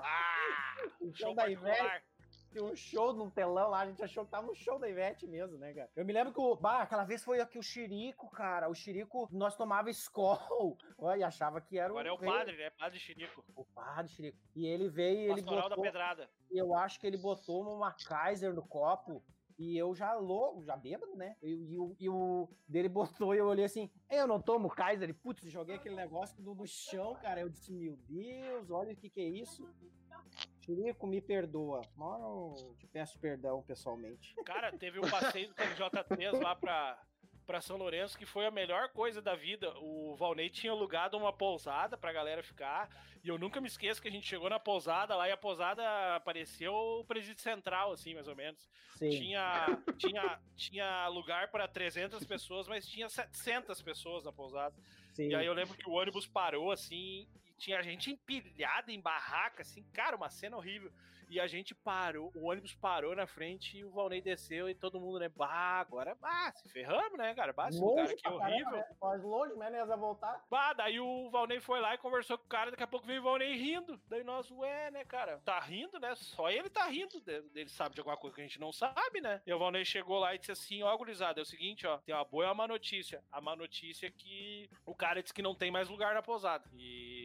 Ah, 0.00 0.76
O 1.00 1.06
show 1.06 1.28
show 1.28 1.34
da 1.34 1.48
Ivete. 1.48 2.02
Tinha 2.50 2.64
um 2.64 2.74
show 2.74 3.12
num 3.12 3.28
telão 3.30 3.70
lá, 3.70 3.80
a 3.80 3.86
gente 3.86 4.02
achou 4.02 4.24
que 4.24 4.30
tava 4.30 4.46
no 4.46 4.54
show 4.54 4.78
da 4.78 4.88
Ivete 4.88 5.26
mesmo, 5.26 5.58
né, 5.58 5.72
cara? 5.74 5.90
Eu 5.94 6.04
me 6.04 6.12
lembro 6.12 6.32
que 6.32 6.40
o. 6.40 6.56
Bah, 6.56 6.82
aquela 6.82 7.04
vez 7.04 7.22
foi 7.22 7.40
aqui 7.40 7.58
o 7.58 7.62
Chirico, 7.62 8.30
cara. 8.30 8.68
O 8.68 8.74
Chirico, 8.74 9.28
nós 9.30 9.54
tomava 9.56 9.90
Skol. 9.90 10.76
Olha, 10.96 11.20
e 11.20 11.24
achava 11.24 11.60
que 11.60 11.78
era 11.78 11.88
Agora 11.90 12.08
é 12.08 12.12
o 12.12 12.18
padre, 12.18 12.56
né? 12.56 12.70
Padre 12.70 12.98
Chirico. 12.98 13.44
O 13.54 13.64
padre 13.64 14.10
Chirico. 14.12 14.38
E 14.56 14.66
ele 14.66 14.88
veio 14.88 15.18
e 15.20 15.24
ele 15.24 15.42
Pastoral 15.42 15.68
da 15.68 15.76
botou. 15.76 15.84
Pedrada. 15.84 16.30
Eu 16.50 16.74
acho 16.74 16.98
que 16.98 17.06
ele 17.06 17.18
botou 17.18 17.62
uma 17.62 17.92
Kaiser 17.92 18.54
no 18.54 18.66
copo. 18.66 19.22
E 19.60 19.76
eu 19.76 19.92
já 19.92 20.14
louco, 20.14 20.62
já 20.62 20.76
bêbado, 20.76 21.16
né? 21.16 21.34
E, 21.42 21.72
e 21.74 21.78
o- 21.80 21.96
e 21.98 22.08
o 22.08 22.48
dele 22.68 22.88
botou 22.88 23.34
e 23.34 23.38
eu 23.38 23.46
olhei 23.48 23.64
assim, 23.64 23.90
eu 24.08 24.24
não 24.24 24.40
tomo 24.40 24.70
Kaiser. 24.70 25.12
Putz, 25.20 25.42
joguei 25.50 25.74
aquele 25.74 25.96
negócio 25.96 26.40
no, 26.40 26.54
no 26.54 26.64
chão, 26.64 27.16
cara. 27.16 27.40
Eu 27.40 27.48
disse, 27.48 27.72
meu 27.72 27.96
Deus, 28.08 28.70
olha 28.70 28.92
o 28.92 28.96
que 28.96 29.10
que 29.10 29.20
é 29.20 29.24
isso. 29.28 29.68
Chirico, 30.68 31.06
me 31.06 31.18
perdoa. 31.22 31.80
Eu 31.98 32.74
te 32.76 32.86
peço 32.86 33.18
perdão 33.18 33.62
pessoalmente. 33.62 34.34
Cara, 34.44 34.70
teve 34.76 34.98
um 34.98 35.08
passeio 35.08 35.48
do 35.48 35.54
TJ3 35.54 36.42
lá 36.42 36.54
pra, 36.54 37.02
pra 37.48 37.62
São 37.62 37.78
Lourenço 37.78 38.18
que 38.18 38.26
foi 38.26 38.44
a 38.44 38.50
melhor 38.50 38.90
coisa 38.90 39.22
da 39.22 39.34
vida. 39.34 39.72
O 39.78 40.14
Valnei 40.16 40.50
tinha 40.50 40.70
alugado 40.70 41.16
uma 41.16 41.32
pousada 41.32 41.96
pra 41.96 42.12
galera 42.12 42.42
ficar. 42.42 42.90
E 43.24 43.28
eu 43.30 43.38
nunca 43.38 43.58
me 43.58 43.66
esqueço 43.66 44.02
que 44.02 44.06
a 44.06 44.10
gente 44.10 44.28
chegou 44.28 44.50
na 44.50 44.60
pousada 44.60 45.16
lá 45.16 45.26
e 45.26 45.32
a 45.32 45.36
pousada 45.36 45.82
apareceu 46.14 46.74
o 46.74 47.04
presídio 47.06 47.42
central, 47.42 47.90
assim, 47.92 48.12
mais 48.12 48.28
ou 48.28 48.36
menos. 48.36 48.68
Sim. 48.96 49.08
Tinha, 49.08 49.78
tinha, 49.96 50.38
tinha 50.54 51.08
lugar 51.08 51.50
pra 51.50 51.66
300 51.66 52.22
pessoas, 52.26 52.68
mas 52.68 52.86
tinha 52.86 53.08
700 53.08 53.80
pessoas 53.80 54.24
na 54.24 54.32
pousada. 54.32 54.76
sim. 55.14 55.28
E 55.28 55.34
aí 55.34 55.46
eu 55.46 55.54
lembro 55.54 55.74
que 55.74 55.88
o 55.88 55.94
ônibus 55.94 56.26
parou 56.26 56.70
assim, 56.70 57.26
e 57.46 57.52
tinha 57.56 57.82
gente 57.82 58.10
empilhada 58.10 58.92
em 58.92 59.00
barraca, 59.00 59.62
assim, 59.62 59.82
cara, 59.94 60.16
uma 60.16 60.28
cena 60.28 60.58
horrível. 60.58 60.92
E 61.28 61.38
a 61.38 61.46
gente 61.46 61.74
parou, 61.74 62.32
o 62.34 62.48
ônibus 62.48 62.74
parou 62.74 63.14
na 63.14 63.26
frente 63.26 63.78
e 63.78 63.84
o 63.84 63.90
Valnei 63.90 64.20
desceu 64.20 64.68
e 64.68 64.74
todo 64.74 65.00
mundo, 65.00 65.18
né? 65.18 65.28
Bah, 65.28 65.80
agora, 65.80 66.14
bah, 66.14 66.52
se 66.52 66.68
ferramos, 66.68 67.18
né, 67.18 67.34
cara? 67.34 67.52
Bah, 67.52 67.68
esse 67.68 67.78
lugar 67.80 68.02
longe 68.02 68.14
aqui 68.14 68.26
é 68.26 68.30
caramba, 68.30 68.46
horrível. 68.46 68.72
né? 68.72 68.84
Mas 69.00 69.22
longe, 69.22 69.54
né? 69.56 69.84
Voltar. 69.96 70.44
Bah, 70.50 70.72
daí 70.72 71.00
o 71.00 71.30
Valnei 71.30 71.60
foi 71.60 71.80
lá 71.80 71.94
e 71.94 71.98
conversou 71.98 72.38
com 72.38 72.44
o 72.44 72.48
cara, 72.48 72.70
daqui 72.70 72.82
a 72.82 72.86
pouco 72.86 73.06
veio 73.06 73.20
o 73.20 73.24
Valnei 73.24 73.54
rindo. 73.56 74.00
Daí 74.08 74.22
nós, 74.24 74.50
ué, 74.50 74.90
né, 74.90 75.04
cara? 75.04 75.38
Tá 75.44 75.58
rindo, 75.60 75.98
né? 75.98 76.14
Só 76.14 76.50
ele 76.50 76.70
tá 76.70 76.84
rindo. 76.86 77.22
Ele 77.54 77.68
sabe 77.68 77.94
de 77.94 78.00
alguma 78.00 78.16
coisa 78.16 78.34
que 78.34 78.40
a 78.42 78.44
gente 78.44 78.60
não 78.60 78.72
sabe, 78.72 79.20
né? 79.20 79.42
E 79.46 79.52
o 79.52 79.58
Valnei 79.58 79.84
chegou 79.84 80.18
lá 80.18 80.34
e 80.34 80.38
disse 80.38 80.52
assim: 80.52 80.82
ó, 80.82 80.96
gurizada, 80.96 81.40
é 81.40 81.42
o 81.42 81.46
seguinte, 81.46 81.86
ó, 81.86 81.98
tem 81.98 82.14
uma 82.14 82.24
boa 82.24 82.44
e 82.44 82.46
uma 82.48 82.54
má 82.54 82.68
notícia. 82.68 83.22
A 83.30 83.40
má 83.40 83.54
notícia 83.56 84.06
é 84.06 84.10
que 84.10 84.70
o 84.86 84.94
cara 84.94 85.22
disse 85.22 85.34
que 85.34 85.42
não 85.42 85.54
tem 85.54 85.70
mais 85.70 85.88
lugar 85.88 86.14
na 86.14 86.22
pousada. 86.22 86.64
E 86.74 87.17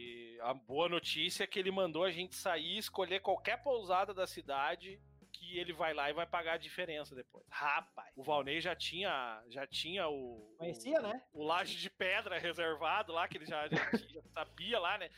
a 0.50 0.54
boa 0.54 0.88
notícia 0.88 1.44
é 1.44 1.46
que 1.46 1.58
ele 1.58 1.70
mandou 1.70 2.04
a 2.04 2.10
gente 2.10 2.36
sair, 2.36 2.78
escolher 2.78 3.20
qualquer 3.20 3.62
pousada 3.62 4.12
da 4.14 4.26
cidade. 4.26 5.00
Que 5.36 5.58
ele 5.58 5.72
vai 5.72 5.92
lá 5.92 6.08
e 6.08 6.12
vai 6.12 6.24
pagar 6.26 6.52
a 6.54 6.56
diferença 6.58 7.12
depois. 7.14 7.44
Rapaz, 7.50 8.12
o 8.16 8.22
Valnei 8.22 8.60
já 8.60 8.74
tinha, 8.76 9.42
já 9.48 9.66
tinha 9.66 10.08
o. 10.08 10.54
Conhecia, 10.56 11.00
o- 11.00 11.02
né? 11.02 11.22
o 11.32 11.42
laje 11.42 11.76
de 11.76 11.90
pedra 11.90 12.38
reservado 12.38 13.12
lá, 13.12 13.26
que 13.26 13.36
ele 13.38 13.44
já, 13.46 13.66
já 13.66 13.90
tinha- 13.98 14.22
sabia 14.32 14.78
lá, 14.78 14.96
né? 14.96 15.10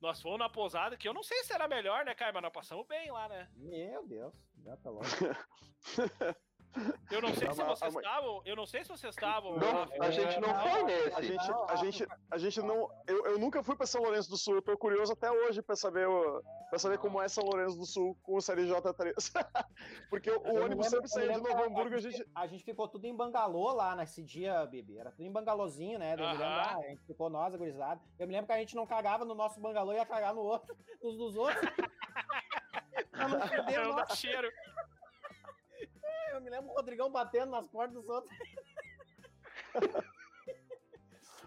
Nós 0.00 0.20
fomos 0.20 0.40
na 0.40 0.48
pousada, 0.48 0.96
que 0.96 1.06
eu 1.08 1.14
não 1.14 1.22
sei 1.22 1.44
se 1.44 1.52
era 1.54 1.68
melhor, 1.68 2.04
né, 2.04 2.12
Caio? 2.12 2.34
Mas 2.34 2.42
nós 2.42 2.52
passamos 2.52 2.84
bem 2.88 3.08
lá, 3.12 3.28
né? 3.28 3.48
Meu 3.54 4.04
Deus, 4.04 4.34
já 4.64 4.76
tá 4.78 4.90
logo. 4.90 5.04
Eu 7.10 7.20
não 7.20 7.34
sei 7.34 7.52
se 7.52 7.60
A- 7.60 7.64
a- 7.64 7.68
vocês 7.68 7.94
estavam. 7.94 8.42
Eu 8.46 8.56
não 8.56 8.64
sei 8.66 8.82
se 8.82 8.88
vocês 8.88 9.14
estavam. 9.14 9.56
Não, 9.58 9.88
a 10.06 10.10
gente 10.10 10.40
não 10.40 10.54
foi 10.60 10.70
A 10.80 10.84
nesse. 10.84 11.22
gente, 11.22 11.48
Não, 11.48 11.68
a 11.68 11.76
gente, 11.76 12.06
a 12.30 12.38
gente 12.38 12.62
não. 12.62 12.90
Eu, 13.06 13.26
eu 13.26 13.38
nunca 13.38 13.62
fui 13.62 13.76
pra 13.76 13.86
São 13.86 14.02
Lourenço 14.02 14.30
do 14.30 14.36
Sul. 14.38 14.54
Eu 14.54 14.62
tô 14.62 14.76
curioso 14.78 15.12
até 15.12 15.30
hoje 15.30 15.60
pra 15.60 15.76
saber, 15.76 16.08
pra 16.70 16.78
saber 16.78 16.96
como 16.98 17.20
é 17.20 17.28
São 17.28 17.44
Lourenço 17.44 17.76
do 17.76 17.84
Sul 17.84 18.16
com 18.22 18.34
o 18.34 18.38
CLJ3. 18.38 19.12
Porque 20.08 20.30
o, 20.30 20.34
Eu 20.46 20.64
ônibus 20.64 20.86
lembro- 20.86 20.88
sempre 20.90 21.08
saía 21.08 21.28
de 21.28 21.34
lembro 21.34 21.50
Novo 21.52 21.62
que 21.64 21.68
Hamburgo. 21.70 21.94
A 21.96 22.00
gente, 22.00 22.26
a 22.34 22.46
gente 22.46 22.64
ficou 22.64 22.88
tudo 22.88 23.04
em 23.06 23.14
bangalô 23.14 23.72
lá 23.72 23.94
nesse 23.94 24.22
dia, 24.22 24.64
Bibi. 24.66 24.98
Era 24.98 25.10
tudo 25.10 25.24
em 25.24 25.30
bangalôzinho, 25.32 25.98
né? 25.98 26.14
Eu 26.14 26.18
me 26.18 26.22
lembro, 26.26 26.42
Aham. 26.44 26.62
ah, 26.62 26.76
a 26.78 26.88
gente 26.88 27.04
ficou 27.06 27.28
nós, 27.28 27.54
agorizado. 27.54 28.00
Eu 28.18 28.26
me 28.26 28.32
lembro 28.32 28.46
que 28.46 28.52
a 28.52 28.58
gente 28.58 28.74
não 28.74 28.86
cagava 28.86 29.24
no 29.26 29.34
nosso 29.34 29.60
bangalô 29.60 29.92
e 29.92 29.96
ia 29.96 30.06
cagar 30.06 30.34
no 30.34 30.40
outro, 30.40 30.74
nos 31.02 31.18
dos 31.18 31.36
outros. 31.36 31.60
pra 33.12 33.28
não 33.28 33.40
perder 33.48 33.80
o 33.86 33.92
nosso. 33.92 34.16
cheiro. 34.16 34.48
Eu 36.32 36.40
me 36.40 36.48
lembro 36.48 36.70
o 36.70 36.74
Rodrigão 36.74 37.10
batendo 37.10 37.50
nas 37.50 37.68
portas 37.68 37.94
dos 37.94 38.08
outros. 38.08 38.34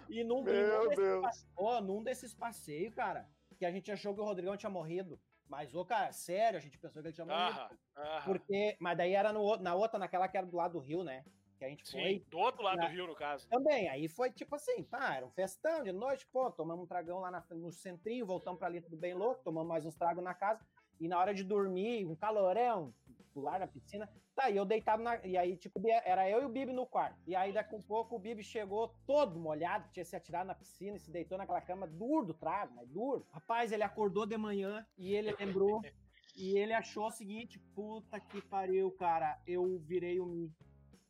e 0.07 0.23
num, 0.23 0.43
num 0.43 0.43
meu 0.43 0.89
desses 0.89 0.95
Deus. 1.03 1.47
Num 1.83 2.03
desses 2.03 2.33
passeios, 2.33 2.93
cara, 2.93 3.27
que 3.57 3.65
a 3.65 3.71
gente 3.71 3.91
achou 3.91 4.13
que 4.13 4.21
o 4.21 4.25
Rodrigão 4.25 4.55
tinha 4.55 4.69
morrido. 4.69 5.19
Mas, 5.47 5.75
ô, 5.75 5.85
cara, 5.85 6.11
sério, 6.11 6.57
a 6.57 6.61
gente 6.61 6.77
pensou 6.77 7.01
que 7.01 7.07
ele 7.07 7.13
tinha 7.15 7.25
morrido. 7.25 7.59
Aham, 7.59 7.77
aham. 7.97 8.25
Porque, 8.25 8.77
mas 8.79 8.97
daí 8.97 9.13
era 9.13 9.31
no, 9.31 9.57
na 9.57 9.75
outra, 9.75 9.99
naquela 9.99 10.27
que 10.27 10.37
era 10.37 10.45
do 10.45 10.55
lado 10.55 10.73
do 10.73 10.79
rio, 10.79 11.03
né? 11.03 11.23
Que 11.57 11.65
a 11.65 11.69
gente 11.69 11.87
Sim, 11.87 12.01
foi. 12.01 12.25
do 12.29 12.37
outro 12.37 12.63
lado 12.63 12.77
Na- 12.77 12.87
do 12.87 12.91
rio, 12.91 13.07
no 13.07 13.15
caso. 13.15 13.47
Também, 13.47 13.87
aí 13.89 14.07
foi 14.07 14.31
tipo 14.31 14.55
assim, 14.55 14.83
tá, 14.83 15.15
era 15.15 15.25
um 15.25 15.31
festão 15.31 15.83
de 15.83 15.91
noite, 15.91 16.27
pô, 16.27 16.51
tomamos 16.51 16.83
um 16.83 16.87
tragão 16.87 17.19
lá 17.19 17.31
na- 17.31 17.45
no 17.51 17.71
centrinho, 17.71 18.25
voltamos 18.25 18.59
pra 18.59 18.67
ali 18.67 18.81
tudo 18.81 18.97
bem 18.97 19.13
louco, 19.13 19.41
tomamos 19.43 19.69
mais 19.69 19.85
uns 19.85 19.95
tragos 19.95 20.23
na 20.23 20.33
casa, 20.33 20.65
e 20.99 21.07
na 21.07 21.19
hora 21.19 21.33
de 21.33 21.43
dormir, 21.43 22.05
um 22.05 22.15
calorão, 22.15 22.93
pular 23.33 23.59
na 23.59 23.67
piscina, 23.67 24.09
tá, 24.33 24.49
e 24.49 24.55
eu 24.55 24.65
deitado 24.65 25.03
na, 25.03 25.17
e 25.25 25.37
aí 25.37 25.57
tipo, 25.57 25.81
era 25.87 26.29
eu 26.29 26.41
e 26.41 26.45
o 26.45 26.49
Bibi 26.49 26.71
no 26.71 26.85
quarto, 26.85 27.19
e 27.27 27.35
aí 27.35 27.51
daqui 27.51 27.75
um 27.75 27.81
pouco 27.81 28.15
o 28.15 28.19
Bibi 28.19 28.43
chegou 28.43 28.95
todo 29.05 29.37
molhado, 29.37 29.89
tinha 29.91 30.05
se 30.05 30.15
atirado 30.15 30.47
na 30.47 30.55
piscina 30.55 30.95
e 30.95 30.99
se 30.99 31.11
deitou 31.11 31.37
naquela 31.37 31.61
cama 31.61 31.85
duro 31.85 32.27
do 32.27 32.33
trago, 32.33 32.73
mas 32.75 32.87
duro. 32.89 33.27
Rapaz, 33.31 33.71
ele 33.71 33.83
acordou 33.83 34.25
de 34.25 34.37
manhã 34.37 34.85
e 34.97 35.13
ele 35.13 35.35
lembrou, 35.37 35.81
e 36.37 36.57
ele 36.57 36.73
achou 36.73 37.07
o 37.07 37.11
seguinte, 37.11 37.59
puta 37.75 38.19
que 38.19 38.41
pariu, 38.41 38.91
cara, 38.91 39.39
eu 39.45 39.77
virei 39.79 40.19
o 40.19 40.25
Mi 40.25 40.51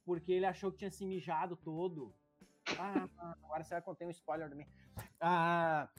porque 0.06 0.32
ele 0.32 0.46
achou 0.46 0.72
que 0.72 0.78
tinha 0.78 0.92
se 0.92 1.04
mijado 1.04 1.56
todo. 1.56 2.14
Ah, 2.78 3.10
agora 3.44 3.64
será 3.64 3.82
que 3.82 3.90
eu 3.90 3.96
tenho 3.96 4.10
um 4.10 4.12
spoiler 4.12 4.48
de 4.48 4.56
mim? 4.56 4.68
Ah, 5.20 5.90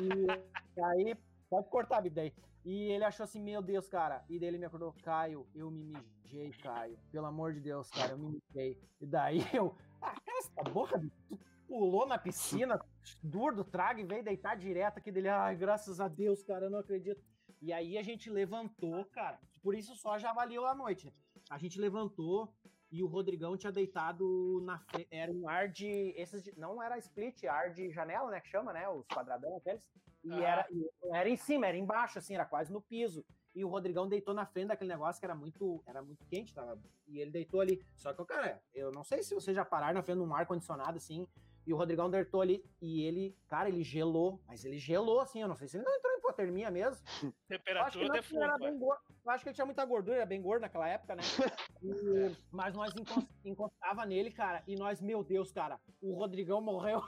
e 0.00 0.82
aí, 0.82 1.16
pode 1.48 1.68
cortar, 1.70 2.02
Bibi, 2.02 2.14
daí. 2.14 2.34
E 2.66 2.90
ele 2.90 3.04
achou 3.04 3.22
assim, 3.22 3.40
meu 3.40 3.62
Deus, 3.62 3.88
cara. 3.88 4.24
E 4.28 4.40
daí 4.40 4.48
ele 4.48 4.58
me 4.58 4.64
acordou, 4.64 4.92
Caio, 5.00 5.46
eu 5.54 5.70
me 5.70 5.84
mijei, 6.24 6.50
Caio. 6.50 6.98
Pelo 7.12 7.26
amor 7.26 7.52
de 7.52 7.60
Deus, 7.60 7.88
cara, 7.88 8.10
eu 8.14 8.18
me 8.18 8.40
mijei. 8.40 8.76
E 9.00 9.06
daí 9.06 9.38
eu, 9.54 9.72
ah, 10.02 10.20
cara, 10.20 10.38
essa 10.38 10.64
porra, 10.72 11.00
tu 11.28 11.38
pulou 11.68 12.08
na 12.08 12.18
piscina, 12.18 12.76
duro 13.22 13.54
do 13.54 13.64
trago 13.64 14.00
e 14.00 14.04
veio 14.04 14.24
deitar 14.24 14.56
direto 14.56 14.98
aqui 14.98 15.12
dele. 15.12 15.28
Ai, 15.28 15.54
graças 15.54 16.00
a 16.00 16.08
Deus, 16.08 16.42
cara, 16.42 16.66
eu 16.66 16.70
não 16.70 16.80
acredito. 16.80 17.22
E 17.62 17.72
aí 17.72 17.96
a 17.96 18.02
gente 18.02 18.28
levantou, 18.28 19.04
cara. 19.12 19.38
Por 19.62 19.76
isso 19.76 19.94
só 19.94 20.18
já 20.18 20.32
valeu 20.32 20.66
a 20.66 20.74
noite. 20.74 21.08
A 21.48 21.58
gente 21.58 21.80
levantou, 21.80 22.52
e 22.96 23.02
o 23.02 23.06
Rodrigão 23.06 23.56
tinha 23.56 23.72
deitado 23.72 24.60
na 24.64 24.78
frente. 24.78 25.08
Era 25.10 25.30
um 25.32 25.48
ar 25.48 25.68
de. 25.68 26.14
Esses 26.16 26.42
de- 26.42 26.58
não 26.58 26.82
era 26.82 26.96
split, 26.98 27.44
ar 27.44 27.70
de 27.72 27.90
janela, 27.90 28.30
né? 28.30 28.40
Que 28.40 28.48
chama, 28.48 28.72
né? 28.72 28.88
Os 28.88 29.06
quadradão 29.08 29.56
aqueles. 29.56 29.82
E 30.24 30.30
Aham. 30.32 30.42
era, 30.42 30.66
era 31.12 31.28
em 31.28 31.36
cima, 31.36 31.66
era 31.66 31.76
embaixo, 31.76 32.18
assim, 32.18 32.34
era 32.34 32.44
quase 32.44 32.72
no 32.72 32.80
piso. 32.80 33.24
E 33.54 33.64
o 33.64 33.68
Rodrigão 33.68 34.08
deitou 34.08 34.34
na 34.34 34.44
frente 34.46 34.68
daquele 34.68 34.90
negócio 34.90 35.18
que 35.20 35.24
era 35.26 35.34
muito, 35.34 35.82
era 35.86 36.02
muito 36.02 36.24
quente, 36.26 36.54
tava. 36.54 36.78
E 37.06 37.18
ele 37.18 37.30
deitou 37.30 37.60
ali. 37.60 37.80
Só 37.96 38.12
que, 38.12 38.24
cara, 38.24 38.60
eu 38.74 38.90
não 38.92 39.04
sei 39.04 39.22
se 39.22 39.34
vocês 39.34 39.54
já 39.54 39.64
pararam 39.64 39.94
na 39.94 40.02
frente 40.02 40.18
de 40.18 40.24
um 40.24 40.34
ar-condicionado, 40.34 40.96
assim. 40.96 41.26
E 41.66 41.72
o 41.72 41.76
Rodrigão 41.76 42.10
deitou 42.10 42.40
ali. 42.40 42.64
E 42.82 43.02
ele, 43.02 43.36
cara, 43.48 43.68
ele 43.68 43.82
gelou. 43.82 44.40
Mas 44.46 44.64
ele 44.64 44.78
gelou, 44.78 45.20
assim. 45.20 45.40
Eu 45.42 45.48
não 45.48 45.56
sei 45.56 45.68
se 45.68 45.76
ele 45.76 45.84
não 45.84 45.94
entrou 45.96 46.15
hipotermia 46.26 46.70
mesmo. 46.70 47.04
Eu 47.26 47.28
acho 47.28 47.34
que 47.38 47.48
Temperatura 47.48 48.04
era 48.04 48.12
defunta. 48.14 48.58
bem 48.58 48.78
gordo. 48.78 49.02
Eu 49.24 49.30
acho 49.32 49.42
que 49.44 49.48
ele 49.48 49.54
tinha 49.54 49.64
muita 49.66 49.84
gordura, 49.84 50.16
era 50.16 50.26
bem 50.26 50.42
gordo 50.42 50.62
naquela 50.62 50.88
época, 50.88 51.14
né? 51.16 51.22
E- 51.82 52.36
mas 52.50 52.74
nós 52.74 52.94
encos- 52.96 53.26
encostava 53.44 54.04
nele, 54.06 54.30
cara, 54.32 54.62
e 54.66 54.74
nós, 54.76 55.00
meu 55.00 55.22
Deus, 55.22 55.52
cara, 55.52 55.78
o 56.00 56.14
Rodrigão 56.14 56.60
morreu. 56.60 57.02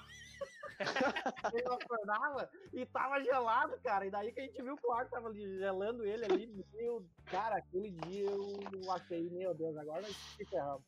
ele 1.52 1.66
acordava 1.66 2.48
e 2.72 2.86
tava 2.86 3.20
gelado, 3.22 3.78
cara. 3.82 4.06
E 4.06 4.10
daí 4.10 4.30
que 4.32 4.40
a 4.40 4.42
gente 4.44 4.62
viu 4.62 4.76
que 4.76 4.86
o 4.86 4.92
ar 4.92 5.08
tava 5.08 5.32
gelando 5.34 6.04
ele 6.04 6.24
ali. 6.24 6.64
Meu, 6.74 7.04
cara, 7.26 7.56
aquele 7.56 7.90
dia 7.90 8.26
eu 8.30 8.92
achei, 8.92 9.28
meu 9.30 9.54
Deus, 9.54 9.76
agora 9.76 10.02
nós 10.02 10.14
se 10.16 10.44
ferramos. 10.46 10.84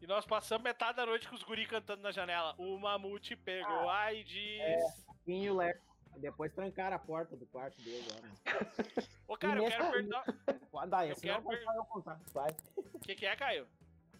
E 0.00 0.06
nós 0.06 0.26
passamos 0.26 0.62
metade 0.62 0.96
da 0.98 1.06
noite 1.06 1.28
com 1.28 1.34
os 1.34 1.42
guri 1.42 1.66
cantando 1.66 2.02
na 2.02 2.12
janela. 2.12 2.54
O 2.58 2.78
mamute 2.78 3.34
pegou, 3.36 3.88
Ah, 3.88 4.02
ai 4.04 4.22
diz. 4.22 4.60
é. 4.60 4.78
E 5.26 5.48
o 5.50 5.56
Leco. 5.56 5.93
Depois 6.20 6.52
trancaram 6.52 6.96
a 6.96 6.98
porta 6.98 7.36
do 7.36 7.46
quarto 7.46 7.76
dele. 7.82 8.06
Ô, 9.28 9.36
cara, 9.36 9.60
eu 9.60 9.66
quero 9.68 9.90
perguntar. 9.90 10.24
Pode 10.70 10.90
dar, 10.90 11.08
Eu 11.08 11.16
quero 11.16 11.42
vai 11.42 11.56
per- 11.56 11.74
eu 11.76 11.84
contar. 11.84 12.20
Vai. 12.32 12.50
O 12.76 12.98
que, 13.00 13.14
que 13.14 13.26
é, 13.26 13.36
Caio? 13.36 13.66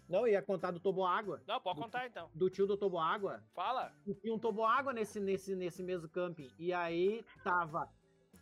Não, 0.07 0.27
ia 0.27 0.41
contar 0.41 0.71
do 0.71 0.79
toboágua. 0.79 1.41
Não, 1.47 1.59
pode 1.59 1.79
contar 1.81 2.05
então. 2.05 2.29
Do 2.33 2.49
tio 2.49 2.67
do 2.67 2.77
toboágua. 2.77 3.43
Fala. 3.55 3.91
E 4.05 4.13
tinha 4.13 4.33
um 4.33 4.39
toboágua 4.39 4.93
nesse, 4.93 5.19
nesse, 5.19 5.55
nesse 5.55 5.81
mesmo 5.83 6.07
camping. 6.07 6.49
E 6.59 6.71
aí 6.71 7.25
tava. 7.43 7.89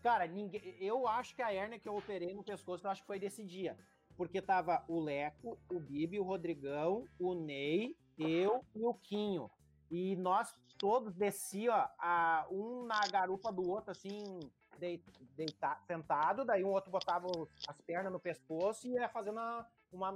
Cara, 0.01 0.28
ninguém. 0.28 0.62
Eu 0.80 1.08
acho 1.08 1.34
que 1.34 1.41
a 1.41 1.54
hérnia 1.54 1.80
que 1.80 1.88
eu 1.88 1.95
operei 1.95 2.34
no 2.34 2.43
pescoço, 2.43 2.86
eu 2.86 2.91
acho 2.91 3.01
que 3.01 3.08
foi 3.08 3.18
desse 3.20 3.43
dia. 3.45 3.78
Porque 4.18 4.41
tava 4.41 4.84
o 4.89 4.99
Leco, 4.99 5.58
o 5.72 5.80
Bibi, 5.80 6.20
o 6.20 6.24
Rodrigão, 6.24 7.08
o 7.18 7.34
Ney, 7.34 7.95
eu 8.20 8.64
e 8.76 8.84
o 8.86 8.93
Quinho. 8.93 9.49
E 9.94 10.16
nós 10.16 10.52
todos 10.76 11.14
descia, 11.14 11.72
ó, 11.72 11.88
a, 12.00 12.48
um 12.50 12.84
na 12.84 13.00
garupa 13.12 13.52
do 13.52 13.70
outro, 13.70 13.91
assim, 13.91 14.39
dei- 14.80 15.04
deita, 15.36 15.78
sentado, 15.86 16.44
daí 16.44 16.64
um 16.64 16.72
outro 16.72 16.89
botava 16.89 17.28
as 17.68 17.80
pernas 17.82 18.12
no 18.12 18.20
pescoço 18.20 18.88
e 18.88 18.94
ia 18.94 19.08
fazendo 19.08 19.36
uma, 19.36 19.68
uma, 19.91 20.10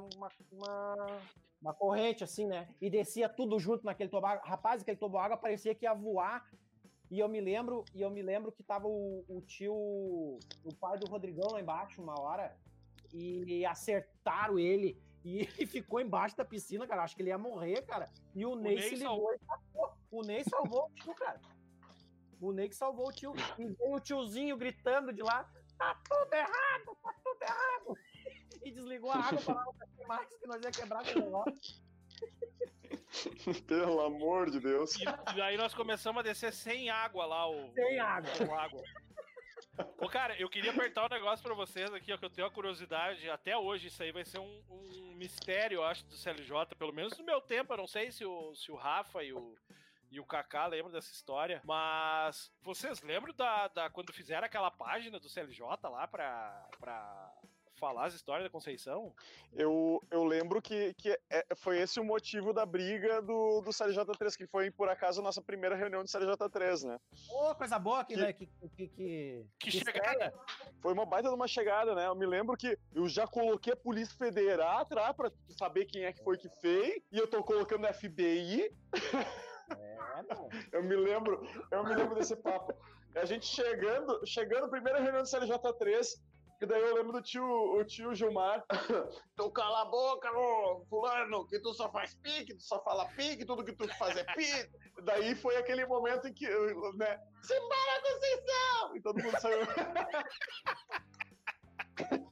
uma, 0.52 1.22
uma, 1.62 1.74
corrente, 1.76 2.24
assim, 2.24 2.48
né? 2.48 2.68
E 2.82 2.90
descia 2.90 3.30
tudo 3.30 3.60
junto 3.60 3.86
naquele 3.86 4.10
toboágua. 4.10 4.44
Rapaz, 4.44 4.82
aquele 4.82 4.98
toboágua 4.98 5.38
parecia 5.38 5.76
que 5.76 5.86
ia 5.86 5.94
voar. 5.94 6.50
E 7.12 7.20
eu 7.20 7.30
me 7.30 7.40
lembro, 7.40 7.86
e 7.94 8.02
eu 8.02 8.10
me 8.10 8.24
lembro 8.24 8.52
que 8.52 8.64
tava 8.64 8.88
o, 8.88 9.24
o 9.30 9.42
tio, 9.42 9.76
o 9.76 10.76
pai 10.80 10.98
do 10.98 11.06
Rodrigão 11.06 11.52
lá 11.52 11.62
embaixo, 11.62 12.02
uma 12.02 12.20
hora, 12.20 12.58
e 13.14 13.64
acertaram 13.64 14.58
ele. 14.58 15.00
E 15.28 15.40
ele 15.60 15.66
ficou 15.66 16.00
embaixo 16.00 16.38
da 16.38 16.46
piscina, 16.46 16.88
cara. 16.88 17.04
Acho 17.04 17.16
que 17.16 17.22
ele 17.22 17.30
ia 17.30 17.38
morrer, 17.38 17.82
cara. 17.84 18.10
E 18.34 18.46
o, 18.46 18.56
Ney, 18.56 18.76
Ney 18.76 18.90
se 18.90 18.96
ligou 18.96 19.34
e. 19.34 19.38
O 20.12 20.22
Ney 20.24 20.44
salvou 20.44 20.86
o 20.86 20.90
tio, 20.96 21.14
cara. 21.16 21.42
O 22.40 22.52
Ney 22.52 22.70
que 22.70 22.76
salvou 22.76 23.08
o 23.10 23.12
tio. 23.12 23.34
E 23.58 23.66
veio 23.66 23.94
o 23.94 24.00
tiozinho 24.00 24.58
gritando 24.58 25.12
de 25.12 25.22
lá: 25.22 25.50
tá 25.78 26.00
tudo 26.08 26.34
errado, 26.34 26.98
tá 27.02 27.14
tudo 27.24 27.42
errado. 27.42 27.98
E 28.64 28.72
desligou 28.72 29.12
a 29.12 29.18
água 29.18 29.42
pra 29.42 29.54
não 29.56 30.08
mais, 30.08 30.28
que 30.36 30.48
nós 30.48 30.64
ia 30.64 30.72
quebrar 30.72 31.04
o 31.04 31.20
negócio. 31.20 31.88
Pelo 33.68 34.02
amor 34.02 34.50
de 34.50 34.60
Deus. 34.60 34.96
E, 34.96 35.04
e 35.36 35.42
aí 35.42 35.58
nós 35.58 35.74
começamos 35.74 36.20
a 36.20 36.24
descer 36.24 36.54
sem 36.54 36.90
água 36.90 37.26
lá, 37.26 37.50
o. 37.50 37.74
Sem 37.74 38.00
água. 38.00 38.32
Com 38.38 38.56
água. 38.56 38.84
Ô, 40.00 40.10
cara, 40.10 40.36
eu 40.40 40.50
queria 40.50 40.72
apertar 40.72 41.06
um 41.06 41.10
negócio 41.10 41.44
pra 41.44 41.54
vocês 41.54 41.94
aqui, 41.94 42.12
ó, 42.12 42.18
que 42.18 42.26
eu 42.26 42.30
tenho 42.30 42.48
a 42.48 42.52
curiosidade. 42.52 43.30
Até 43.30 43.56
hoje, 43.56 43.88
isso 43.88 44.02
aí 44.02 44.12
vai 44.12 44.26
ser 44.26 44.40
um, 44.40 44.62
um 44.70 45.14
mistério, 45.16 45.78
eu 45.78 45.84
acho, 45.84 46.06
do 46.06 46.16
CLJ, 46.16 46.76
pelo 46.78 46.94
menos 46.94 47.18
no 47.18 47.24
meu 47.24 47.40
tempo. 47.42 47.74
Eu 47.74 47.78
não 47.78 47.88
sei 47.88 48.12
se 48.12 48.26
o, 48.26 48.56
se 48.56 48.72
o 48.72 48.76
Rafa 48.76 49.24
e 49.24 49.34
o, 49.34 49.56
e 50.12 50.20
o 50.20 50.26
Kaká 50.26 50.68
lembram 50.68 50.92
dessa 50.92 51.12
história. 51.12 51.62
Mas 51.66 52.52
vocês 52.62 53.02
lembram 53.02 53.34
da, 53.34 53.68
da 53.70 53.90
quando 53.90 54.14
fizeram 54.14 54.46
aquela 54.46 54.72
página 54.72 55.20
do 55.20 55.30
CLJ 55.30 55.62
lá 55.84 56.08
pra, 56.08 56.68
pra 56.80 57.34
falar 57.80 58.06
as 58.06 58.14
histórias 58.16 58.44
da 58.46 58.50
Conceição? 58.50 59.14
Eu, 59.54 60.02
eu 60.10 60.24
lembro 60.24 60.60
que, 60.62 60.94
que 60.96 61.18
é- 61.30 61.46
foi 61.56 61.80
esse 61.80 62.00
o 62.00 62.04
motivo 62.04 62.52
da 62.52 62.66
briga 62.66 63.22
do, 63.22 63.62
do 63.62 63.70
CLJ3, 63.72 64.36
que 64.36 64.48
foi, 64.48 64.72
por 64.72 64.90
acaso, 64.90 65.20
a 65.22 65.24
nossa 65.24 65.42
primeira 65.44 65.76
reunião 65.76 66.04
de 66.04 66.10
CLJ3, 66.10 66.88
né? 66.88 67.00
Ô, 67.30 67.54
coisa 67.54 67.78
boa 67.78 68.04
que, 68.04 68.16
Que- 68.16 68.20
né? 68.20 68.34
Que, 68.34 68.48
que, 68.48 68.88
que, 68.88 69.46
Que 69.60 69.72
chegada! 69.72 70.34
Foi 70.82 70.92
uma 70.94 71.06
baita 71.06 71.30
de 71.30 71.36
uma 71.36 71.48
chegada, 71.48 71.94
né? 71.94 72.08
Eu 72.08 72.16
me 72.16 72.26
lembro 72.26 72.58
que 72.58 72.78
eu 72.96 73.08
já 73.08 73.28
coloquei 73.28 73.74
a 73.74 73.78
Polícia 73.78 74.16
Federal 74.18 74.80
atrás 74.80 75.16
pra 75.16 75.32
saber 75.50 75.86
quem 75.86 76.04
é 76.06 76.12
que 76.14 76.24
foi 76.24 76.38
que 76.38 76.50
fez, 76.50 77.02
e 77.12 77.18
eu 77.20 77.28
tô 77.28 77.44
colocando 77.44 77.86
a 77.86 77.94
FBI. 77.94 78.72
Não. 80.24 80.50
Eu 80.72 80.84
me 80.84 80.96
lembro, 80.96 81.46
eu 81.72 81.84
me 81.84 81.96
lembro 81.96 82.16
desse 82.16 82.36
papo. 82.36 82.74
A 83.16 83.26
gente 83.26 83.46
chegando, 83.46 84.20
chegando, 84.26 84.70
primeira 84.70 85.00
reunião 85.00 85.24
do 85.24 85.28
CLJ3, 85.28 86.20
que 86.60 86.66
daí 86.66 86.82
eu 86.82 86.96
lembro 86.96 87.14
do 87.14 87.22
tio, 87.22 87.44
o 87.44 87.84
tio 87.84 88.14
Gilmar. 88.14 88.64
tu 89.36 89.52
cala 89.52 89.82
a 89.82 89.86
boca, 89.86 90.32
ô 90.32 90.86
fulano, 90.90 91.48
que 91.48 91.60
tu 91.60 91.74
só 91.74 91.90
faz 91.92 92.16
pique, 92.16 92.56
tu 92.56 92.64
só 92.64 92.84
fala 92.84 93.06
pique, 93.10 93.46
tudo 93.46 93.64
que 93.64 93.74
tu 93.74 93.88
faz 93.98 94.16
é 94.18 94.24
pique. 94.24 94.70
Daí 95.04 95.36
foi 95.36 95.56
aquele 95.58 95.86
momento 95.86 96.28
em 96.28 96.34
que, 96.34 96.48
né, 96.48 97.20
Simbora, 97.42 98.02
Conceição! 98.04 98.96
E 98.96 99.02
todo 99.02 99.24
mundo 99.24 99.40
saiu. 99.40 99.68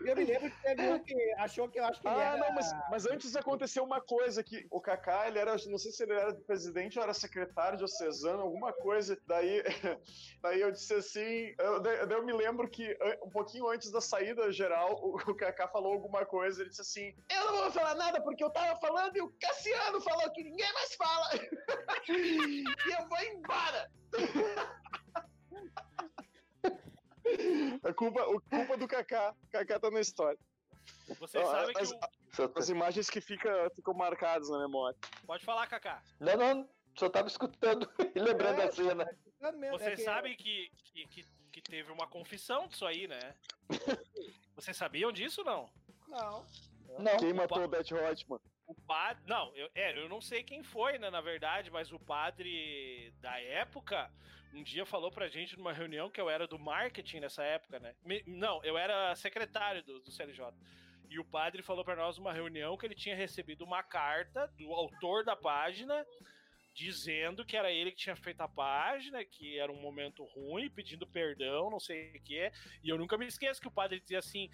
Eu 0.00 0.14
me 0.14 0.24
lembro 0.24 0.50
que 0.50 0.62
teve 0.62 0.88
um 0.88 0.98
que 1.00 1.32
achou 1.38 1.68
que 1.68 1.78
eu 1.78 1.84
acho 1.84 2.00
que 2.00 2.08
Ah, 2.08 2.12
era... 2.12 2.36
não, 2.36 2.54
mas, 2.54 2.72
mas 2.90 3.06
antes 3.06 3.34
aconteceu 3.34 3.82
uma 3.82 4.00
coisa 4.00 4.44
que 4.44 4.66
o 4.70 4.80
Kaká, 4.80 5.26
ele 5.26 5.38
era, 5.38 5.56
não 5.66 5.78
sei 5.78 5.90
se 5.90 6.04
ele 6.04 6.12
era 6.12 6.32
presidente 6.34 6.98
ou 6.98 7.02
era 7.02 7.12
secretário 7.12 7.78
diocesano, 7.78 8.42
alguma 8.42 8.72
coisa. 8.72 9.18
Daí, 9.26 9.62
daí 10.40 10.60
eu 10.60 10.70
disse 10.70 10.94
assim, 10.94 11.54
eu, 11.58 11.82
eu 12.10 12.24
me 12.24 12.32
lembro 12.32 12.68
que 12.68 12.96
um 13.22 13.30
pouquinho 13.30 13.68
antes 13.68 13.90
da 13.90 14.00
saída 14.00 14.52
geral, 14.52 14.94
o, 15.02 15.16
o 15.16 15.34
Kaká 15.34 15.66
falou 15.68 15.92
alguma 15.92 16.24
coisa, 16.24 16.60
ele 16.60 16.70
disse 16.70 16.82
assim, 16.82 17.14
eu 17.30 17.44
não 17.46 17.62
vou 17.62 17.70
falar 17.72 17.94
nada 17.94 18.22
porque 18.22 18.44
eu 18.44 18.50
tava 18.50 18.78
falando 18.80 19.16
e 19.16 19.20
o 19.20 19.32
Cassiano 19.40 20.00
falou 20.00 20.30
que 20.30 20.44
ninguém 20.44 20.72
mais 20.72 20.94
fala. 20.94 21.28
e 22.08 22.64
eu 22.98 23.08
vou 23.08 23.20
embora. 23.20 23.90
A 27.82 27.92
culpa, 27.92 28.22
o 28.26 28.40
culpa 28.40 28.76
do 28.76 28.86
Kaká. 28.88 29.34
Kaká 29.50 29.78
tá 29.80 29.90
na 29.90 30.00
história. 30.00 30.38
Vocês 31.18 31.46
sabem 31.46 31.74
que 31.74 31.80
as- 31.82 31.92
o... 31.92 31.98
Só- 32.32 32.52
As 32.56 32.68
imagens 32.68 33.08
que 33.10 33.20
fica, 33.20 33.70
ficam 33.74 33.94
marcadas 33.94 34.48
na 34.50 34.58
memória. 34.58 34.96
Pode 35.26 35.44
falar, 35.44 35.66
Kaká. 35.66 36.02
Não, 36.20 36.36
não, 36.36 36.68
só 36.96 37.08
tava 37.08 37.28
escutando 37.28 37.88
e 38.14 38.18
lembrando 38.20 38.60
É, 38.60 38.64
a 38.64 38.72
cena. 38.72 39.18
É 39.40 39.52
mesmo, 39.52 39.64
é 39.64 39.70
Vocês 39.78 39.98
que- 39.98 40.04
sabem 40.04 40.36
que, 40.36 40.70
que, 40.92 41.06
que, 41.08 41.26
que 41.52 41.62
teve 41.62 41.90
uma 41.92 42.06
confissão 42.06 42.66
disso 42.68 42.84
aí, 42.86 43.06
né? 43.08 43.34
Vocês 44.54 44.76
sabiam 44.76 45.10
disso 45.12 45.42
não? 45.44 45.70
Não. 46.08 46.44
Não, 46.98 47.16
Quem 47.18 47.32
matou 47.32 47.62
o 47.64 47.68
Beth 47.68 47.92
Hotman? 47.92 48.40
O 48.66 48.74
padre. 48.86 49.22
Não, 49.26 49.54
eu, 49.56 49.68
é, 49.74 49.98
eu 49.98 50.08
não 50.08 50.20
sei 50.20 50.42
quem 50.42 50.62
foi, 50.62 50.98
né, 50.98 51.08
na 51.10 51.20
verdade, 51.20 51.70
mas 51.70 51.92
o 51.92 51.98
padre 51.98 53.12
da 53.20 53.38
época 53.40 54.10
um 54.54 54.62
dia 54.62 54.84
falou 54.86 55.10
pra 55.10 55.28
gente 55.28 55.56
numa 55.56 55.72
reunião 55.72 56.10
que 56.10 56.20
eu 56.20 56.28
era 56.30 56.46
do 56.46 56.58
marketing 56.58 57.20
nessa 57.20 57.42
época, 57.44 57.78
né? 57.78 57.94
Me- 58.04 58.22
não, 58.26 58.62
eu 58.64 58.76
era 58.78 59.14
secretário 59.14 59.82
do, 59.84 60.00
do 60.00 60.10
CLJ. 60.10 60.52
E 61.10 61.18
o 61.18 61.24
padre 61.24 61.62
falou 61.62 61.84
pra 61.84 61.96
nós 61.96 62.18
numa 62.18 62.32
reunião 62.32 62.76
que 62.76 62.84
ele 62.86 62.94
tinha 62.94 63.16
recebido 63.16 63.64
uma 63.64 63.82
carta 63.82 64.46
do 64.58 64.72
autor 64.72 65.24
da 65.24 65.34
página 65.34 66.04
dizendo 66.74 67.44
que 67.44 67.56
era 67.56 67.72
ele 67.72 67.90
que 67.90 67.96
tinha 67.96 68.14
feito 68.14 68.40
a 68.40 68.48
página, 68.48 69.24
que 69.24 69.58
era 69.58 69.72
um 69.72 69.80
momento 69.80 70.22
ruim, 70.26 70.70
pedindo 70.70 71.06
perdão, 71.06 71.70
não 71.70 71.80
sei 71.80 72.10
o 72.16 72.22
que 72.22 72.38
é. 72.38 72.52
E 72.84 72.88
eu 72.88 72.96
nunca 72.98 73.18
me 73.18 73.26
esqueço 73.26 73.60
que 73.60 73.66
o 73.66 73.72
padre 73.72 73.98
dizia 74.00 74.18
assim, 74.18 74.48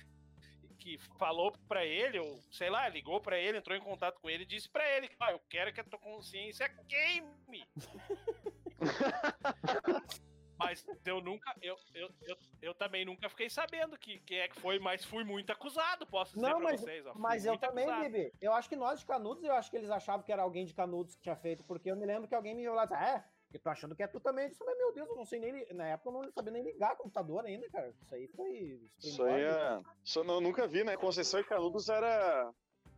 que 0.79 0.97
falou 1.19 1.53
pra 1.69 1.85
ele, 1.85 2.19
ou 2.19 2.41
sei 2.51 2.71
lá, 2.71 2.89
ligou 2.89 3.21
pra 3.21 3.39
ele, 3.39 3.59
entrou 3.59 3.77
em 3.77 3.81
contato 3.81 4.21
com 4.21 4.31
ele 4.31 4.45
e 4.45 4.47
disse 4.47 4.69
pra 4.71 4.89
ele: 4.97 5.11
ah, 5.21 5.33
eu 5.33 5.41
quero 5.51 5.73
que 5.73 5.81
a 5.81 5.85
tua 5.85 5.99
consciência 5.99 6.69
queime. 6.89 7.67
Mas 10.57 10.87
eu 11.05 11.21
nunca, 11.21 11.53
eu, 11.61 11.77
eu, 11.95 12.09
eu, 12.23 12.37
eu 12.63 12.75
também 12.75 13.05
nunca 13.05 13.29
fiquei 13.29 13.51
sabendo 13.51 13.99
que, 13.99 14.21
quem 14.21 14.39
é 14.39 14.49
que 14.49 14.59
foi, 14.61 14.79
mas 14.79 15.05
fui 15.05 15.25
muito 15.25 15.51
acusado, 15.51 16.07
posso 16.07 16.35
dizer 16.35 16.47
Não, 16.47 16.59
pra 16.61 16.71
mas- 16.71 16.81
vocês. 16.81 17.05
Ó, 17.07 17.13
Mas 17.17 17.45
eu 17.45 17.59
também, 17.59 17.85
acusado. 17.85 18.13
Bibi. 18.13 18.33
Eu 18.41 18.53
acho 18.53 18.69
que 18.69 18.77
nós 18.77 19.01
de 19.01 19.05
Canudos, 19.07 19.43
eu 19.43 19.53
acho 19.53 19.69
que 19.69 19.77
eles 19.77 19.91
achavam 19.91 20.25
que 20.25 20.33
era 20.33 20.43
alguém 20.43 20.65
de 20.65 20.73
Canudos 20.73 21.17
que 21.17 21.23
tinha 21.23 21.35
feito, 21.37 21.65
porque 21.65 21.91
eu 21.91 21.97
me 21.97 22.07
lembro 22.07 22.29
que 22.29 22.35
alguém 22.37 22.55
me 22.55 22.63
olhou 22.63 22.77
lá 22.77 22.85
e 22.85 22.87
disse, 22.87 23.01
ah, 23.01 23.09
é? 23.09 23.25
Eu 23.53 23.61
tô 23.61 23.69
achando 23.69 23.95
que 23.95 24.03
é 24.03 24.07
tu 24.07 24.19
também. 24.21 24.45
Eu 24.47 24.51
disse, 24.51 24.65
mas 24.65 24.79
meu 24.79 24.93
Deus, 24.95 25.09
eu 25.09 25.17
não 25.17 25.25
sei 25.25 25.39
nem. 25.39 25.67
Na 25.75 25.87
época 25.89 26.09
eu 26.11 26.23
não 26.23 26.33
sabia 26.33 26.53
nem 26.53 26.63
ligar 26.65 26.97
computador 26.97 27.45
ainda, 27.45 27.69
cara. 27.71 27.89
Isso 28.03 28.15
aí 28.15 28.27
foi. 28.29 28.81
Isso 28.99 29.23
aí 29.25 29.43
é. 29.43 29.81
Isso 30.05 30.19
eu 30.21 30.25
não- 30.25 30.41
nunca 30.41 30.67
vi, 30.67 30.83
né? 30.83 30.97
Conceição 30.97 31.39
e 31.41 31.45
Canudos 31.45 31.89
era. 31.89 32.53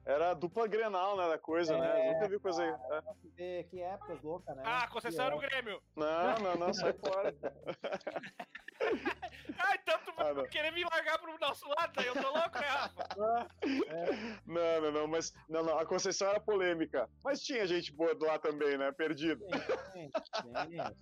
Era 0.07 0.31
a 0.31 0.35
dupla 0.35 0.69
grenal, 0.69 1.17
né? 1.17 1.29
Da 1.29 1.37
coisa, 1.37 1.77
né? 1.77 2.01
É, 2.01 2.09
Eu 2.09 2.13
nunca 2.13 2.29
vi 2.29 2.39
coisa 2.39 2.63
aí. 2.63 2.71
É. 2.71 3.03
Que, 3.37 3.65
que 3.65 3.83
épocas 3.83 4.23
loucas, 4.23 4.57
né? 4.57 4.63
Ah, 4.65 4.87
Conceição 4.87 5.25
Que 5.27 5.35
era 5.35 5.37
o 5.37 5.41
Grêmio. 5.41 5.83
Não, 5.97 6.39
não, 6.39 6.55
não, 6.55 6.73
sai 6.73 6.93
fora. 6.93 7.35
Ah, 9.59 9.79
tu 10.05 10.13
vai 10.17 10.31
Ah, 10.31 10.35
não. 10.35 10.45
querer 10.49 10.71
me 10.73 10.83
largar 10.85 11.19
pro 11.19 11.39
nosso 11.39 11.67
lado, 11.69 11.93
aí 11.99 12.07
eu 12.07 12.15
tô 12.15 12.31
louco, 12.31 12.59
né, 12.59 12.67
Rafa? 12.67 13.03
época. 13.17 14.43
Não, 14.47 14.81
não, 14.81 14.93
não, 14.93 15.07
mas. 15.07 15.33
Não, 15.49 15.63
não, 15.63 15.79
a 15.79 15.87
Conceição 15.87 16.29
era 16.29 16.41
polêmica. 16.41 17.09
Mas 17.25 17.43
tinha 17.43 17.67
gente 17.67 17.93
boa 17.93 18.15
do 18.15 18.25
lá 18.27 18.39
também, 18.39 18.77
né? 18.79 18.93
Perdida. 18.93 19.45
Sim, 19.93 20.11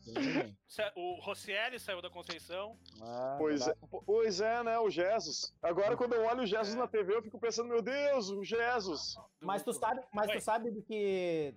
sim, 0.00 0.12
sim. 0.14 0.56
Sa- 0.66 0.92
O 0.96 1.20
Rocieli 1.20 1.78
saiu 1.78 2.00
da 2.02 2.10
Conceição. 2.10 2.78
Ah, 3.02 3.36
Pois 3.38 3.66
é, 3.66 3.74
po- 3.90 4.02
pois 4.04 4.40
é, 4.40 4.62
né? 4.62 4.78
O 4.78 4.90
Jesus. 4.90 5.52
Agora, 5.62 5.96
quando 5.96 6.14
eu 6.14 6.24
olho 6.24 6.42
o 6.42 6.46
Jesus 6.46 6.74
na 6.74 6.86
TV, 6.86 7.14
eu 7.14 7.22
fico 7.22 7.38
pensando, 7.38 7.68
meu 7.68 7.82
Deus, 7.82 8.30
o 8.30 8.42
Jesus. 8.44 9.14
Mas 9.40 9.62
tu 9.62 9.72
sabe, 9.72 10.02
mas 10.12 10.28
Oi. 10.30 10.36
tu 10.36 10.40
sabe 10.42 10.70
de 10.70 10.82
que 10.82 11.54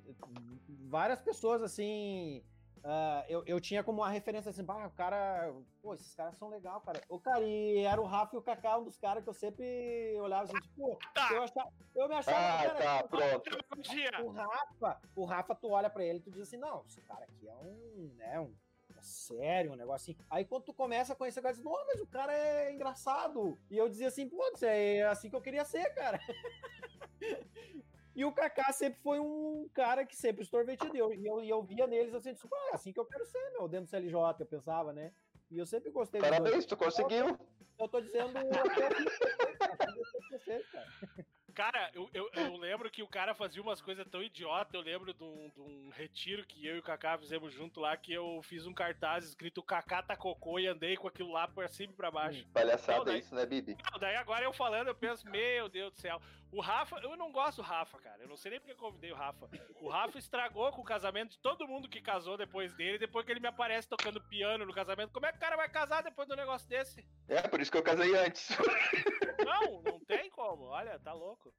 várias 0.90 1.22
pessoas 1.22 1.62
assim. 1.62 2.44
Uh, 2.88 3.22
eu, 3.28 3.44
eu 3.46 3.60
tinha 3.60 3.84
como 3.84 4.02
uma 4.02 4.10
referência 4.10 4.50
assim, 4.50 4.64
ah, 4.66 4.88
o 4.88 4.92
cara, 4.92 5.54
pô, 5.82 5.94
esses 5.94 6.16
caras 6.16 6.38
são 6.38 6.48
legal, 6.48 6.80
cara. 6.80 7.02
O 7.10 7.20
cara, 7.20 7.44
e 7.44 7.80
era 7.80 8.00
o 8.00 8.06
Rafa 8.06 8.34
e 8.34 8.40
o 8.40 8.42
Kaká, 8.42 8.78
um 8.78 8.86
dos 8.86 8.98
caras 8.98 9.22
que 9.22 9.30
eu 9.30 9.34
sempre 9.34 10.18
olhava 10.22 10.44
assim, 10.46 10.58
tipo, 10.62 10.98
Tá. 11.14 11.28
eu, 11.34 11.44
achava, 11.44 11.74
eu 11.94 12.08
me 12.08 12.16
achava. 12.16 12.38
Ah, 12.38 12.66
cara, 12.66 12.80
tá, 12.80 13.08
pronto. 13.10 13.82
Dia. 13.82 14.10
o 14.24 14.30
Rafa, 14.30 15.02
o 15.18 15.26
Rafa, 15.26 15.54
tu 15.54 15.70
olha 15.70 15.90
pra 15.90 16.02
ele 16.06 16.20
e 16.20 16.22
tu 16.22 16.32
diz 16.32 16.44
assim, 16.44 16.56
não, 16.56 16.86
esse 16.88 17.02
cara 17.02 17.26
aqui 17.26 17.46
é 17.46 17.56
um, 17.56 18.14
né, 18.16 18.40
um 18.40 18.56
é 18.98 19.02
sério, 19.02 19.74
um 19.74 19.76
negócio 19.76 20.10
assim. 20.14 20.26
Aí 20.30 20.46
quando 20.46 20.64
tu 20.64 20.74
começa 20.74 21.12
a 21.12 21.16
conhecer 21.16 21.42
o 21.42 21.44
cara, 21.44 21.56
diz, 21.56 21.64
não, 21.64 21.86
mas 21.88 22.00
o 22.00 22.08
cara 22.08 22.34
é 22.34 22.72
engraçado. 22.72 23.60
E 23.70 23.78
eu 23.78 23.90
dizia 23.90 24.08
assim, 24.08 24.30
putz, 24.30 24.64
é 24.64 25.04
assim 25.04 25.30
que 25.30 25.36
eu 25.36 25.42
queria 25.42 25.66
ser, 25.66 25.94
cara. 25.94 26.22
E 28.18 28.26
o 28.26 28.32
Kaká 28.32 28.74
sempre 28.74 29.00
foi 29.04 29.20
um 29.20 29.70
cara 29.76 30.04
que 30.04 30.16
sempre 30.16 30.42
extrovertido. 30.42 30.96
E 30.96 31.00
eu, 31.00 31.14
e 31.14 31.28
eu, 31.28 31.44
e 31.44 31.50
eu 31.52 31.62
via 31.62 31.86
neles 31.86 32.16
assim, 32.16 32.34
tipo, 32.34 32.50
ah, 32.52 32.70
é 32.72 32.76
assim 32.76 32.92
que 32.92 33.00
eu 33.00 33.06
quero 33.06 33.24
ser, 33.24 33.52
meu, 33.52 33.68
dentro 33.68 33.86
do 33.86 33.90
CLJ, 33.92 34.16
eu 34.40 34.46
pensava, 34.48 34.92
né? 34.92 35.14
E 35.52 35.60
eu 35.60 35.68
sempre 35.68 35.92
gostei. 35.92 36.20
Parabéns, 36.20 36.66
tu 36.66 36.76
conseguiu. 36.76 37.38
Eu 37.78 37.88
tô 37.88 38.02
dizendo 38.02 38.36
eu 38.36 38.50
ser, 40.40 40.66
cara. 40.72 40.88
Cara, 41.58 41.90
eu, 41.96 42.08
eu, 42.14 42.30
eu 42.34 42.56
lembro 42.56 42.88
que 42.88 43.02
o 43.02 43.08
cara 43.08 43.34
fazia 43.34 43.60
umas 43.60 43.82
coisas 43.82 44.08
tão 44.08 44.22
idiotas. 44.22 44.76
Eu 44.76 44.82
lembro 44.82 45.12
de 45.12 45.24
um, 45.24 45.50
de 45.50 45.60
um 45.60 45.90
retiro 45.90 46.46
que 46.46 46.64
eu 46.64 46.76
e 46.76 46.80
o 46.80 46.84
Kaká 46.84 47.18
fizemos 47.18 47.52
junto 47.52 47.80
lá, 47.80 47.98
que 47.98 48.14
eu 48.14 48.42
fiz 48.44 48.68
um 48.68 48.74
cartaz 48.76 49.26
escrito 49.26 49.64
Kaká 49.64 50.04
tá 50.04 50.16
cocô 50.16 50.60
e 50.60 50.68
andei 50.68 50.96
com 50.96 51.08
aquilo 51.08 51.32
lá 51.32 51.48
por 51.48 51.68
cima 51.68 51.92
e 51.92 51.96
pra 51.96 52.12
baixo. 52.12 52.46
Palhaçada 52.54 53.00
Não, 53.00 53.06
daí- 53.06 53.22
isso, 53.22 53.34
né, 53.34 53.44
Bibi? 53.44 53.76
Não, 53.92 54.00
daí 54.00 54.16
agora 54.18 54.46
eu 54.46 54.54
falando, 54.54 54.90
eu 54.90 54.96
penso, 54.96 55.28
meu 55.32 55.68
Deus 55.68 55.92
do 55.94 56.00
céu. 56.00 56.22
O 56.52 56.62
Rafa, 56.62 56.98
eu 57.04 57.16
não 57.18 57.32
gosto 57.32 57.58
do 57.58 57.62
Rafa, 57.62 58.00
cara. 58.00 58.24
Eu 58.24 58.30
não 58.30 58.38
sei 58.38 58.52
nem 58.52 58.60
porque 58.60 58.72
eu 58.74 58.78
convidei 58.78 59.12
o 59.12 59.16
Rafa. 59.16 59.50
O 59.82 59.90
Rafa 59.90 60.18
estragou 60.18 60.72
com 60.72 60.82
o 60.82 60.86
casamento 60.86 61.32
de 61.32 61.40
todo 61.40 61.68
mundo 61.68 61.90
que 61.90 62.02
casou 62.02 62.38
depois 62.38 62.74
dele, 62.74 62.98
depois 62.98 63.26
que 63.26 63.32
ele 63.32 63.40
me 63.40 63.48
aparece 63.48 63.88
tocando 63.88 64.22
piano 64.22 64.66
no 64.66 64.74
casamento. 64.74 65.12
Como 65.12 65.26
é 65.26 65.32
que 65.32 65.38
o 65.38 65.42
cara 65.42 65.56
vai 65.56 65.70
casar 65.70 66.02
depois 66.02 66.28
de 66.28 66.34
um 66.34 66.38
negócio 66.38 66.68
desse? 66.68 67.06
É, 67.28 67.42
por 67.48 67.60
isso 67.60 67.72
que 67.72 67.78
eu 67.78 67.84
casei 67.84 68.16
antes. 68.16 68.50
Não, 69.46 69.82
não 69.82 70.00
tem 70.00 70.30
como. 70.30 70.66
Olha, 70.66 70.98
tá 71.00 71.14
louco. 71.14 71.54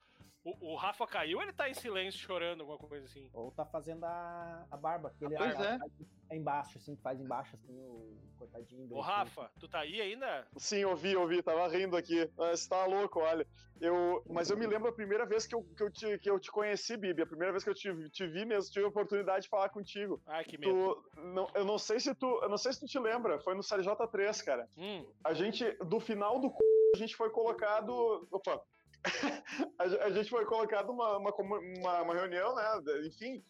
O, 0.61 0.73
o 0.73 0.77
Rafa 0.77 1.07
caiu, 1.07 1.41
ele 1.43 1.53
tá 1.53 1.69
em 1.69 1.75
silêncio 1.75 2.21
chorando, 2.21 2.61
alguma 2.61 2.79
coisa 2.79 3.05
assim. 3.07 3.29
Ou 3.33 3.51
tá 3.53 3.65
fazendo 3.67 4.05
a, 4.05 4.67
a 4.71 4.77
barba, 4.77 5.15
Pois 5.19 5.61
a- 5.61 5.75
é. 5.75 5.79
faz 5.79 5.93
embaixo, 6.33 6.79
assim, 6.79 6.95
que 6.97 7.03
faz 7.03 7.21
embaixo, 7.21 7.55
assim, 7.57 7.73
o 7.79 8.17
cortadinho. 8.39 8.89
Ô. 8.95 9.01
Rafa, 9.01 9.51
tu 9.59 9.69
tá 9.69 9.81
aí 9.81 10.01
ainda? 10.01 10.47
Sim, 10.57 10.85
ouvi, 10.85 11.17
ouvi, 11.17 11.43
tava 11.43 11.67
rindo 11.69 11.97
aqui. 11.97 12.31
Mas 12.37 12.67
tá 12.67 12.85
louco, 12.87 13.21
olha. 13.21 13.47
Eu, 13.81 14.23
mas 14.29 14.51
eu 14.51 14.57
me 14.57 14.67
lembro 14.67 14.89
a 14.89 14.93
primeira 14.93 15.25
vez 15.25 15.47
que 15.47 15.55
eu, 15.55 15.63
que 15.77 15.83
eu, 15.83 15.91
te, 15.91 16.19
que 16.19 16.29
eu 16.31 16.39
te 16.41 16.51
conheci, 16.51 16.97
Bibi. 16.97 17.23
A 17.23 17.27
primeira 17.27 17.53
vez 17.53 17.63
que 17.63 17.71
eu 17.71 17.75
te, 17.75 18.11
te 18.11 18.27
vi 18.27 18.45
mesmo, 18.45 18.73
tive 18.73 18.85
a 18.85 18.89
oportunidade 18.89 19.45
de 19.45 19.49
falar 19.49 19.69
contigo. 19.69 20.21
Ai, 20.27 20.45
que 20.45 20.59
medo. 20.59 20.73
Tu, 21.15 21.21
não, 21.21 21.49
eu 21.55 21.65
não 21.65 21.79
sei 21.79 22.01
se 22.01 22.13
tu. 22.15 22.27
Eu 22.43 22.49
não 22.49 22.59
sei 22.59 22.73
se 22.73 22.81
tu 22.81 22.87
te 22.87 22.99
lembra, 22.99 23.39
foi 23.41 23.55
no 23.55 23.61
CLJ3, 23.63 24.45
cara. 24.45 24.69
Hum, 24.77 25.07
A 25.23 25.33
gente, 25.33 25.65
do 25.85 26.01
final 26.01 26.41
do 26.41 26.49
c... 26.49 26.57
a 26.97 26.99
gente 26.99 27.15
foi 27.17 27.31
colocado. 27.31 28.27
Opa! 28.33 28.61
a, 29.79 29.89
ge- 29.89 30.01
a 30.01 30.11
gente 30.11 30.31
foi 30.31 30.45
colocado 30.45 30.91
uma, 30.91 31.17
uma, 31.19 31.31
uma, 31.35 32.03
uma 32.03 32.15
reunião, 32.15 32.55
né? 32.55 32.65
Enfim. 33.07 33.43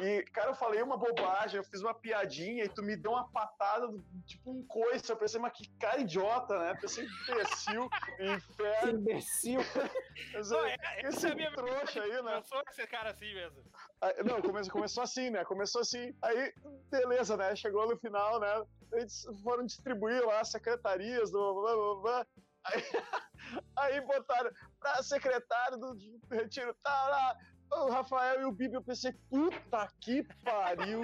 E, 0.00 0.22
cara, 0.24 0.50
eu 0.50 0.54
falei 0.54 0.82
uma 0.82 0.98
bobagem, 0.98 1.56
eu 1.56 1.64
fiz 1.64 1.80
uma 1.80 1.94
piadinha 1.94 2.64
e 2.64 2.68
tu 2.68 2.82
me 2.82 2.96
deu 2.96 3.12
uma 3.12 3.30
patada, 3.30 3.86
tipo 4.26 4.50
um 4.50 4.66
coice. 4.66 5.08
Eu 5.10 5.16
pensei, 5.16 5.40
mas 5.40 5.52
que 5.52 5.68
cara 5.78 6.00
idiota, 6.00 6.58
né? 6.58 6.74
Pensei, 6.78 7.06
imbecil, 7.30 7.88
inferno. 8.20 8.98
imbecil. 9.00 9.60
Não, 10.50 10.64
é- 10.66 10.76
essa 10.98 11.08
Esse 11.08 11.26
é 11.28 11.34
minha 11.34 11.52
trouxa 11.54 12.02
aí, 12.02 12.22
né? 12.22 12.42
Sou 12.42 12.60
esse 12.68 12.86
cara 12.88 13.10
assim 13.10 13.32
mesmo. 13.32 13.62
Aí- 14.00 14.22
não, 14.24 14.42
começou, 14.42 14.72
começou 14.72 15.02
assim, 15.02 15.30
né? 15.30 15.44
Começou 15.44 15.80
assim. 15.80 16.14
Aí, 16.20 16.52
beleza, 16.90 17.36
né? 17.36 17.54
Chegou 17.56 17.88
no 17.88 17.96
final, 17.96 18.38
né? 18.40 18.64
Eles 18.92 19.24
foram 19.42 19.64
distribuir 19.64 20.24
lá 20.26 20.40
as 20.40 20.50
secretarias 20.50 21.30
do. 21.30 21.54
Blá, 21.54 21.74
blá, 21.74 21.94
blá. 22.02 22.26
Aí, 22.66 22.82
aí 23.76 24.00
botaram 24.02 24.50
pra 24.80 25.02
secretário 25.02 25.76
do 25.78 25.96
retiro, 26.30 26.74
tá 26.82 27.08
lá. 27.08 27.36
O 27.68 27.90
Rafael 27.90 28.42
e 28.42 28.44
o 28.44 28.52
Bibi, 28.52 28.74
eu 28.74 28.82
pensei, 28.82 29.12
puta 29.28 29.88
que 30.00 30.22
pariu, 30.44 31.02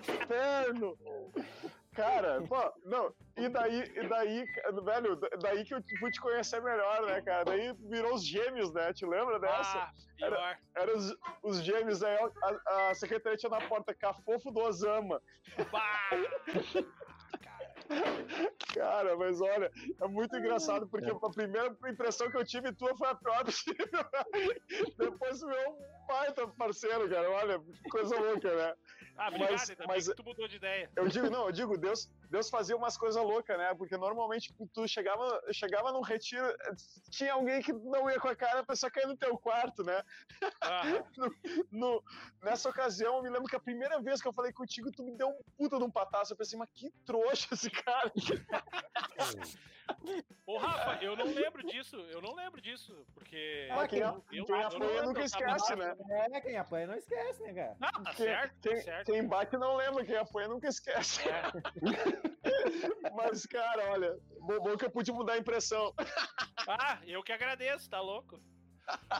inferno. 0.00 0.96
Cara, 1.94 2.40
pô, 2.48 2.72
não, 2.86 3.14
e 3.36 3.46
daí, 3.50 3.82
e 3.82 4.08
daí, 4.08 4.46
velho, 4.82 5.20
daí 5.42 5.62
que 5.62 5.74
eu 5.74 5.82
fui 6.00 6.10
te 6.10 6.18
conhecer 6.22 6.62
melhor, 6.62 7.06
né, 7.06 7.20
cara? 7.20 7.44
Daí 7.44 7.74
virou 7.74 8.14
os 8.14 8.26
gêmeos, 8.26 8.72
né? 8.72 8.94
Te 8.94 9.04
lembra 9.04 9.38
dessa? 9.38 9.78
Ah, 9.78 9.92
pior. 10.16 10.58
Eram 10.74 10.96
os, 10.96 11.14
os 11.42 11.62
gêmeos 11.62 12.02
aí, 12.02 12.16
a, 12.16 12.90
a 12.90 12.94
secretária 12.94 13.36
tinha 13.36 13.50
na 13.50 13.60
porta 13.68 13.94
Cafofo 13.94 14.50
do 14.50 14.60
Osama. 14.60 15.20
Bah! 15.70 16.10
Cara, 18.74 19.16
mas 19.16 19.40
olha, 19.40 19.70
é 20.00 20.08
muito 20.08 20.36
engraçado, 20.36 20.86
porque 20.88 21.10
a 21.10 21.30
primeira 21.30 21.76
impressão 21.86 22.30
que 22.30 22.36
eu 22.36 22.44
tive 22.44 22.72
tua 22.72 22.96
foi 22.96 23.08
a 23.08 23.14
pior 23.14 23.44
possível. 23.44 23.76
Depois 24.98 25.42
meu 25.42 25.78
baita 26.12 26.46
parceiro, 26.48 27.08
cara. 27.08 27.30
Olha, 27.30 27.60
coisa 27.90 28.18
louca, 28.18 28.54
né? 28.54 28.74
Ah, 29.16 29.28
obrigado, 29.28 29.50
Mas- 29.52 29.70
ainda 29.70 29.84
mas- 29.86 30.06
tu 30.06 30.24
mudou 30.24 30.48
de 30.48 30.56
ideia. 30.56 30.90
Eu 30.96 31.06
digo, 31.08 31.28
não, 31.30 31.46
eu 31.46 31.52
digo, 31.52 31.76
Deus, 31.78 32.10
Deus 32.30 32.48
fazia 32.48 32.76
umas 32.76 32.96
coisas 32.96 33.22
loucas, 33.22 33.56
né? 33.58 33.74
Porque 33.74 33.96
normalmente 33.96 34.54
tu 34.72 34.86
chegava, 34.88 35.40
chegava 35.52 35.92
num 35.92 36.00
retiro, 36.00 36.46
tinha 37.10 37.34
alguém 37.34 37.60
que 37.62 37.72
não 37.72 38.10
ia 38.10 38.18
com 38.18 38.28
a 38.28 38.36
cara, 38.36 38.60
a 38.60 38.64
pessoa 38.66 38.90
caía 38.90 39.06
no 39.06 39.16
teu 39.16 39.36
quarto, 39.38 39.82
né? 39.84 40.02
Ah, 40.60 40.82
No, 41.70 42.02
nessa 42.42 42.68
ocasião, 42.68 43.16
eu 43.16 43.22
me 43.22 43.30
lembro 43.30 43.48
que 43.48 43.56
a 43.56 43.60
primeira 43.60 44.00
vez 44.00 44.20
que 44.22 44.28
eu 44.28 44.32
falei 44.32 44.52
contigo, 44.52 44.90
tu 44.92 45.02
me 45.04 45.16
deu 45.16 45.28
um 45.28 45.40
puta 45.56 45.78
de 45.78 45.84
um 45.84 45.90
pataço. 45.90 46.32
Eu 46.32 46.36
pensei, 46.36 46.58
mas 46.58 46.68
que 46.74 46.90
trouxa 47.04 47.52
esse 47.54 47.70
cara. 47.70 48.10
Ô, 50.46 50.58
Rafa, 50.58 51.02
eu 51.04 51.14
não 51.16 51.26
lembro 51.26 51.62
disso. 51.66 51.96
Eu 51.96 52.20
não 52.20 52.34
lembro 52.34 52.60
disso. 52.60 53.06
Porque. 53.14 53.68
Ah, 53.70 53.86
quem- 53.86 54.00
eu, 54.00 54.20
quem 54.22 54.38
eu 54.40 54.46
não 54.48 54.60
apanha 54.66 55.02
nunca 55.02 55.20
eu 55.22 55.30
tava 55.30 55.56
esquece, 55.56 55.76
né? 55.76 55.96
É, 56.32 56.40
quem 56.40 56.56
apanha 56.56 56.86
não 56.88 56.94
esquece, 56.96 57.42
né, 57.42 57.52
cara? 57.54 57.76
Não, 57.80 58.02
tá 58.04 58.14
Quem, 58.14 58.26
certo, 58.26 58.52
tá 58.54 58.70
quem, 58.70 58.80
certo. 58.80 59.12
quem 59.12 59.26
bate 59.28 59.56
não 59.56 59.76
lembra, 59.76 60.04
quem 60.04 60.16
apanha 60.16 60.48
nunca 60.48 60.68
esquece. 60.68 61.20
É. 61.28 61.42
Mas, 63.14 63.46
cara, 63.46 63.90
olha, 63.92 64.18
bom, 64.40 64.58
bom 64.60 64.76
que 64.76 64.84
eu 64.84 64.90
pude 64.90 65.12
mudar 65.12 65.34
a 65.34 65.38
impressão. 65.38 65.94
Ah, 66.68 66.98
eu 67.06 67.22
que 67.22 67.32
agradeço, 67.32 67.88
tá 67.88 68.00
louco? 68.00 68.40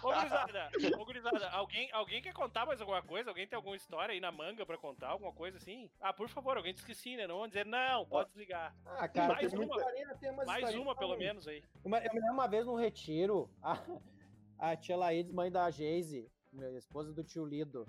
Ô, 0.02 0.12
gurizada, 0.12 0.70
ô, 0.98 1.04
gurizada, 1.04 1.50
alguém, 1.50 1.90
alguém 1.92 2.22
quer 2.22 2.32
contar 2.32 2.66
mais 2.66 2.80
alguma 2.80 3.02
coisa? 3.02 3.30
Alguém 3.30 3.46
tem 3.46 3.56
alguma 3.56 3.76
história 3.76 4.12
aí 4.12 4.20
na 4.20 4.32
manga 4.32 4.66
pra 4.66 4.76
contar? 4.76 5.08
Alguma 5.08 5.32
coisa 5.32 5.58
assim? 5.58 5.90
Ah, 6.00 6.12
por 6.12 6.28
favor, 6.28 6.56
alguém 6.56 6.72
te 6.72 6.78
esqueci, 6.78 7.16
né? 7.16 7.26
Não 7.26 7.38
vão 7.38 7.48
dizer, 7.48 7.64
não, 7.66 8.04
pode 8.06 8.30
desligar. 8.30 8.74
Ah, 8.84 9.08
cara, 9.08 9.34
Mais 9.34 9.52
uma. 9.52 9.64
umas 9.64 10.46
Mais 10.46 10.74
uma, 10.74 10.94
pelo 10.96 11.12
também. 11.12 11.28
menos, 11.28 11.46
aí. 11.46 11.62
Uma, 11.84 11.98
eu 11.98 12.12
me 12.12 12.20
lembro 12.20 12.34
uma 12.34 12.48
vez 12.48 12.66
num 12.66 12.74
retiro, 12.74 13.48
a, 13.62 13.78
a 14.58 14.76
tia 14.76 14.96
Laídes, 14.96 15.32
mãe 15.32 15.50
da 15.50 15.70
Geise, 15.70 16.30
minha 16.52 16.76
esposa 16.78 17.12
do 17.12 17.22
tio 17.22 17.44
Lido, 17.46 17.86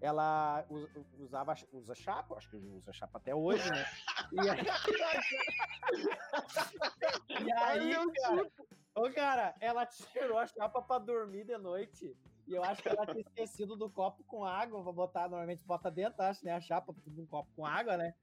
ela 0.00 0.64
us- 0.68 0.90
usava, 1.18 1.54
usa 1.72 1.94
chapa, 1.94 2.36
acho 2.36 2.50
que 2.50 2.56
usa 2.56 2.92
chapa 2.92 3.18
até 3.18 3.34
hoje, 3.34 3.68
né? 3.70 3.84
E 4.32 4.50
aí, 4.50 4.58
e 7.46 7.52
Ai, 7.52 7.78
aí 7.78 7.86
meu 7.88 8.12
cara, 8.12 8.50
ô, 8.94 9.10
cara, 9.10 9.54
ela 9.60 9.84
tirou 9.86 10.38
a 10.38 10.46
chapa 10.46 10.82
pra 10.82 10.98
dormir 10.98 11.44
de 11.44 11.56
noite. 11.58 12.16
E 12.46 12.54
eu 12.54 12.62
acho 12.62 12.82
que 12.82 12.88
ela 12.88 13.06
tinha 13.06 13.20
esquecido 13.20 13.74
do 13.74 13.88
copo 13.88 14.22
com 14.24 14.44
água 14.44 14.82
pra 14.82 14.92
botar, 14.92 15.28
normalmente 15.28 15.64
bota 15.64 15.90
dentro, 15.90 16.22
acho, 16.22 16.44
né? 16.44 16.52
A 16.52 16.60
chapa 16.60 16.94
um 17.06 17.26
copo 17.26 17.50
com 17.56 17.64
água, 17.64 17.96
né? 17.96 18.14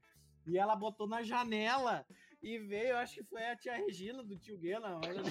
E 0.46 0.58
ela 0.58 0.76
botou 0.76 1.08
na 1.08 1.22
janela 1.22 2.06
e 2.42 2.58
veio, 2.58 2.96
acho 2.96 3.14
que 3.16 3.24
foi 3.24 3.44
a 3.44 3.56
tia 3.56 3.74
Regina 3.74 4.22
do 4.22 4.36
tio 4.36 4.58
Guena. 4.58 4.96
olha. 4.96 5.22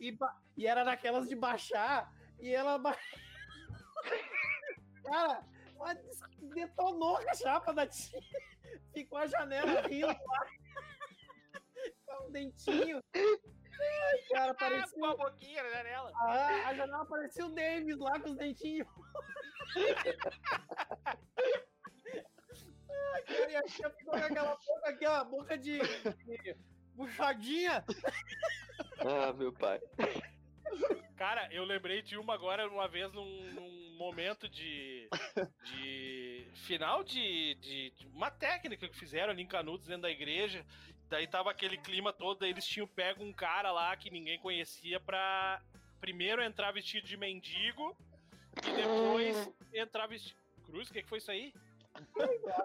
E, 0.00 0.16
e 0.56 0.66
era 0.66 0.82
daquelas 0.82 1.28
de 1.28 1.36
baixar, 1.36 2.12
e 2.40 2.52
ela. 2.52 2.78
Ba... 2.78 2.96
Cara, 5.04 5.44
detonou 6.54 7.16
a 7.16 7.34
chapa 7.34 7.72
da 7.72 7.86
tia. 7.86 8.20
Ficou 8.92 9.18
a 9.18 9.26
janela 9.26 9.82
rindo 9.82 10.06
lá. 10.06 10.16
Com 12.06 12.26
um 12.26 12.30
dentinho. 12.30 13.02
Ai, 13.80 14.18
cara, 14.32 14.50
Ah, 14.50 14.54
parecia. 14.54 14.98
com 14.98 15.04
a 15.06 15.16
boquinha 15.16 15.62
na 15.62 15.70
janela. 15.70 16.12
A, 16.16 16.68
a 16.68 16.74
janela 16.74 17.06
parecia 17.06 17.46
o 17.46 17.50
Davis 17.54 17.96
lá 17.98 18.18
com 18.20 18.30
os 18.30 18.36
dentinhos. 18.36 18.88
Ai, 22.90 23.22
cara, 23.22 23.50
e 23.50 23.56
a 23.56 23.62
tia 23.62 23.90
ficou 23.90 24.12
com 24.12 24.24
aquela 24.26 24.54
boca 24.56 24.88
aqui, 24.88 25.06
ó, 25.06 25.24
boca 25.24 25.58
de, 25.58 25.78
de 25.78 26.56
puxadinha. 26.96 27.84
Ah, 29.00 29.32
meu 29.32 29.52
pai. 29.52 29.80
Cara, 31.18 31.48
eu 31.52 31.64
lembrei 31.64 32.00
de 32.00 32.16
uma 32.16 32.32
agora, 32.32 32.68
uma 32.68 32.86
vez, 32.86 33.12
num, 33.12 33.52
num 33.52 33.96
momento 33.98 34.48
de. 34.48 35.08
de 35.74 36.46
final 36.66 37.02
de, 37.02 37.56
de, 37.56 37.90
de 37.90 38.06
uma 38.06 38.30
técnica 38.30 38.88
que 38.88 38.96
fizeram 38.96 39.32
ali 39.32 39.42
em 39.42 39.46
Canudos, 39.46 39.88
dentro 39.88 40.02
da 40.02 40.10
igreja. 40.10 40.64
Daí 41.08 41.26
tava 41.26 41.50
aquele 41.50 41.76
clima 41.76 42.12
todo, 42.12 42.38
daí 42.38 42.50
eles 42.50 42.64
tinham 42.64 42.86
pego 42.86 43.24
um 43.24 43.32
cara 43.32 43.72
lá 43.72 43.96
que 43.96 44.10
ninguém 44.10 44.38
conhecia 44.38 45.00
pra 45.00 45.60
primeiro 46.00 46.40
entrar 46.40 46.70
vestido 46.70 47.06
de 47.06 47.16
mendigo 47.16 47.96
e 48.64 48.76
depois 48.76 49.50
entrar 49.72 50.06
vestido. 50.06 50.38
Cruz, 50.66 50.88
o 50.88 50.92
que, 50.92 51.02
que 51.02 51.08
foi 51.08 51.18
isso 51.18 51.30
aí? 51.30 51.52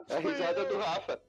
É 0.10 0.16
a 0.16 0.20
risada 0.20 0.66
do 0.66 0.78
Rafa. 0.78 1.22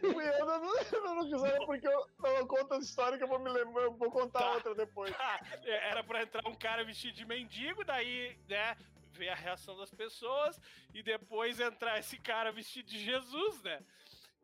Fui 0.00 0.28
eu 0.28 0.46
dando, 0.46 0.90
dando 0.90 1.22
risada 1.24 1.66
porque 1.66 1.86
eu 1.88 2.06
não 2.18 2.46
conto 2.46 2.74
a 2.74 2.78
história 2.78 3.16
que 3.18 3.24
eu 3.24 3.28
vou 3.28 3.38
me 3.38 3.50
lembrar, 3.50 3.82
eu 3.84 3.92
vou 3.92 4.10
contar 4.10 4.40
Tá. 4.40 4.52
outra 4.52 4.74
depois. 4.74 5.14
Era 5.64 6.02
pra 6.04 6.22
entrar 6.22 6.46
um 6.48 6.54
cara 6.54 6.84
vestido 6.84 7.14
de 7.14 7.24
mendigo, 7.24 7.84
daí, 7.84 8.38
né, 8.48 8.76
ver 9.12 9.30
a 9.30 9.34
reação 9.34 9.76
das 9.78 9.90
pessoas 9.90 10.60
e 10.92 11.02
depois 11.02 11.58
entrar 11.58 11.98
esse 11.98 12.18
cara 12.18 12.52
vestido 12.52 12.88
de 12.88 12.98
Jesus, 12.98 13.62
né? 13.62 13.80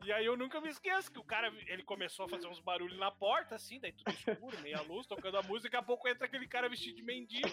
E 0.04 0.12
aí 0.12 0.26
eu 0.26 0.36
nunca 0.36 0.60
me 0.60 0.68
esqueço 0.68 1.12
que 1.12 1.18
o 1.18 1.24
cara, 1.24 1.52
ele 1.66 1.82
começou 1.84 2.26
a 2.26 2.28
fazer 2.28 2.48
uns 2.48 2.58
barulhos 2.58 2.98
na 2.98 3.10
porta, 3.10 3.54
assim, 3.54 3.78
daí 3.78 3.92
tudo 3.92 4.10
escuro, 4.10 4.58
meia 4.60 4.80
luz, 4.82 5.06
tocando 5.06 5.38
a 5.38 5.42
música, 5.42 5.70
daqui 5.70 5.76
a 5.76 5.82
pouco 5.82 6.08
entra 6.08 6.26
aquele 6.26 6.46
cara 6.48 6.68
vestido 6.68 6.96
de 6.96 7.02
mendigo. 7.02 7.48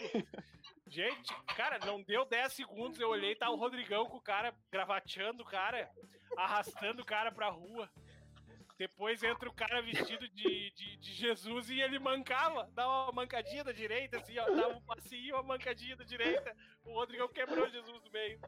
Gente, 0.88 1.34
cara, 1.56 1.78
não 1.86 2.02
deu 2.02 2.26
10 2.26 2.54
segundos, 2.54 3.00
eu 3.00 3.10
olhei, 3.10 3.36
tá 3.36 3.50
o 3.50 3.56
Rodrigão 3.56 4.08
com 4.08 4.18
o 4.18 4.22
cara, 4.22 4.56
gravateando 4.72 5.44
o 5.44 5.46
cara, 5.46 5.90
arrastando 6.36 7.04
o 7.04 7.06
cara 7.06 7.32
pra 7.32 7.50
rua. 7.50 7.90
Depois 8.80 9.22
entra 9.22 9.50
o 9.50 9.54
cara 9.54 9.82
vestido 9.82 10.28
de, 10.30 10.72
de, 10.72 10.98
de 10.98 11.14
Jesus 11.14 11.70
e 11.70 11.82
ele 11.82 12.00
mancava, 12.00 12.64
dava 12.74 13.04
uma 13.04 13.12
mancadinha 13.12 13.64
da 13.64 13.74
direita, 13.74 14.18
assim, 14.18 14.40
ó, 14.40 14.46
dava 14.46 14.78
um 14.78 14.82
passinho, 14.82 15.36
uma 15.36 15.44
mancadinha 15.44 15.98
da 15.98 16.06
direita. 16.06 16.56
O 16.86 16.94
Rodrigão 16.94 17.28
quebrou 17.28 17.70
Jesus 17.70 18.02
do 18.02 18.10
meio. 18.10 18.40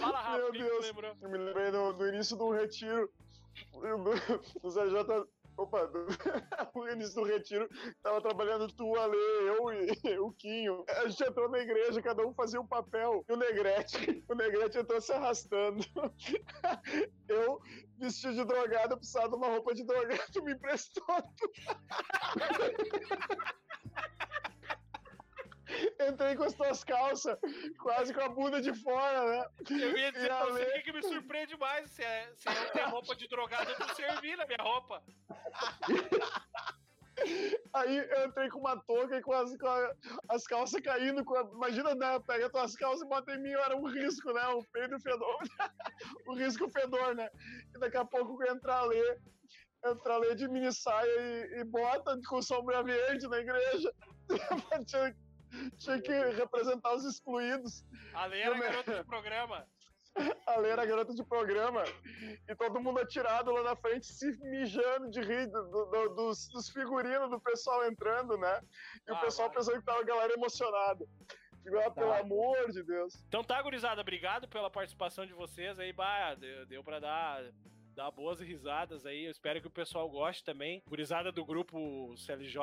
Fala, 0.00 0.20
Rafa, 0.20 0.38
Meu 0.38 0.52
Deus. 0.52 0.86
lembrou? 0.86 1.16
Eu 1.20 1.30
me 1.30 1.38
lembrei 1.38 1.70
do, 1.70 1.92
do 1.92 2.08
início 2.08 2.36
do 2.36 2.50
retiro. 2.50 3.10
Do, 3.72 4.60
do 4.60 4.70
CJ. 4.70 5.26
Opa, 5.56 5.86
do, 5.86 6.06
o 6.74 6.88
início 6.88 7.14
do 7.14 7.22
retiro, 7.22 7.68
tava 8.02 8.20
trabalhando 8.20 8.66
tu, 8.74 8.96
Ale, 8.96 9.16
eu 9.16 9.72
e 9.72 10.18
o 10.18 10.32
Quinho. 10.32 10.84
A 10.88 11.08
gente 11.08 11.22
entrou 11.22 11.48
na 11.48 11.60
igreja, 11.60 12.02
cada 12.02 12.26
um 12.26 12.34
fazia 12.34 12.60
um 12.60 12.66
papel. 12.66 13.24
E 13.28 13.32
o 13.32 13.36
Negrete, 13.36 14.24
o 14.28 14.34
Negrete 14.34 14.78
entrou 14.78 15.00
se 15.00 15.12
arrastando. 15.12 15.84
Eu, 17.28 17.60
vestido 17.98 18.34
de 18.34 18.44
drogado, 18.44 18.96
precisava 18.96 19.28
de 19.28 19.36
uma 19.36 19.46
roupa 19.46 19.74
de 19.74 19.84
drogado, 19.84 20.42
me 20.42 20.54
emprestou. 20.54 21.04
Entrei 26.08 26.36
com 26.36 26.44
as 26.44 26.52
tuas 26.54 26.84
calças, 26.84 27.36
quase 27.80 28.12
com 28.14 28.20
a 28.20 28.28
bunda 28.28 28.60
de 28.60 28.72
fora, 28.74 29.24
né? 29.24 29.46
Eu 29.70 29.96
ia 29.96 30.12
dizer 30.12 30.28
pra 30.28 30.46
você 30.46 30.80
que, 30.82 30.92
me 30.92 31.02
surpreende 31.02 31.56
mais, 31.58 31.90
se, 31.90 32.02
é, 32.02 32.30
se 32.36 32.48
eu 32.48 32.70
ter 32.72 32.82
roupa 32.82 33.14
de 33.16 33.26
drogado, 33.28 33.70
eu 33.70 33.78
não 33.78 33.94
servi 33.94 34.36
na 34.36 34.46
minha 34.46 34.58
roupa. 34.60 35.02
Aí 37.72 37.96
eu 37.96 38.26
entrei 38.26 38.48
com 38.48 38.58
uma 38.58 38.76
touca 38.84 39.16
e 39.16 39.22
com 39.22 39.32
as, 39.32 39.56
com 39.56 39.68
a- 39.68 39.94
as 40.28 40.44
calças 40.46 40.80
caindo. 40.82 41.20
a- 41.34 41.50
imagina, 41.54 41.94
né? 41.94 42.18
Pega 42.26 42.50
tuas 42.50 42.74
calças 42.74 43.02
e 43.02 43.08
bota 43.08 43.32
em 43.34 43.40
mim, 43.40 43.52
era 43.52 43.76
um 43.76 43.86
risco, 43.86 44.32
né? 44.32 44.46
O 44.48 44.64
peido 44.72 44.94
e 44.94 44.96
o 44.96 45.00
fedor. 45.00 45.38
o 46.26 46.34
risco 46.34 46.68
fedor, 46.70 47.14
né? 47.14 47.28
E 47.74 47.78
daqui 47.78 47.96
a 47.96 48.04
pouco 48.04 48.42
entra 48.50 48.74
a 48.74 48.84
Lê, 48.84 49.18
entra 49.86 50.14
a 50.14 50.18
Lê 50.18 50.34
de 50.34 50.48
mini 50.48 50.72
saia 50.72 51.08
e, 51.08 51.60
e 51.60 51.64
bota 51.64 52.18
com 52.28 52.42
sombra 52.42 52.82
verde 52.82 53.28
na 53.28 53.38
igreja. 53.38 53.92
tinha, 55.78 56.00
que 56.00 56.12
representar 56.12 56.94
os 56.94 57.04
excluídos. 57.04 57.84
A 58.12 58.26
Lê 58.26 58.40
era 58.40 58.58
garota 58.58 58.94
de 58.94 59.04
programa. 59.04 59.66
A 60.46 60.56
Lê 60.58 60.68
era 60.70 60.86
garota 60.86 61.12
de 61.12 61.24
programa 61.24 61.82
e 62.48 62.54
todo 62.54 62.80
mundo 62.80 63.00
atirado 63.00 63.50
lá 63.50 63.62
na 63.64 63.76
frente, 63.76 64.06
se 64.06 64.30
mijando 64.48 65.10
de 65.10 65.20
rir 65.20 65.46
do- 65.48 65.86
do- 65.86 66.08
dos, 66.14 66.48
dos 66.50 66.68
figurinos 66.70 67.30
do 67.30 67.40
pessoal 67.40 67.84
entrando, 67.84 68.38
né? 68.38 68.60
E 69.08 69.10
Ah, 69.10 69.14
o 69.14 69.20
pessoal 69.20 69.48
vai. 69.48 69.56
pensando 69.58 69.78
que 69.80 69.84
tava 69.84 70.00
a 70.00 70.04
galera 70.04 70.32
emocionada. 70.34 71.04
Ah, 71.66 71.90
pelo 71.90 72.10
Tá. 72.10 72.18
amor 72.18 72.70
de 72.70 72.82
Deus. 72.84 73.14
Então 73.26 73.42
tá, 73.42 73.60
gurizada, 73.62 74.00
obrigado 74.02 74.46
pela 74.46 74.70
participação 74.70 75.24
de 75.26 75.32
vocês 75.32 75.78
aí, 75.80 75.92
bah, 75.92 76.34
deu, 76.34 76.66
deu 76.66 76.84
pra 76.84 77.00
dar, 77.00 77.42
dar 77.94 78.10
boas 78.10 78.40
risadas 78.40 79.06
aí, 79.06 79.24
eu 79.24 79.30
espero 79.30 79.60
que 79.60 79.66
o 79.66 79.70
pessoal 79.70 80.08
goste 80.08 80.42
também. 80.44 80.82
Gurizada 80.88 81.30
do 81.30 81.44
grupo 81.44 82.14
CLJ 82.16 82.58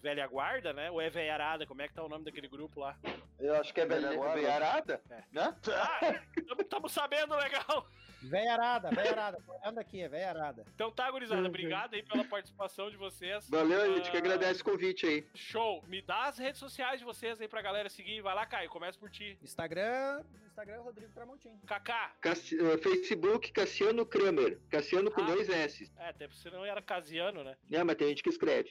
Velha 0.00 0.26
Guarda, 0.26 0.72
né? 0.72 0.90
Ou 0.90 1.00
é 1.00 1.08
Velharada, 1.08 1.66
como 1.66 1.82
é 1.82 1.88
que 1.88 1.94
tá 1.94 2.02
o 2.02 2.08
nome 2.08 2.24
daquele 2.24 2.48
grupo 2.48 2.80
lá? 2.80 2.96
Eu 3.38 3.54
acho 3.56 3.72
que 3.72 3.80
é 3.80 3.86
Velha 3.86 4.08
velha 4.08 4.16
guarda. 4.16 4.34
veiarada, 4.40 5.00
É. 5.10 5.22
né? 5.32 5.56
Ah, 5.66 6.64
tamo 6.68 6.88
sabendo 6.88 7.34
legal! 7.36 7.86
Veiarada, 8.22 8.90
veiarada. 8.90 9.38
Anda 9.64 9.80
aqui, 9.80 10.00
é 10.00 10.08
veiarada. 10.08 10.64
Então 10.74 10.90
tá, 10.90 11.10
gurizada, 11.10 11.40
Uhum. 11.42 11.48
obrigado 11.48 11.94
aí 11.94 12.02
pela 12.02 12.24
participação 12.24 12.90
de 12.90 12.96
vocês. 12.96 13.48
Valeu, 13.48 13.80
a 13.82 13.86
gente 13.96 14.10
que 14.10 14.16
Ah, 14.16 14.20
agradece 14.20 14.62
o 14.62 14.64
convite 14.64 15.06
aí. 15.06 15.26
Show! 15.34 15.82
Me 15.88 16.00
dá 16.02 16.24
as 16.26 16.38
redes 16.38 16.58
sociais 16.60 16.98
de 17.00 17.04
vocês 17.04 17.40
aí 17.40 17.48
pra 17.48 17.60
galera 17.62 17.88
seguir. 17.88 18.20
Vai 18.22 18.34
lá, 18.34 18.46
Caio, 18.46 18.70
começa 18.70 18.98
por 18.98 19.10
ti. 19.10 19.38
Instagram, 19.42 20.22
Instagram 20.46 20.74
é 20.74 20.78
Rodrigo 20.78 21.12
Tramontim. 21.12 21.58
Kaká, 21.66 22.12
Cassi- 22.20 22.58
eh, 22.60 22.78
Facebook 22.78 23.52
Cassiano 23.52 24.04
Kramer. 24.06 24.58
Cassiano 24.70 25.10
com 25.10 25.22
Ah. 25.22 25.26
dois 25.26 25.48
S. 25.48 25.90
é, 25.98 26.08
até 26.08 26.26
porque 26.28 26.40
você 26.40 26.50
não 26.50 26.64
era 26.64 26.80
casiano, 26.82 27.42
né? 27.42 27.56
É, 27.70 27.82
mas 27.82 27.96
tem 27.96 28.08
gente 28.08 28.22
que 28.22 28.28
escreve. 28.30 28.70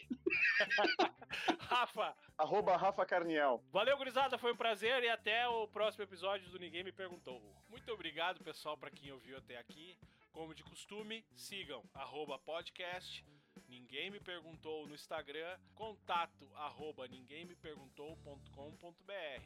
Rafa, 1.60 2.14
Arroba 2.38 2.76
Rafa 2.76 3.06
Carniel. 3.06 3.64
Valeu, 3.72 3.98
gurizada, 3.98 4.38
foi 4.38 4.54
um 4.54 4.58
prazer 4.58 5.04
e 5.04 5.10
até 5.10 5.48
o 5.48 5.68
próximo 5.68 6.04
episódio 6.04 6.50
do 6.50 6.60
Ninguém 6.60 6.84
Me 6.84 6.92
Perguntou. 6.92 7.42
Muito 7.70 7.92
obrigado, 7.92 8.44
pessoal, 8.44 8.78
para 8.78 8.90
quem 8.90 9.12
ouviu 9.12 9.38
até 9.38 9.58
aqui. 9.58 9.98
Como 10.32 10.56
de 10.56 10.64
costume, 10.64 11.26
sigam 11.36 11.84
arroba 11.94 12.40
podcast. 12.40 13.26
Ninguém 13.68 14.10
me 14.10 14.20
perguntou 14.20 14.88
no 14.88 14.96
Instagram, 14.96 15.58
contato 15.76 16.50
arroba 16.56 17.08
ninguém 17.08 17.46
me 17.46 17.56
perguntou.com.br. 17.56 19.44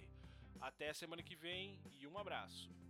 Até 0.62 0.94
semana 0.94 1.22
que 1.22 1.36
vem 1.36 1.80
e 2.00 2.08
um 2.08 2.18
abraço. 2.18 2.85